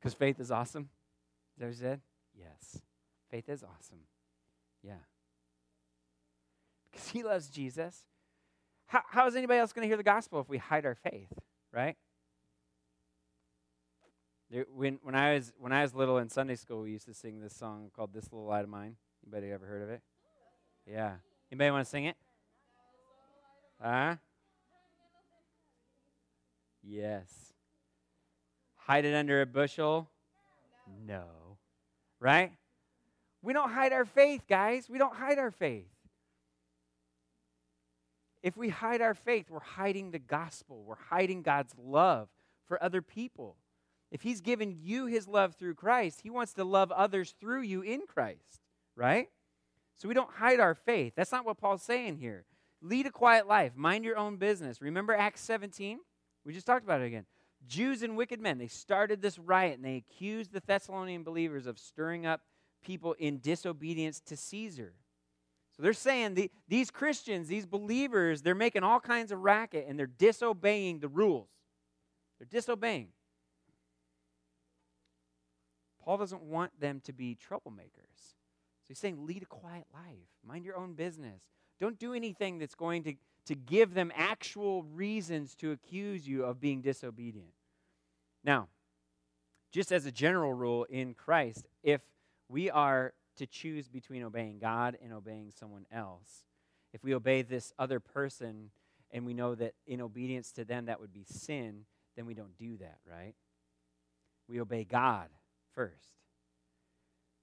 Because 0.00 0.14
faith 0.14 0.40
is 0.40 0.50
awesome? 0.50 0.88
Is 1.54 1.60
that 1.60 1.66
what 1.66 1.74
you 1.74 1.80
said? 1.80 2.00
Yes. 2.36 2.82
Faith 3.30 3.48
is 3.48 3.62
awesome. 3.62 4.00
Yeah. 4.82 4.94
Because 6.90 7.08
he 7.08 7.22
loves 7.22 7.48
Jesus. 7.48 8.04
How, 8.86 9.02
how 9.08 9.26
is 9.26 9.36
anybody 9.36 9.58
else 9.58 9.72
going 9.72 9.82
to 9.82 9.88
hear 9.88 9.96
the 9.96 10.02
gospel 10.02 10.40
if 10.40 10.48
we 10.48 10.58
hide 10.58 10.86
our 10.86 10.94
faith, 10.94 11.32
right? 11.72 11.96
when, 14.74 14.98
when, 15.02 15.14
I 15.14 15.34
was, 15.34 15.52
when 15.58 15.72
I 15.72 15.82
was 15.82 15.94
little 15.94 16.18
in 16.18 16.28
Sunday 16.28 16.54
school, 16.54 16.82
we 16.82 16.92
used 16.92 17.06
to 17.06 17.14
sing 17.14 17.40
this 17.40 17.54
song 17.54 17.90
called 17.94 18.12
This 18.12 18.30
Little 18.32 18.46
Light 18.46 18.62
of 18.62 18.68
Mine. 18.68 18.96
Anybody 19.24 19.52
ever 19.52 19.66
heard 19.66 19.82
of 19.82 19.90
it? 19.90 20.02
Yeah. 20.88 21.14
Anybody 21.50 21.70
want 21.70 21.84
to 21.84 21.90
sing 21.90 22.04
it? 22.04 22.16
Huh? 23.82 24.16
Yes. 26.82 27.52
Hide 28.76 29.04
it 29.04 29.14
under 29.14 29.42
a 29.42 29.46
bushel? 29.46 30.08
No. 31.04 31.24
Right? 32.20 32.52
We 33.46 33.52
don't 33.52 33.70
hide 33.70 33.92
our 33.92 34.04
faith, 34.04 34.42
guys. 34.48 34.90
We 34.90 34.98
don't 34.98 35.14
hide 35.14 35.38
our 35.38 35.52
faith. 35.52 35.86
If 38.42 38.56
we 38.56 38.70
hide 38.70 39.00
our 39.00 39.14
faith, 39.14 39.48
we're 39.48 39.60
hiding 39.60 40.10
the 40.10 40.18
gospel, 40.18 40.82
we're 40.84 40.96
hiding 40.96 41.42
God's 41.42 41.72
love 41.78 42.28
for 42.66 42.82
other 42.82 43.02
people. 43.02 43.54
If 44.10 44.22
He's 44.22 44.40
given 44.40 44.78
you 44.82 45.06
His 45.06 45.28
love 45.28 45.54
through 45.54 45.74
Christ, 45.74 46.22
He 46.24 46.28
wants 46.28 46.54
to 46.54 46.64
love 46.64 46.90
others 46.90 47.36
through 47.38 47.62
you 47.62 47.82
in 47.82 48.00
Christ, 48.08 48.62
right? 48.96 49.28
So 49.96 50.08
we 50.08 50.14
don't 50.14 50.34
hide 50.34 50.58
our 50.58 50.74
faith. 50.74 51.12
That's 51.14 51.30
not 51.30 51.46
what 51.46 51.58
Paul's 51.58 51.84
saying 51.84 52.16
here. 52.16 52.46
Lead 52.82 53.06
a 53.06 53.12
quiet 53.12 53.46
life, 53.46 53.76
mind 53.76 54.04
your 54.04 54.16
own 54.16 54.38
business. 54.38 54.82
Remember 54.82 55.14
Acts 55.14 55.42
17? 55.42 56.00
We 56.44 56.52
just 56.52 56.66
talked 56.66 56.84
about 56.84 57.00
it 57.00 57.06
again. 57.06 57.26
Jews 57.68 58.02
and 58.02 58.16
wicked 58.16 58.40
men, 58.40 58.58
they 58.58 58.66
started 58.66 59.22
this 59.22 59.38
riot 59.38 59.76
and 59.76 59.84
they 59.84 59.98
accused 59.98 60.52
the 60.52 60.62
Thessalonian 60.66 61.22
believers 61.22 61.66
of 61.66 61.78
stirring 61.78 62.26
up 62.26 62.40
people 62.86 63.14
in 63.18 63.38
disobedience 63.40 64.20
to 64.20 64.36
Caesar. 64.36 64.94
So 65.76 65.82
they're 65.82 65.92
saying 65.92 66.34
the, 66.34 66.50
these 66.68 66.90
Christians, 66.90 67.48
these 67.48 67.66
believers, 67.66 68.40
they're 68.40 68.54
making 68.54 68.82
all 68.82 69.00
kinds 69.00 69.32
of 69.32 69.40
racket 69.40 69.86
and 69.88 69.98
they're 69.98 70.06
disobeying 70.06 71.00
the 71.00 71.08
rules. 71.08 71.48
They're 72.38 72.48
disobeying. 72.50 73.08
Paul 76.02 76.16
doesn't 76.16 76.42
want 76.42 76.78
them 76.80 77.00
to 77.04 77.12
be 77.12 77.36
troublemakers. 77.36 78.34
So 78.84 78.88
he's 78.88 78.98
saying, 78.98 79.26
lead 79.26 79.42
a 79.42 79.46
quiet 79.46 79.86
life, 79.92 80.28
mind 80.46 80.64
your 80.64 80.76
own 80.76 80.94
business. 80.94 81.42
Don't 81.80 81.98
do 81.98 82.14
anything 82.14 82.58
that's 82.58 82.76
going 82.76 83.02
to, 83.02 83.14
to 83.46 83.54
give 83.56 83.92
them 83.92 84.12
actual 84.14 84.84
reasons 84.84 85.54
to 85.56 85.72
accuse 85.72 86.26
you 86.26 86.44
of 86.44 86.60
being 86.60 86.80
disobedient. 86.80 87.50
Now, 88.44 88.68
just 89.72 89.90
as 89.90 90.06
a 90.06 90.12
general 90.12 90.52
rule 90.52 90.84
in 90.84 91.12
Christ, 91.12 91.66
if 91.82 92.00
we 92.48 92.70
are 92.70 93.12
to 93.36 93.46
choose 93.46 93.88
between 93.88 94.22
obeying 94.22 94.58
God 94.58 94.96
and 95.02 95.12
obeying 95.12 95.50
someone 95.50 95.86
else. 95.92 96.44
If 96.92 97.04
we 97.04 97.14
obey 97.14 97.42
this 97.42 97.72
other 97.78 98.00
person 98.00 98.70
and 99.10 99.26
we 99.26 99.34
know 99.34 99.54
that 99.54 99.74
in 99.86 100.00
obedience 100.00 100.52
to 100.52 100.64
them 100.64 100.86
that 100.86 101.00
would 101.00 101.12
be 101.12 101.24
sin, 101.24 101.84
then 102.16 102.26
we 102.26 102.34
don't 102.34 102.56
do 102.56 102.76
that, 102.78 102.98
right? 103.10 103.34
We 104.48 104.60
obey 104.60 104.84
God 104.84 105.28
first. 105.74 106.16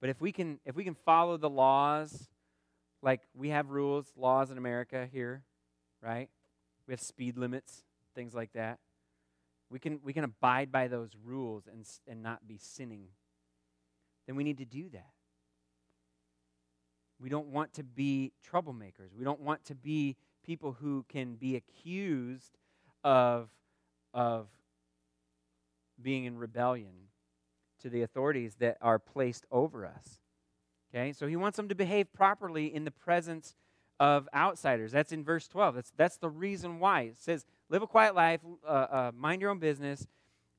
But 0.00 0.10
if 0.10 0.20
we 0.20 0.32
can 0.32 0.58
if 0.64 0.74
we 0.74 0.84
can 0.84 0.94
follow 0.94 1.36
the 1.36 1.48
laws 1.48 2.28
like 3.02 3.20
we 3.34 3.50
have 3.50 3.70
rules, 3.70 4.12
laws 4.16 4.50
in 4.50 4.58
America 4.58 5.08
here, 5.10 5.44
right? 6.02 6.28
We 6.86 6.92
have 6.92 7.00
speed 7.00 7.36
limits, 7.36 7.84
things 8.14 8.34
like 8.34 8.52
that. 8.54 8.78
We 9.70 9.78
can 9.78 10.00
we 10.02 10.12
can 10.12 10.24
abide 10.24 10.72
by 10.72 10.88
those 10.88 11.10
rules 11.24 11.66
and 11.66 11.86
and 12.06 12.22
not 12.22 12.46
be 12.46 12.58
sinning 12.58 13.06
then 14.26 14.36
we 14.36 14.44
need 14.44 14.58
to 14.58 14.64
do 14.64 14.88
that. 14.90 15.10
We 17.20 17.28
don't 17.28 17.48
want 17.48 17.74
to 17.74 17.84
be 17.84 18.32
troublemakers. 18.50 19.14
We 19.16 19.24
don't 19.24 19.40
want 19.40 19.64
to 19.66 19.74
be 19.74 20.16
people 20.44 20.72
who 20.72 21.04
can 21.08 21.36
be 21.36 21.56
accused 21.56 22.58
of, 23.02 23.48
of 24.12 24.48
being 26.00 26.24
in 26.24 26.38
rebellion 26.38 27.08
to 27.80 27.88
the 27.88 28.02
authorities 28.02 28.56
that 28.56 28.76
are 28.80 28.98
placed 28.98 29.46
over 29.50 29.86
us. 29.86 30.18
Okay, 30.94 31.12
so 31.12 31.26
he 31.26 31.36
wants 31.36 31.56
them 31.56 31.68
to 31.68 31.74
behave 31.74 32.12
properly 32.12 32.74
in 32.74 32.84
the 32.84 32.90
presence 32.90 33.54
of 33.98 34.28
outsiders. 34.34 34.92
That's 34.92 35.12
in 35.12 35.24
verse 35.24 35.48
12. 35.48 35.74
That's, 35.76 35.92
that's 35.96 36.16
the 36.18 36.30
reason 36.30 36.78
why. 36.78 37.02
It 37.02 37.18
says, 37.18 37.44
live 37.68 37.82
a 37.82 37.86
quiet 37.86 38.14
life, 38.14 38.40
uh, 38.66 38.70
uh, 38.70 39.12
mind 39.16 39.40
your 39.40 39.50
own 39.50 39.58
business, 39.58 40.06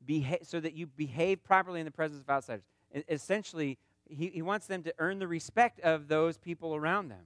beha- 0.06 0.44
so 0.44 0.60
that 0.60 0.74
you 0.74 0.88
behave 0.88 1.44
properly 1.44 1.80
in 1.80 1.86
the 1.86 1.92
presence 1.92 2.22
of 2.22 2.30
outsiders 2.30 2.66
essentially, 3.10 3.78
he, 4.10 4.28
he 4.28 4.42
wants 4.42 4.68
them 4.68 4.84
to 4.84 4.94
earn 5.00 5.20
the 5.20 5.28
respect 5.28 5.80
of 5.82 6.08
those 6.08 6.38
people 6.38 6.76
around 6.76 7.10
them. 7.10 7.26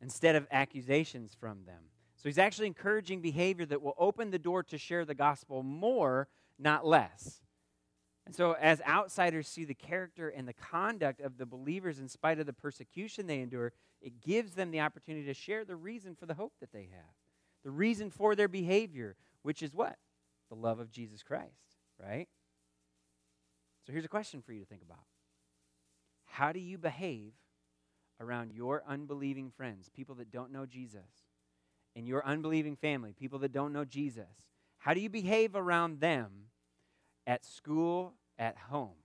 instead 0.00 0.36
of 0.36 0.46
accusations 0.50 1.34
from 1.38 1.64
them. 1.66 1.82
So 2.16 2.28
he's 2.28 2.38
actually 2.38 2.66
encouraging 2.66 3.20
behavior 3.20 3.66
that 3.66 3.82
will 3.82 3.94
open 3.98 4.30
the 4.30 4.38
door 4.38 4.62
to 4.64 4.78
share 4.78 5.04
the 5.04 5.14
gospel 5.14 5.62
more, 5.62 6.28
not 6.58 6.86
less. 6.86 7.42
And 8.26 8.34
so, 8.34 8.52
as 8.60 8.80
outsiders 8.82 9.48
see 9.48 9.64
the 9.64 9.74
character 9.74 10.28
and 10.28 10.46
the 10.46 10.52
conduct 10.52 11.20
of 11.20 11.38
the 11.38 11.46
believers 11.46 11.98
in 11.98 12.08
spite 12.08 12.38
of 12.38 12.46
the 12.46 12.52
persecution 12.52 13.26
they 13.26 13.40
endure, 13.40 13.72
it 14.02 14.20
gives 14.20 14.52
them 14.52 14.70
the 14.70 14.80
opportunity 14.80 15.26
to 15.26 15.34
share 15.34 15.64
the 15.64 15.76
reason 15.76 16.14
for 16.14 16.26
the 16.26 16.34
hope 16.34 16.52
that 16.60 16.72
they 16.72 16.88
have, 16.92 17.14
the 17.64 17.70
reason 17.70 18.10
for 18.10 18.34
their 18.34 18.48
behavior, 18.48 19.16
which 19.42 19.62
is 19.62 19.74
what? 19.74 19.96
The 20.50 20.56
love 20.56 20.78
of 20.78 20.90
Jesus 20.90 21.22
Christ, 21.22 21.78
right? 21.98 22.28
So, 23.88 23.92
here's 23.92 24.04
a 24.04 24.08
question 24.08 24.42
for 24.42 24.52
you 24.52 24.60
to 24.60 24.66
think 24.66 24.82
about 24.82 25.06
How 26.26 26.52
do 26.52 26.60
you 26.60 26.76
behave 26.76 27.32
around 28.20 28.52
your 28.52 28.82
unbelieving 28.86 29.50
friends, 29.50 29.88
people 29.88 30.14
that 30.16 30.30
don't 30.30 30.52
know 30.52 30.66
Jesus, 30.66 31.24
and 31.96 32.06
your 32.06 32.22
unbelieving 32.26 32.76
family, 32.76 33.14
people 33.14 33.38
that 33.38 33.52
don't 33.52 33.72
know 33.72 33.86
Jesus? 33.86 34.26
How 34.76 34.92
do 34.92 35.00
you 35.00 35.08
behave 35.08 35.56
around 35.56 36.00
them 36.00 36.50
at 37.26 37.46
school, 37.46 38.12
at 38.38 38.58
home? 38.58 38.98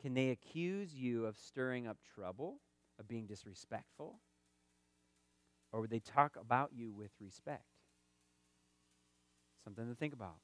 Can 0.00 0.14
they 0.14 0.30
accuse 0.30 0.94
you 0.94 1.26
of 1.26 1.36
stirring 1.36 1.88
up 1.88 1.96
trouble, 2.14 2.60
of 3.00 3.08
being 3.08 3.26
disrespectful? 3.26 4.20
Or 5.72 5.80
would 5.80 5.90
they 5.90 5.98
talk 5.98 6.36
about 6.40 6.70
you 6.72 6.92
with 6.92 7.10
respect? 7.20 7.64
Something 9.64 9.88
to 9.88 9.96
think 9.96 10.12
about. 10.12 10.36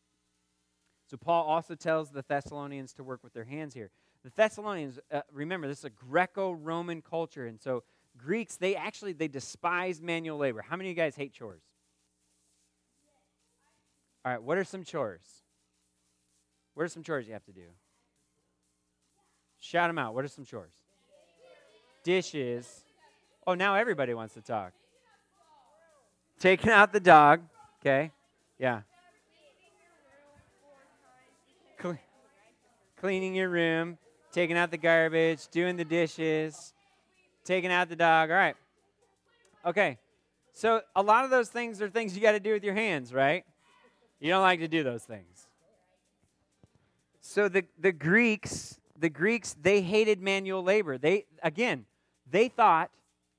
So, 1.06 1.16
Paul 1.16 1.44
also 1.44 1.74
tells 1.74 2.10
the 2.10 2.24
Thessalonians 2.26 2.92
to 2.94 3.04
work 3.04 3.22
with 3.22 3.32
their 3.32 3.44
hands 3.44 3.74
here. 3.74 3.90
The 4.24 4.30
Thessalonians, 4.34 4.98
uh, 5.12 5.20
remember, 5.32 5.68
this 5.68 5.78
is 5.78 5.84
a 5.84 5.90
Greco 5.90 6.52
Roman 6.52 7.00
culture. 7.00 7.46
And 7.46 7.60
so, 7.60 7.84
Greeks, 8.16 8.56
they 8.56 8.74
actually 8.74 9.12
they 9.12 9.28
despise 9.28 10.00
manual 10.00 10.38
labor. 10.38 10.62
How 10.62 10.76
many 10.76 10.90
of 10.90 10.96
you 10.96 11.02
guys 11.02 11.14
hate 11.14 11.32
chores? 11.32 11.62
All 14.24 14.32
right, 14.32 14.42
what 14.42 14.58
are 14.58 14.64
some 14.64 14.82
chores? 14.82 15.42
What 16.74 16.82
are 16.84 16.88
some 16.88 17.02
chores 17.02 17.26
you 17.26 17.32
have 17.32 17.44
to 17.44 17.52
do? 17.52 17.68
Shout 19.60 19.88
them 19.88 19.98
out. 19.98 20.14
What 20.14 20.24
are 20.24 20.28
some 20.28 20.44
chores? 20.44 20.72
Dishes. 22.02 22.84
Oh, 23.46 23.54
now 23.54 23.74
everybody 23.76 24.14
wants 24.14 24.34
to 24.34 24.40
talk. 24.40 24.72
Taking 26.38 26.70
out 26.70 26.92
the 26.92 27.00
dog. 27.00 27.42
Okay. 27.80 28.10
Yeah. 28.58 28.82
Cleaning 33.06 33.36
your 33.36 33.48
room, 33.48 33.96
taking 34.32 34.56
out 34.56 34.72
the 34.72 34.76
garbage, 34.76 35.46
doing 35.52 35.76
the 35.76 35.84
dishes, 35.84 36.74
taking 37.44 37.70
out 37.70 37.88
the 37.88 37.94
dog. 37.94 38.32
All 38.32 38.36
right. 38.36 38.56
Okay. 39.64 39.98
So 40.52 40.80
a 40.96 41.02
lot 41.02 41.24
of 41.24 41.30
those 41.30 41.48
things 41.48 41.80
are 41.80 41.88
things 41.88 42.16
you 42.16 42.20
got 42.20 42.32
to 42.32 42.40
do 42.40 42.52
with 42.52 42.64
your 42.64 42.74
hands, 42.74 43.14
right? 43.14 43.44
You 44.18 44.28
don't 44.28 44.42
like 44.42 44.58
to 44.58 44.66
do 44.66 44.82
those 44.82 45.04
things. 45.04 45.46
So 47.20 47.48
the, 47.48 47.62
the 47.78 47.92
Greeks, 47.92 48.80
the 48.98 49.08
Greeks, 49.08 49.54
they 49.62 49.82
hated 49.82 50.20
manual 50.20 50.64
labor. 50.64 50.98
They 50.98 51.26
again, 51.44 51.86
they 52.28 52.48
thought 52.48 52.90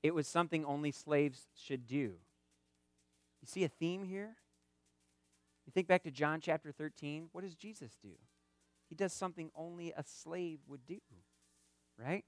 it 0.02 0.14
was 0.14 0.26
something 0.26 0.64
only 0.64 0.92
slaves 0.92 1.46
should 1.54 1.86
do. 1.86 1.96
You 1.98 3.44
see 3.44 3.64
a 3.64 3.68
theme 3.68 4.02
here? 4.02 4.34
You 5.66 5.72
think 5.72 5.88
back 5.88 6.04
to 6.04 6.10
John 6.10 6.40
chapter 6.40 6.72
13, 6.72 7.28
what 7.32 7.44
does 7.44 7.54
Jesus 7.54 7.98
do? 8.02 8.14
He 8.88 8.94
does 8.94 9.12
something 9.12 9.50
only 9.54 9.92
a 9.96 10.02
slave 10.02 10.60
would 10.66 10.86
do, 10.86 11.00
right? 11.98 12.24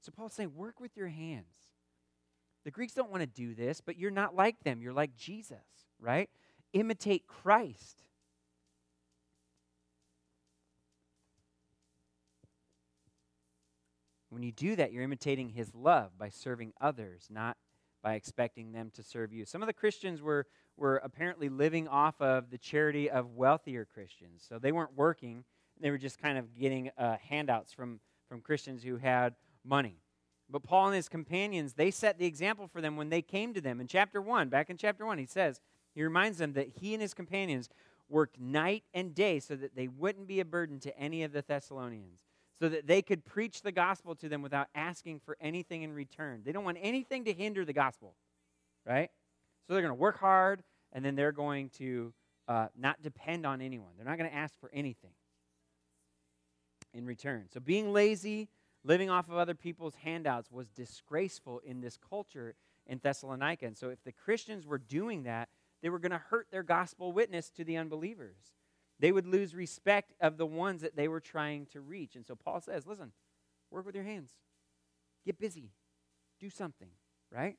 So 0.00 0.12
Paul's 0.12 0.34
saying, 0.34 0.54
work 0.54 0.78
with 0.80 0.96
your 0.96 1.08
hands. 1.08 1.46
The 2.64 2.70
Greeks 2.70 2.94
don't 2.94 3.10
want 3.10 3.22
to 3.22 3.26
do 3.26 3.54
this, 3.54 3.80
but 3.80 3.96
you're 3.96 4.10
not 4.10 4.34
like 4.34 4.60
them. 4.64 4.80
You're 4.82 4.92
like 4.92 5.16
Jesus, 5.16 5.58
right? 6.00 6.30
Imitate 6.72 7.26
Christ. 7.26 8.02
When 14.30 14.42
you 14.42 14.52
do 14.52 14.76
that, 14.76 14.92
you're 14.92 15.02
imitating 15.02 15.48
his 15.48 15.74
love 15.74 16.18
by 16.18 16.28
serving 16.28 16.72
others, 16.80 17.28
not 17.30 17.56
by 18.02 18.14
expecting 18.14 18.72
them 18.72 18.90
to 18.94 19.02
serve 19.02 19.32
you. 19.32 19.44
Some 19.44 19.62
of 19.62 19.66
the 19.66 19.72
Christians 19.72 20.20
were, 20.20 20.46
were 20.76 20.96
apparently 20.98 21.48
living 21.48 21.88
off 21.88 22.20
of 22.20 22.50
the 22.50 22.58
charity 22.58 23.08
of 23.08 23.34
wealthier 23.34 23.84
Christians. 23.84 24.44
So 24.46 24.58
they 24.58 24.72
weren't 24.72 24.94
working, 24.94 25.44
they 25.80 25.90
were 25.90 25.98
just 25.98 26.18
kind 26.18 26.38
of 26.38 26.58
getting 26.58 26.90
uh, 26.98 27.16
handouts 27.28 27.72
from, 27.72 28.00
from 28.28 28.40
Christians 28.40 28.82
who 28.82 28.96
had 28.96 29.34
money. 29.64 30.00
But 30.48 30.62
Paul 30.62 30.86
and 30.86 30.94
his 30.94 31.08
companions, 31.08 31.74
they 31.74 31.90
set 31.90 32.18
the 32.18 32.26
example 32.26 32.68
for 32.68 32.80
them 32.80 32.96
when 32.96 33.08
they 33.08 33.22
came 33.22 33.52
to 33.54 33.60
them. 33.60 33.80
In 33.80 33.86
chapter 33.86 34.22
1, 34.22 34.48
back 34.48 34.70
in 34.70 34.76
chapter 34.76 35.04
1, 35.04 35.18
he 35.18 35.26
says, 35.26 35.60
he 35.94 36.02
reminds 36.02 36.38
them 36.38 36.52
that 36.52 36.68
he 36.68 36.94
and 36.94 37.02
his 37.02 37.14
companions 37.14 37.68
worked 38.08 38.38
night 38.38 38.84
and 38.94 39.14
day 39.14 39.40
so 39.40 39.56
that 39.56 39.74
they 39.74 39.88
wouldn't 39.88 40.28
be 40.28 40.40
a 40.40 40.44
burden 40.44 40.78
to 40.80 40.96
any 40.98 41.24
of 41.24 41.32
the 41.32 41.42
Thessalonians, 41.42 42.20
so 42.60 42.68
that 42.68 42.86
they 42.86 43.02
could 43.02 43.24
preach 43.24 43.62
the 43.62 43.72
gospel 43.72 44.14
to 44.14 44.28
them 44.28 44.42
without 44.42 44.68
asking 44.74 45.20
for 45.20 45.36
anything 45.40 45.82
in 45.82 45.92
return. 45.92 46.42
They 46.44 46.52
don't 46.52 46.64
want 46.64 46.78
anything 46.80 47.24
to 47.24 47.32
hinder 47.32 47.64
the 47.64 47.72
gospel, 47.72 48.14
right? 48.86 49.10
So 49.66 49.72
they're 49.72 49.82
going 49.82 49.90
to 49.90 50.00
work 50.00 50.20
hard, 50.20 50.62
and 50.92 51.04
then 51.04 51.16
they're 51.16 51.32
going 51.32 51.70
to 51.78 52.12
uh, 52.46 52.68
not 52.78 53.02
depend 53.02 53.44
on 53.44 53.60
anyone. 53.60 53.90
They're 53.96 54.06
not 54.06 54.18
going 54.18 54.30
to 54.30 54.36
ask 54.36 54.58
for 54.60 54.70
anything 54.72 55.10
in 56.96 57.06
return. 57.06 57.46
So 57.52 57.60
being 57.60 57.92
lazy, 57.92 58.48
living 58.84 59.10
off 59.10 59.28
of 59.28 59.36
other 59.36 59.54
people's 59.54 59.94
handouts 59.96 60.50
was 60.50 60.68
disgraceful 60.70 61.60
in 61.64 61.80
this 61.80 61.98
culture 62.10 62.54
in 62.86 63.00
Thessalonica. 63.02 63.66
And 63.66 63.76
so 63.76 63.90
if 63.90 64.02
the 64.04 64.12
Christians 64.12 64.66
were 64.66 64.78
doing 64.78 65.24
that, 65.24 65.48
they 65.82 65.90
were 65.90 65.98
going 65.98 66.12
to 66.12 66.18
hurt 66.18 66.48
their 66.50 66.62
gospel 66.62 67.12
witness 67.12 67.50
to 67.50 67.64
the 67.64 67.76
unbelievers. 67.76 68.36
They 68.98 69.12
would 69.12 69.26
lose 69.26 69.54
respect 69.54 70.14
of 70.20 70.38
the 70.38 70.46
ones 70.46 70.82
that 70.82 70.96
they 70.96 71.08
were 71.08 71.20
trying 71.20 71.66
to 71.72 71.80
reach. 71.80 72.16
And 72.16 72.26
so 72.26 72.34
Paul 72.34 72.60
says, 72.60 72.86
listen, 72.86 73.12
work 73.70 73.84
with 73.84 73.94
your 73.94 74.04
hands. 74.04 74.30
Get 75.24 75.38
busy. 75.38 75.70
Do 76.40 76.48
something, 76.48 76.88
right? 77.30 77.56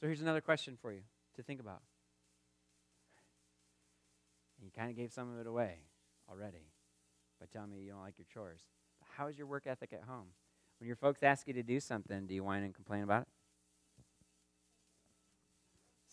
So 0.00 0.06
here's 0.06 0.20
another 0.20 0.40
question 0.40 0.76
for 0.80 0.92
you 0.92 1.00
to 1.36 1.42
think 1.42 1.60
about. 1.60 1.82
And 4.58 4.66
you 4.66 4.72
kind 4.76 4.90
of 4.90 4.96
gave 4.96 5.12
some 5.12 5.32
of 5.32 5.38
it 5.38 5.46
away 5.46 5.76
already 6.28 6.69
by 7.40 7.46
telling 7.52 7.70
me 7.70 7.78
you 7.78 7.90
don't 7.90 8.02
like 8.02 8.18
your 8.18 8.26
chores. 8.32 8.60
But 9.00 9.08
how 9.16 9.28
is 9.28 9.38
your 9.38 9.46
work 9.46 9.66
ethic 9.66 9.92
at 9.92 10.02
home? 10.02 10.26
When 10.78 10.86
your 10.86 10.96
folks 10.96 11.22
ask 11.22 11.46
you 11.46 11.54
to 11.54 11.62
do 11.62 11.80
something, 11.80 12.26
do 12.26 12.34
you 12.34 12.44
whine 12.44 12.62
and 12.62 12.74
complain 12.74 13.02
about 13.02 13.22
it? 13.22 13.28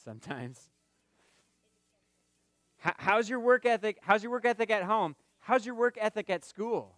Sometimes. 0.03 0.69
How, 2.77 2.93
how's 2.97 3.29
your 3.29 3.39
work 3.39 3.65
ethic? 3.65 3.97
How's 4.01 4.23
your 4.23 4.31
work 4.31 4.45
ethic 4.45 4.69
at 4.69 4.83
home? 4.83 5.15
How's 5.39 5.65
your 5.65 5.75
work 5.75 5.97
ethic 5.99 6.29
at 6.29 6.45
school? 6.45 6.95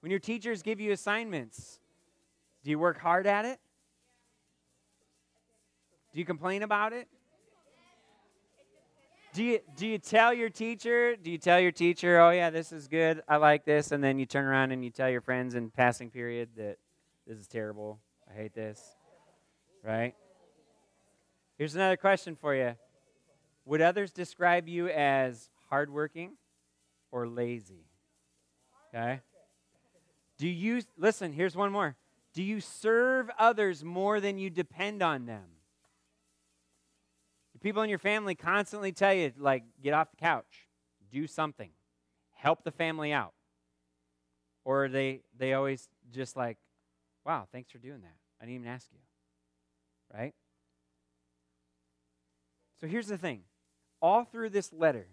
When 0.00 0.10
your 0.10 0.20
teachers 0.20 0.62
give 0.62 0.80
you 0.80 0.92
assignments, 0.92 1.80
do 2.64 2.70
you 2.70 2.78
work 2.78 2.98
hard 2.98 3.26
at 3.26 3.44
it? 3.44 3.58
Do 6.12 6.18
you 6.18 6.24
complain 6.24 6.62
about 6.62 6.92
it? 6.92 7.08
Do 9.34 9.42
you, 9.42 9.60
do 9.76 9.86
you 9.86 9.96
tell 9.96 10.34
your 10.34 10.50
teacher, 10.50 11.16
do 11.16 11.30
you 11.30 11.38
tell 11.38 11.58
your 11.58 11.72
teacher, 11.72 12.20
oh 12.20 12.28
yeah, 12.30 12.50
this 12.50 12.70
is 12.70 12.86
good, 12.86 13.22
I 13.26 13.36
like 13.36 13.64
this, 13.64 13.90
and 13.90 14.04
then 14.04 14.18
you 14.18 14.26
turn 14.26 14.44
around 14.44 14.72
and 14.72 14.84
you 14.84 14.90
tell 14.90 15.08
your 15.08 15.22
friends 15.22 15.54
in 15.54 15.70
passing 15.70 16.10
period 16.10 16.50
that 16.58 16.76
this 17.26 17.38
is 17.38 17.46
terrible, 17.46 17.98
I 18.30 18.34
hate 18.34 18.54
this, 18.54 18.78
right? 19.82 20.14
Here's 21.56 21.74
another 21.74 21.96
question 21.96 22.36
for 22.36 22.54
you. 22.54 22.74
Would 23.64 23.80
others 23.80 24.12
describe 24.12 24.68
you 24.68 24.88
as 24.88 25.48
hardworking 25.70 26.32
or 27.10 27.26
lazy? 27.26 27.86
Okay? 28.94 29.20
Do 30.36 30.46
you, 30.46 30.82
listen, 30.98 31.32
here's 31.32 31.56
one 31.56 31.72
more. 31.72 31.96
Do 32.34 32.42
you 32.42 32.60
serve 32.60 33.30
others 33.38 33.82
more 33.82 34.20
than 34.20 34.36
you 34.36 34.50
depend 34.50 35.02
on 35.02 35.24
them? 35.24 35.44
People 37.62 37.82
in 37.82 37.88
your 37.88 37.98
family 37.98 38.34
constantly 38.34 38.92
tell 38.92 39.14
you, 39.14 39.32
like, 39.38 39.64
get 39.82 39.94
off 39.94 40.10
the 40.10 40.16
couch, 40.16 40.68
do 41.10 41.26
something, 41.26 41.70
help 42.32 42.64
the 42.64 42.70
family 42.70 43.12
out. 43.12 43.32
Or 44.64 44.88
they, 44.88 45.20
they 45.36 45.54
always 45.54 45.88
just 46.12 46.36
like, 46.36 46.58
wow, 47.24 47.46
thanks 47.52 47.70
for 47.70 47.78
doing 47.78 48.00
that. 48.00 48.16
I 48.40 48.44
didn't 48.44 48.60
even 48.60 48.68
ask 48.68 48.88
you. 48.92 48.98
Right? 50.12 50.34
So 52.80 52.86
here's 52.86 53.06
the 53.06 53.18
thing 53.18 53.42
all 54.00 54.24
through 54.24 54.50
this 54.50 54.72
letter, 54.72 55.06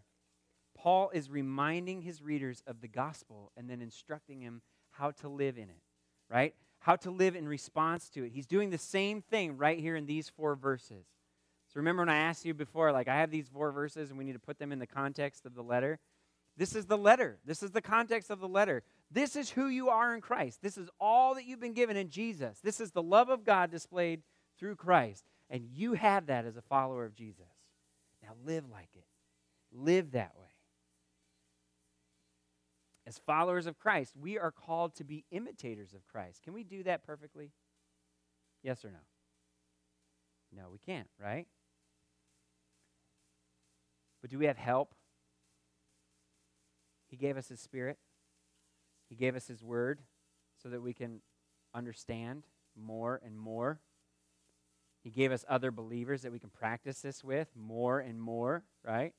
Paul 0.75 1.11
is 1.13 1.29
reminding 1.29 2.01
his 2.01 2.21
readers 2.21 2.63
of 2.65 2.81
the 2.81 2.87
gospel 2.87 3.51
and 3.55 3.69
then 3.69 3.81
instructing 3.81 4.41
him 4.41 4.61
how 4.91 5.11
to 5.11 5.29
live 5.29 5.57
in 5.57 5.65
it, 5.69 5.81
right? 6.29 6.55
How 6.79 6.95
to 6.97 7.11
live 7.11 7.35
in 7.35 7.47
response 7.47 8.09
to 8.11 8.23
it. 8.23 8.31
He's 8.33 8.47
doing 8.47 8.69
the 8.69 8.77
same 8.77 9.21
thing 9.21 9.57
right 9.57 9.79
here 9.79 9.95
in 9.95 10.05
these 10.05 10.29
four 10.29 10.55
verses. 10.55 11.05
So 11.69 11.77
remember 11.77 12.01
when 12.01 12.09
I 12.09 12.17
asked 12.17 12.45
you 12.45 12.53
before, 12.53 12.91
like, 12.91 13.07
I 13.07 13.17
have 13.17 13.29
these 13.29 13.47
four 13.47 13.71
verses 13.71 14.09
and 14.09 14.17
we 14.17 14.25
need 14.25 14.33
to 14.33 14.39
put 14.39 14.57
them 14.57 14.71
in 14.71 14.79
the 14.79 14.87
context 14.87 15.45
of 15.45 15.53
the 15.53 15.61
letter? 15.61 15.99
This 16.57 16.75
is 16.75 16.87
the 16.87 16.97
letter. 16.97 17.37
This 17.45 17.61
is 17.61 17.71
the 17.71 17.81
context 17.81 18.29
of 18.29 18.39
the 18.39 18.47
letter. 18.47 18.83
This 19.11 19.35
is 19.35 19.51
who 19.51 19.67
you 19.67 19.89
are 19.89 20.13
in 20.13 20.21
Christ. 20.21 20.61
This 20.61 20.77
is 20.77 20.89
all 20.99 21.35
that 21.35 21.45
you've 21.45 21.59
been 21.59 21.73
given 21.73 21.95
in 21.95 22.09
Jesus. 22.09 22.59
This 22.63 22.81
is 22.81 22.91
the 22.91 23.03
love 23.03 23.29
of 23.29 23.45
God 23.45 23.71
displayed 23.71 24.23
through 24.57 24.75
Christ. 24.75 25.23
And 25.49 25.63
you 25.71 25.93
have 25.93 26.25
that 26.25 26.45
as 26.45 26.57
a 26.57 26.61
follower 26.61 27.05
of 27.05 27.15
Jesus. 27.15 27.45
Now 28.21 28.33
live 28.45 28.65
like 28.69 28.89
it, 28.95 29.05
live 29.71 30.11
that 30.11 30.33
way. 30.37 30.47
As 33.07 33.17
followers 33.25 33.65
of 33.65 33.79
Christ, 33.79 34.13
we 34.19 34.37
are 34.37 34.51
called 34.51 34.95
to 34.95 35.03
be 35.03 35.25
imitators 35.31 35.93
of 35.93 36.05
Christ. 36.07 36.43
Can 36.43 36.53
we 36.53 36.63
do 36.63 36.83
that 36.83 37.03
perfectly? 37.03 37.51
Yes 38.61 38.83
or 38.83 38.91
no? 38.91 38.99
No, 40.55 40.69
we 40.71 40.77
can't, 40.79 41.07
right? 41.19 41.47
But 44.21 44.29
do 44.29 44.37
we 44.37 44.45
have 44.45 44.57
help? 44.57 44.93
He 47.07 47.17
gave 47.17 47.37
us 47.37 47.47
His 47.49 47.59
Spirit, 47.59 47.97
He 49.09 49.15
gave 49.15 49.35
us 49.35 49.47
His 49.47 49.63
Word 49.63 50.01
so 50.61 50.69
that 50.69 50.81
we 50.81 50.93
can 50.93 51.21
understand 51.73 52.43
more 52.75 53.21
and 53.25 53.37
more. 53.37 53.79
He 55.03 55.09
gave 55.09 55.31
us 55.31 55.45
other 55.47 55.71
believers 55.71 56.23
that 56.23 56.31
we 56.31 56.39
can 56.39 56.49
practice 56.49 57.01
this 57.01 57.23
with 57.23 57.47
more 57.55 57.99
and 57.99 58.21
more, 58.21 58.63
right? 58.85 59.13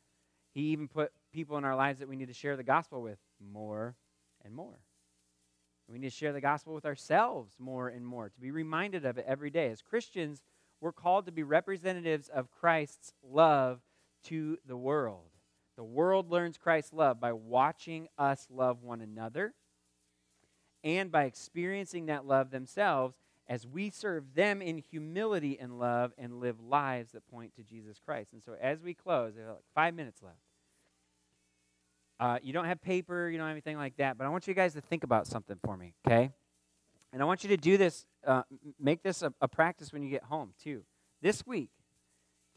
He 0.53 0.63
even 0.73 0.89
put 0.89 1.13
people 1.33 1.57
in 1.57 1.65
our 1.65 1.77
lives 1.77 2.01
that 2.01 2.09
we 2.09 2.17
need 2.17 2.29
to 2.29 2.35
share 2.35 2.57
the 2.57 2.63
gospel 2.63 3.01
with 3.01 3.19
more 3.41 3.97
and 4.45 4.55
more. 4.55 4.81
We 5.89 5.99
need 5.99 6.11
to 6.11 6.17
share 6.17 6.33
the 6.33 6.41
gospel 6.41 6.75
with 6.75 6.87
ourselves 6.87 7.55
more 7.59 7.89
and 7.89 8.07
more, 8.07 8.29
to 8.29 8.41
be 8.41 8.51
reminded 8.51 9.05
of 9.05 9.19
it 9.19 9.25
every 9.27 9.51
day. 9.51 9.71
As 9.71 9.83
Christians, 9.83 10.43
we're 10.81 10.93
called 10.93 11.27
to 11.27 11.33
be 11.33 11.43
representatives 11.43 12.29
of 12.29 12.51
Christ's 12.51 13.13
love 13.23 13.81
to 14.25 14.59
the 14.67 14.77
world. 14.77 15.31
The 15.77 15.85
world 15.85 16.31
learns 16.31 16.59
Christ's 16.59 16.93
love 16.93 17.21
by 17.21 17.33
watching 17.33 18.09
us 18.19 18.47
love 18.51 18.83
one 18.83 19.01
another 19.01 19.55
and 20.85 21.11
by 21.11 21.25
experiencing 21.25 22.07
that 22.07 22.27
love 22.27 22.51
themselves 22.51 23.17
as 23.49 23.67
we 23.67 23.91
serve 23.91 24.35
them 24.35 24.63
in 24.63 24.79
humility 24.79 25.59
and 25.59 25.79
love 25.79 26.13
and 26.17 26.41
live 26.41 26.61
lives 26.61 27.13
that 27.13 27.27
point 27.29 27.55
to 27.57 27.63
Jesus 27.63 27.99
Christ. 27.99 28.33
And 28.33 28.43
so, 28.43 28.55
as 28.61 28.81
we 28.81 28.95
close, 28.95 29.35
we 29.35 29.41
have 29.41 29.51
like 29.51 29.65
five 29.75 29.95
minutes 29.95 30.23
left. 30.23 30.37
Uh, 32.21 32.39
you 32.43 32.53
don't 32.53 32.67
have 32.67 32.81
paper, 32.81 33.29
you 33.29 33.39
don't 33.39 33.47
have 33.47 33.55
anything 33.55 33.79
like 33.79 33.97
that, 33.97 34.19
but 34.19 34.27
I 34.27 34.29
want 34.29 34.47
you 34.47 34.55
guys 34.55 34.75
to 34.75 34.81
think 34.81 35.03
about 35.03 35.27
something 35.27 35.57
for 35.65 35.77
me, 35.77 35.95
okay? 36.07 36.31
And 37.13 37.23
I 37.23 37.25
want 37.25 37.43
you 37.43 37.49
to 37.49 37.57
do 37.57 37.77
this, 37.77 38.07
uh, 38.27 38.43
make 38.79 39.03
this 39.03 39.23
a, 39.23 39.33
a 39.41 39.49
practice 39.49 39.93
when 39.93 40.03
you 40.03 40.11
get 40.11 40.25
home, 40.25 40.53
too. 40.63 40.85
This 41.23 41.47
week, 41.47 41.71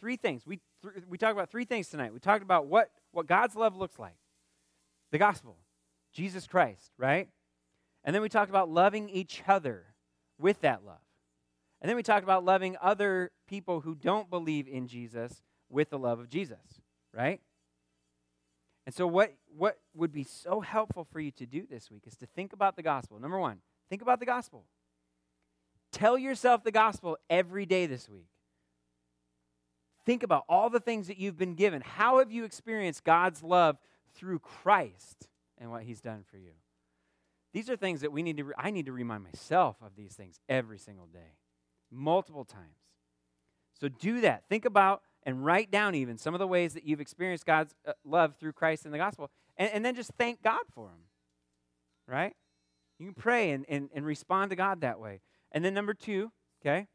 three 0.04 0.18
things. 0.18 0.45
We, 0.45 0.60
th- 0.82 1.06
we 1.08 1.18
talked 1.18 1.32
about 1.32 1.49
three 1.49 1.64
things 1.64 1.88
tonight. 1.88 2.12
We 2.12 2.20
talked 2.20 2.43
about 2.43 2.68
what, 2.68 2.91
what 3.14 3.26
God's 3.26 3.56
love 3.56 3.78
looks 3.78 3.97
like 3.97 4.18
the 5.14 5.18
gospel, 5.18 5.56
Jesus 6.12 6.45
Christ, 6.45 6.91
right? 6.97 7.30
And 8.04 8.14
then 8.14 8.22
we 8.22 8.28
talked 8.28 8.49
about 8.49 8.70
loving 8.70 9.08
each 9.08 9.43
other 9.47 9.86
with 10.38 10.60
that 10.60 10.84
love. 10.84 10.97
And 11.82 11.88
then 11.88 11.95
we 11.95 12.04
talked 12.04 12.24
about 12.26 12.43
loving 12.43 12.76
other 12.82 13.32
people 13.47 13.80
who 13.80 13.95
don't 13.95 14.30
believe 14.30 14.68
in 14.68 14.89
Jesus 14.89 15.41
with 15.70 15.89
the 15.89 15.97
love 15.97 16.20
of 16.20 16.28
Jesus, 16.28 16.82
right? 17.14 17.39
And 18.86 18.93
so, 18.93 19.08
what, 19.08 19.34
what 19.56 19.78
would 19.95 20.12
be 20.12 20.26
so 20.26 20.60
helpful 20.60 21.06
for 21.06 21.22
you 21.22 21.32
to 21.32 21.45
do 21.45 21.66
this 21.70 21.89
week 21.89 22.04
is 22.08 22.18
to 22.18 22.26
think 22.26 22.51
about 22.51 22.76
the 22.76 22.84
gospel. 22.84 23.22
Number 23.22 23.39
one, 23.39 23.60
think 23.89 24.01
about 24.01 24.20
the 24.20 24.26
gospel. 24.26 24.66
Tell 25.93 26.18
yourself 26.18 26.66
the 26.66 26.72
gospel 26.72 27.18
every 27.30 27.66
day 27.66 27.86
this 27.86 28.10
week. 28.10 28.33
Think 30.06 30.24
about 30.24 30.43
all 30.49 30.70
the 30.70 30.80
things 30.80 31.08
that 31.08 31.18
you've 31.18 31.38
been 31.38 31.56
given. 31.56 31.82
How 31.82 32.20
have 32.20 32.32
you 32.32 32.43
experienced 32.43 33.04
God's 33.04 33.41
love 33.41 33.78
through 34.16 34.39
Christ 34.39 35.28
and 35.58 35.72
what 35.72 35.84
He's 35.84 36.01
done 36.01 36.24
for 36.30 36.38
you? 36.38 36.51
These 37.54 37.70
are 37.70 37.76
things 37.76 38.01
that 38.01 38.12
we 38.12 38.24
need 38.24 38.38
to, 38.38 38.45
re- 38.45 38.56
I 38.58 38.72
need 38.72 38.88
to 38.88 38.91
remind 38.91 39.24
myself 39.24 39.78
of 39.82 39.95
these 39.95 40.14
things 40.14 40.39
every 40.49 40.80
single 40.80 41.06
day, 41.06 41.38
multiple 41.91 42.43
times. 42.43 42.78
So 43.80 43.88
do 43.88 44.22
that. 44.22 44.43
Think 44.49 44.66
about 44.66 45.01
and 45.24 45.45
write 45.45 45.72
down 45.72 45.95
even 45.95 46.18
some 46.18 46.34
of 46.34 46.39
the 46.39 46.47
ways 46.47 46.74
that 46.74 46.84
you've 46.84 46.99
experienced 46.99 47.45
God's 47.45 47.76
uh, 47.88 47.93
love 48.04 48.36
through 48.39 48.54
Christ 48.54 48.86
and 48.86 48.93
the 48.93 48.97
gospel. 48.97 49.30
And, 49.56 49.72
and, 49.72 49.86
then 49.86 49.95
just 49.95 50.12
thank 50.18 50.41
God 50.41 50.64
for 50.74 50.88
them, 50.88 51.06
right? 52.08 52.34
You 52.99 53.06
can 53.08 53.16
pray 53.16 53.51
and, 53.51 53.66
and, 53.70 53.89
and 53.93 54.06
respond 54.06 54.49
to 54.49 54.56
God 54.56 54.82
that 54.82 54.99
way. 54.99 55.22
And 55.51 55.64
then, 55.64 55.74
number 55.74 55.93
two, 55.93 56.32
okay, 56.62 56.88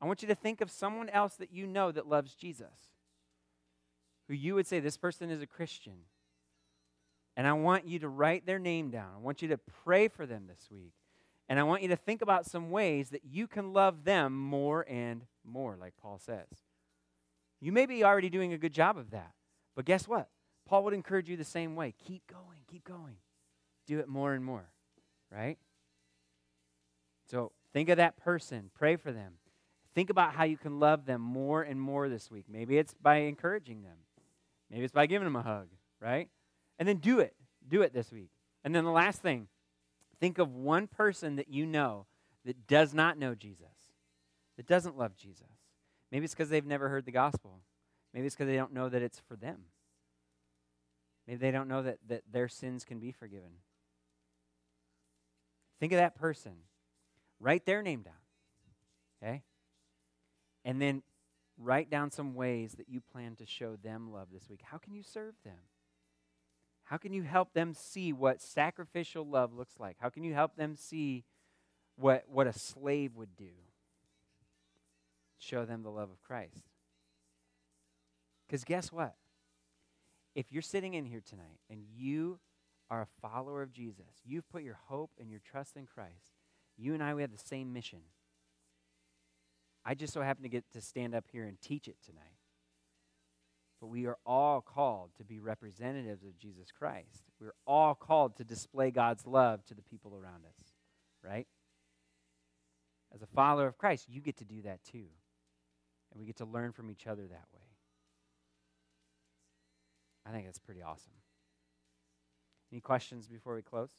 I 0.00 0.06
want 0.06 0.22
you 0.22 0.28
to 0.28 0.34
think 0.34 0.60
of 0.60 0.70
someone 0.70 1.08
else 1.08 1.34
that 1.36 1.52
you 1.52 1.66
know 1.66 1.90
that 1.90 2.08
loves 2.08 2.34
Jesus, 2.34 2.90
who 4.28 4.34
you 4.34 4.54
would 4.54 4.66
say, 4.66 4.80
this 4.80 4.96
person 4.96 5.30
is 5.30 5.40
a 5.40 5.46
Christian. 5.46 6.04
And 7.36 7.46
I 7.46 7.52
want 7.52 7.86
you 7.86 7.98
to 8.00 8.08
write 8.08 8.46
their 8.46 8.58
name 8.58 8.90
down. 8.90 9.10
I 9.14 9.18
want 9.18 9.42
you 9.42 9.48
to 9.48 9.58
pray 9.58 10.08
for 10.08 10.26
them 10.26 10.46
this 10.48 10.68
week. 10.70 10.92
And 11.48 11.60
I 11.60 11.62
want 11.62 11.82
you 11.82 11.88
to 11.88 11.96
think 11.96 12.22
about 12.22 12.46
some 12.46 12.70
ways 12.70 13.10
that 13.10 13.24
you 13.24 13.46
can 13.46 13.72
love 13.72 14.04
them 14.04 14.36
more 14.36 14.84
and 14.88 15.22
more, 15.44 15.76
like 15.78 15.94
Paul 16.00 16.18
says. 16.18 16.64
You 17.60 17.72
may 17.72 17.86
be 17.86 18.04
already 18.04 18.30
doing 18.30 18.52
a 18.52 18.58
good 18.58 18.72
job 18.72 18.98
of 18.98 19.10
that. 19.10 19.32
But 19.74 19.84
guess 19.84 20.08
what? 20.08 20.28
Paul 20.66 20.84
would 20.84 20.94
encourage 20.94 21.28
you 21.28 21.36
the 21.36 21.44
same 21.44 21.76
way. 21.76 21.94
Keep 22.04 22.26
going, 22.26 22.58
keep 22.68 22.84
going. 22.84 23.16
Do 23.86 24.00
it 24.00 24.08
more 24.08 24.32
and 24.32 24.44
more, 24.44 24.70
right? 25.30 25.58
So 27.30 27.52
think 27.72 27.88
of 27.88 27.98
that 27.98 28.16
person, 28.16 28.70
pray 28.74 28.96
for 28.96 29.12
them. 29.12 29.34
Think 29.96 30.10
about 30.10 30.34
how 30.34 30.44
you 30.44 30.58
can 30.58 30.78
love 30.78 31.06
them 31.06 31.22
more 31.22 31.62
and 31.62 31.80
more 31.80 32.10
this 32.10 32.30
week. 32.30 32.44
Maybe 32.50 32.76
it's 32.76 32.92
by 32.92 33.16
encouraging 33.16 33.82
them, 33.82 33.96
maybe 34.70 34.84
it's 34.84 34.92
by 34.92 35.06
giving 35.06 35.24
them 35.24 35.36
a 35.36 35.42
hug, 35.42 35.68
right? 36.02 36.28
And 36.78 36.86
then 36.86 36.98
do 36.98 37.20
it. 37.20 37.34
Do 37.66 37.80
it 37.80 37.94
this 37.94 38.12
week. 38.12 38.28
And 38.62 38.74
then 38.74 38.84
the 38.84 38.90
last 38.90 39.22
thing 39.22 39.48
think 40.20 40.36
of 40.36 40.54
one 40.54 40.86
person 40.86 41.36
that 41.36 41.48
you 41.48 41.64
know 41.64 42.04
that 42.44 42.66
does 42.66 42.92
not 42.92 43.18
know 43.18 43.34
Jesus, 43.34 43.72
that 44.58 44.66
doesn't 44.66 44.98
love 44.98 45.16
Jesus. 45.16 45.46
Maybe 46.12 46.26
it's 46.26 46.34
because 46.34 46.50
they've 46.50 46.66
never 46.66 46.90
heard 46.90 47.06
the 47.06 47.10
gospel. 47.10 47.62
Maybe 48.12 48.26
it's 48.26 48.36
because 48.36 48.48
they 48.48 48.56
don't 48.56 48.74
know 48.74 48.90
that 48.90 49.00
it's 49.00 49.20
for 49.26 49.34
them. 49.34 49.64
Maybe 51.26 51.38
they 51.38 51.50
don't 51.50 51.68
know 51.68 51.82
that, 51.82 51.98
that 52.08 52.22
their 52.30 52.48
sins 52.48 52.84
can 52.84 52.98
be 52.98 53.12
forgiven. 53.12 53.50
Think 55.80 55.92
of 55.92 55.96
that 55.96 56.16
person. 56.16 56.52
Write 57.40 57.64
their 57.64 57.80
name 57.80 58.02
down. 58.02 58.14
Okay? 59.22 59.42
And 60.66 60.82
then 60.82 61.02
write 61.56 61.88
down 61.88 62.10
some 62.10 62.34
ways 62.34 62.74
that 62.74 62.90
you 62.90 63.00
plan 63.00 63.36
to 63.36 63.46
show 63.46 63.76
them 63.82 64.12
love 64.12 64.28
this 64.30 64.50
week. 64.50 64.60
How 64.62 64.76
can 64.76 64.94
you 64.94 65.02
serve 65.02 65.34
them? 65.42 65.60
How 66.84 66.98
can 66.98 67.14
you 67.14 67.22
help 67.22 67.54
them 67.54 67.72
see 67.72 68.12
what 68.12 68.42
sacrificial 68.42 69.26
love 69.26 69.54
looks 69.54 69.80
like? 69.80 69.96
How 69.98 70.10
can 70.10 70.22
you 70.22 70.34
help 70.34 70.56
them 70.56 70.76
see 70.76 71.24
what, 71.96 72.24
what 72.28 72.46
a 72.46 72.52
slave 72.52 73.16
would 73.16 73.34
do? 73.36 73.54
show 75.38 75.64
them 75.64 75.82
the 75.82 75.90
love 75.90 76.10
of 76.10 76.22
Christ. 76.22 76.62
Because 78.46 78.64
guess 78.64 78.92
what? 78.92 79.14
If 80.34 80.52
you're 80.52 80.62
sitting 80.62 80.94
in 80.94 81.04
here 81.04 81.22
tonight 81.26 81.60
and 81.70 81.80
you 81.94 82.38
are 82.90 83.02
a 83.02 83.20
follower 83.20 83.62
of 83.62 83.72
Jesus, 83.72 84.22
you've 84.24 84.48
put 84.48 84.62
your 84.62 84.78
hope 84.88 85.10
and 85.18 85.30
your 85.30 85.40
trust 85.40 85.76
in 85.76 85.86
Christ, 85.86 86.34
you 86.76 86.94
and 86.94 87.02
I, 87.02 87.14
we 87.14 87.22
have 87.22 87.32
the 87.32 87.38
same 87.38 87.72
mission. 87.72 88.00
I 89.88 89.94
just 89.94 90.12
so 90.12 90.20
happen 90.20 90.42
to 90.42 90.48
get 90.48 90.64
to 90.72 90.80
stand 90.80 91.14
up 91.14 91.26
here 91.30 91.44
and 91.44 91.60
teach 91.60 91.86
it 91.86 91.96
tonight. 92.04 92.24
But 93.80 93.86
we 93.86 94.06
are 94.06 94.18
all 94.26 94.60
called 94.60 95.10
to 95.18 95.24
be 95.24 95.38
representatives 95.38 96.24
of 96.24 96.36
Jesus 96.36 96.72
Christ. 96.76 97.22
We're 97.40 97.54
all 97.68 97.94
called 97.94 98.36
to 98.36 98.44
display 98.44 98.90
God's 98.90 99.26
love 99.26 99.64
to 99.66 99.74
the 99.74 99.82
people 99.82 100.16
around 100.16 100.44
us, 100.44 100.72
right? 101.22 101.46
As 103.14 103.22
a 103.22 103.26
follower 103.26 103.68
of 103.68 103.78
Christ, 103.78 104.06
you 104.08 104.20
get 104.20 104.38
to 104.38 104.44
do 104.44 104.62
that 104.62 104.82
too. 104.82 105.04
And 106.10 106.18
we 106.18 106.26
get 106.26 106.36
to 106.38 106.44
learn 106.46 106.72
from 106.72 106.90
each 106.90 107.06
other 107.06 107.22
that 107.22 107.46
way. 107.54 107.60
I 110.26 110.32
think 110.32 110.46
that's 110.46 110.58
pretty 110.58 110.82
awesome. 110.82 111.12
Any 112.72 112.80
questions 112.80 113.28
before 113.28 113.54
we 113.54 113.62
close? 113.62 113.90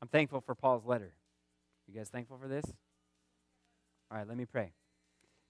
I'm 0.00 0.08
thankful 0.08 0.40
for 0.40 0.54
Paul's 0.54 0.86
letter. 0.86 1.12
You 1.86 1.94
guys 1.94 2.08
thankful 2.08 2.38
for 2.40 2.48
this? 2.48 2.64
All 4.10 4.18
right, 4.18 4.26
let 4.26 4.36
me 4.36 4.44
pray. 4.44 4.72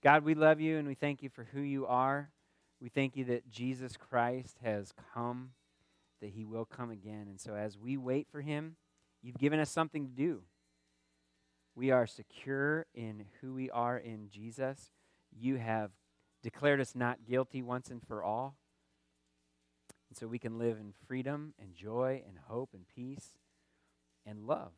God, 0.02 0.22
we 0.22 0.34
love 0.34 0.60
you 0.60 0.78
and 0.78 0.86
we 0.86 0.94
thank 0.94 1.22
you 1.22 1.30
for 1.30 1.44
who 1.44 1.60
you 1.60 1.86
are. 1.86 2.30
We 2.80 2.90
thank 2.90 3.16
you 3.16 3.24
that 3.26 3.50
Jesus 3.50 3.96
Christ 3.96 4.58
has 4.62 4.92
come, 5.14 5.50
that 6.20 6.30
he 6.30 6.44
will 6.44 6.66
come 6.66 6.90
again. 6.90 7.26
And 7.28 7.40
so 7.40 7.54
as 7.54 7.78
we 7.78 7.96
wait 7.96 8.28
for 8.30 8.42
him, 8.42 8.76
you've 9.22 9.38
given 9.38 9.60
us 9.60 9.70
something 9.70 10.06
to 10.06 10.12
do. 10.12 10.42
We 11.74 11.90
are 11.90 12.06
secure 12.06 12.86
in 12.94 13.24
who 13.40 13.54
we 13.54 13.70
are 13.70 13.96
in 13.96 14.28
Jesus. 14.28 14.90
You 15.32 15.56
have 15.56 15.90
declared 16.42 16.80
us 16.80 16.94
not 16.94 17.24
guilty 17.26 17.62
once 17.62 17.90
and 17.90 18.02
for 18.06 18.22
all. 18.22 18.56
And 20.10 20.18
so 20.18 20.26
we 20.26 20.38
can 20.38 20.58
live 20.58 20.78
in 20.78 20.92
freedom 21.06 21.54
and 21.58 21.74
joy 21.74 22.22
and 22.26 22.36
hope 22.48 22.70
and 22.74 22.84
peace 22.94 23.38
and 24.26 24.46
love. 24.46 24.72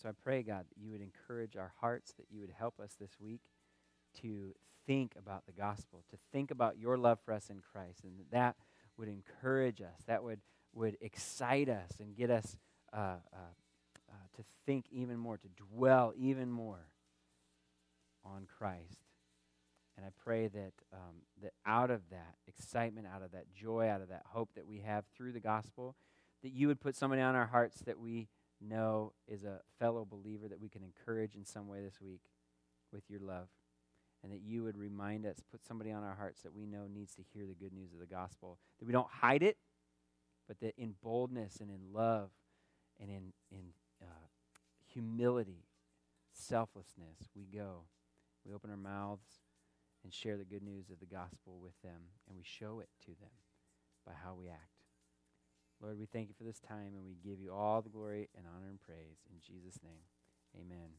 So 0.00 0.08
I 0.08 0.12
pray, 0.12 0.42
God, 0.42 0.66
that 0.68 0.78
you 0.78 0.90
would 0.90 1.00
encourage 1.00 1.56
our 1.56 1.72
hearts, 1.80 2.12
that 2.18 2.26
you 2.30 2.40
would 2.40 2.52
help 2.56 2.78
us 2.80 2.96
this 3.00 3.16
week 3.18 3.40
to 4.20 4.54
think 4.86 5.14
about 5.18 5.46
the 5.46 5.52
gospel, 5.52 6.04
to 6.10 6.18
think 6.32 6.50
about 6.50 6.78
your 6.78 6.96
love 6.98 7.18
for 7.24 7.32
us 7.32 7.48
in 7.50 7.60
Christ, 7.60 8.04
and 8.04 8.18
that, 8.18 8.30
that 8.30 8.56
would 8.98 9.08
encourage 9.08 9.80
us. 9.80 10.02
That 10.06 10.22
would, 10.22 10.40
would 10.74 10.96
excite 11.00 11.68
us 11.68 11.92
and 11.98 12.14
get 12.14 12.30
us 12.30 12.56
uh, 12.92 13.16
uh, 13.32 13.52
uh, 14.10 14.36
to 14.36 14.44
think 14.66 14.86
even 14.90 15.18
more, 15.18 15.38
to 15.38 15.48
dwell 15.74 16.12
even 16.16 16.50
more 16.50 16.88
on 18.24 18.46
Christ. 18.58 18.98
And 19.96 20.04
I 20.04 20.10
pray 20.22 20.48
that, 20.48 20.72
um, 20.92 21.22
that 21.42 21.54
out 21.64 21.90
of 21.90 22.02
that 22.10 22.34
excitement, 22.46 23.06
out 23.06 23.22
of 23.22 23.32
that 23.32 23.46
joy, 23.54 23.88
out 23.88 24.02
of 24.02 24.08
that 24.10 24.24
hope 24.26 24.50
that 24.56 24.66
we 24.66 24.80
have 24.80 25.04
through 25.16 25.32
the 25.32 25.40
gospel, 25.40 25.96
that 26.42 26.52
you 26.52 26.68
would 26.68 26.80
put 26.80 26.96
somebody 26.96 27.22
on 27.22 27.34
our 27.34 27.46
hearts 27.46 27.80
that 27.86 27.98
we 27.98 28.28
know 28.60 29.12
is 29.28 29.44
a 29.44 29.60
fellow 29.78 30.04
believer 30.04 30.48
that 30.48 30.60
we 30.60 30.68
can 30.68 30.82
encourage 30.82 31.34
in 31.34 31.44
some 31.44 31.68
way 31.68 31.82
this 31.82 32.00
week 32.00 32.22
with 32.92 33.04
your 33.08 33.20
love. 33.20 33.48
And 34.22 34.32
that 34.32 34.40
you 34.40 34.64
would 34.64 34.76
remind 34.76 35.26
us, 35.26 35.36
put 35.50 35.64
somebody 35.64 35.92
on 35.92 36.02
our 36.02 36.14
hearts 36.14 36.42
that 36.42 36.54
we 36.54 36.66
know 36.66 36.86
needs 36.92 37.14
to 37.14 37.22
hear 37.32 37.46
the 37.46 37.54
good 37.54 37.72
news 37.72 37.92
of 37.92 38.00
the 38.00 38.06
gospel. 38.06 38.58
That 38.78 38.86
we 38.86 38.92
don't 38.92 39.08
hide 39.08 39.42
it, 39.42 39.56
but 40.48 40.58
that 40.60 40.74
in 40.76 40.94
boldness 41.02 41.60
and 41.60 41.70
in 41.70 41.92
love 41.92 42.30
and 43.00 43.10
in, 43.10 43.32
in 43.50 43.66
uh, 44.02 44.26
humility, 44.92 45.64
selflessness, 46.32 47.28
we 47.36 47.44
go. 47.44 47.82
We 48.44 48.54
open 48.54 48.70
our 48.70 48.76
mouths 48.76 49.26
and 50.02 50.12
share 50.12 50.36
the 50.36 50.44
good 50.44 50.62
news 50.62 50.90
of 50.90 50.98
the 51.00 51.06
gospel 51.06 51.58
with 51.60 51.80
them, 51.82 52.00
and 52.28 52.36
we 52.36 52.44
show 52.44 52.80
it 52.80 52.88
to 53.06 53.12
them 53.20 53.30
by 54.06 54.12
how 54.24 54.34
we 54.34 54.48
act. 54.48 54.75
Lord, 55.82 55.98
we 55.98 56.06
thank 56.06 56.28
you 56.28 56.34
for 56.36 56.44
this 56.44 56.58
time, 56.58 56.94
and 56.96 57.04
we 57.04 57.16
give 57.22 57.40
you 57.40 57.52
all 57.52 57.82
the 57.82 57.90
glory 57.90 58.28
and 58.36 58.46
honor 58.46 58.68
and 58.68 58.80
praise. 58.80 59.20
In 59.30 59.36
Jesus' 59.40 59.78
name, 59.84 60.04
amen. 60.56 60.96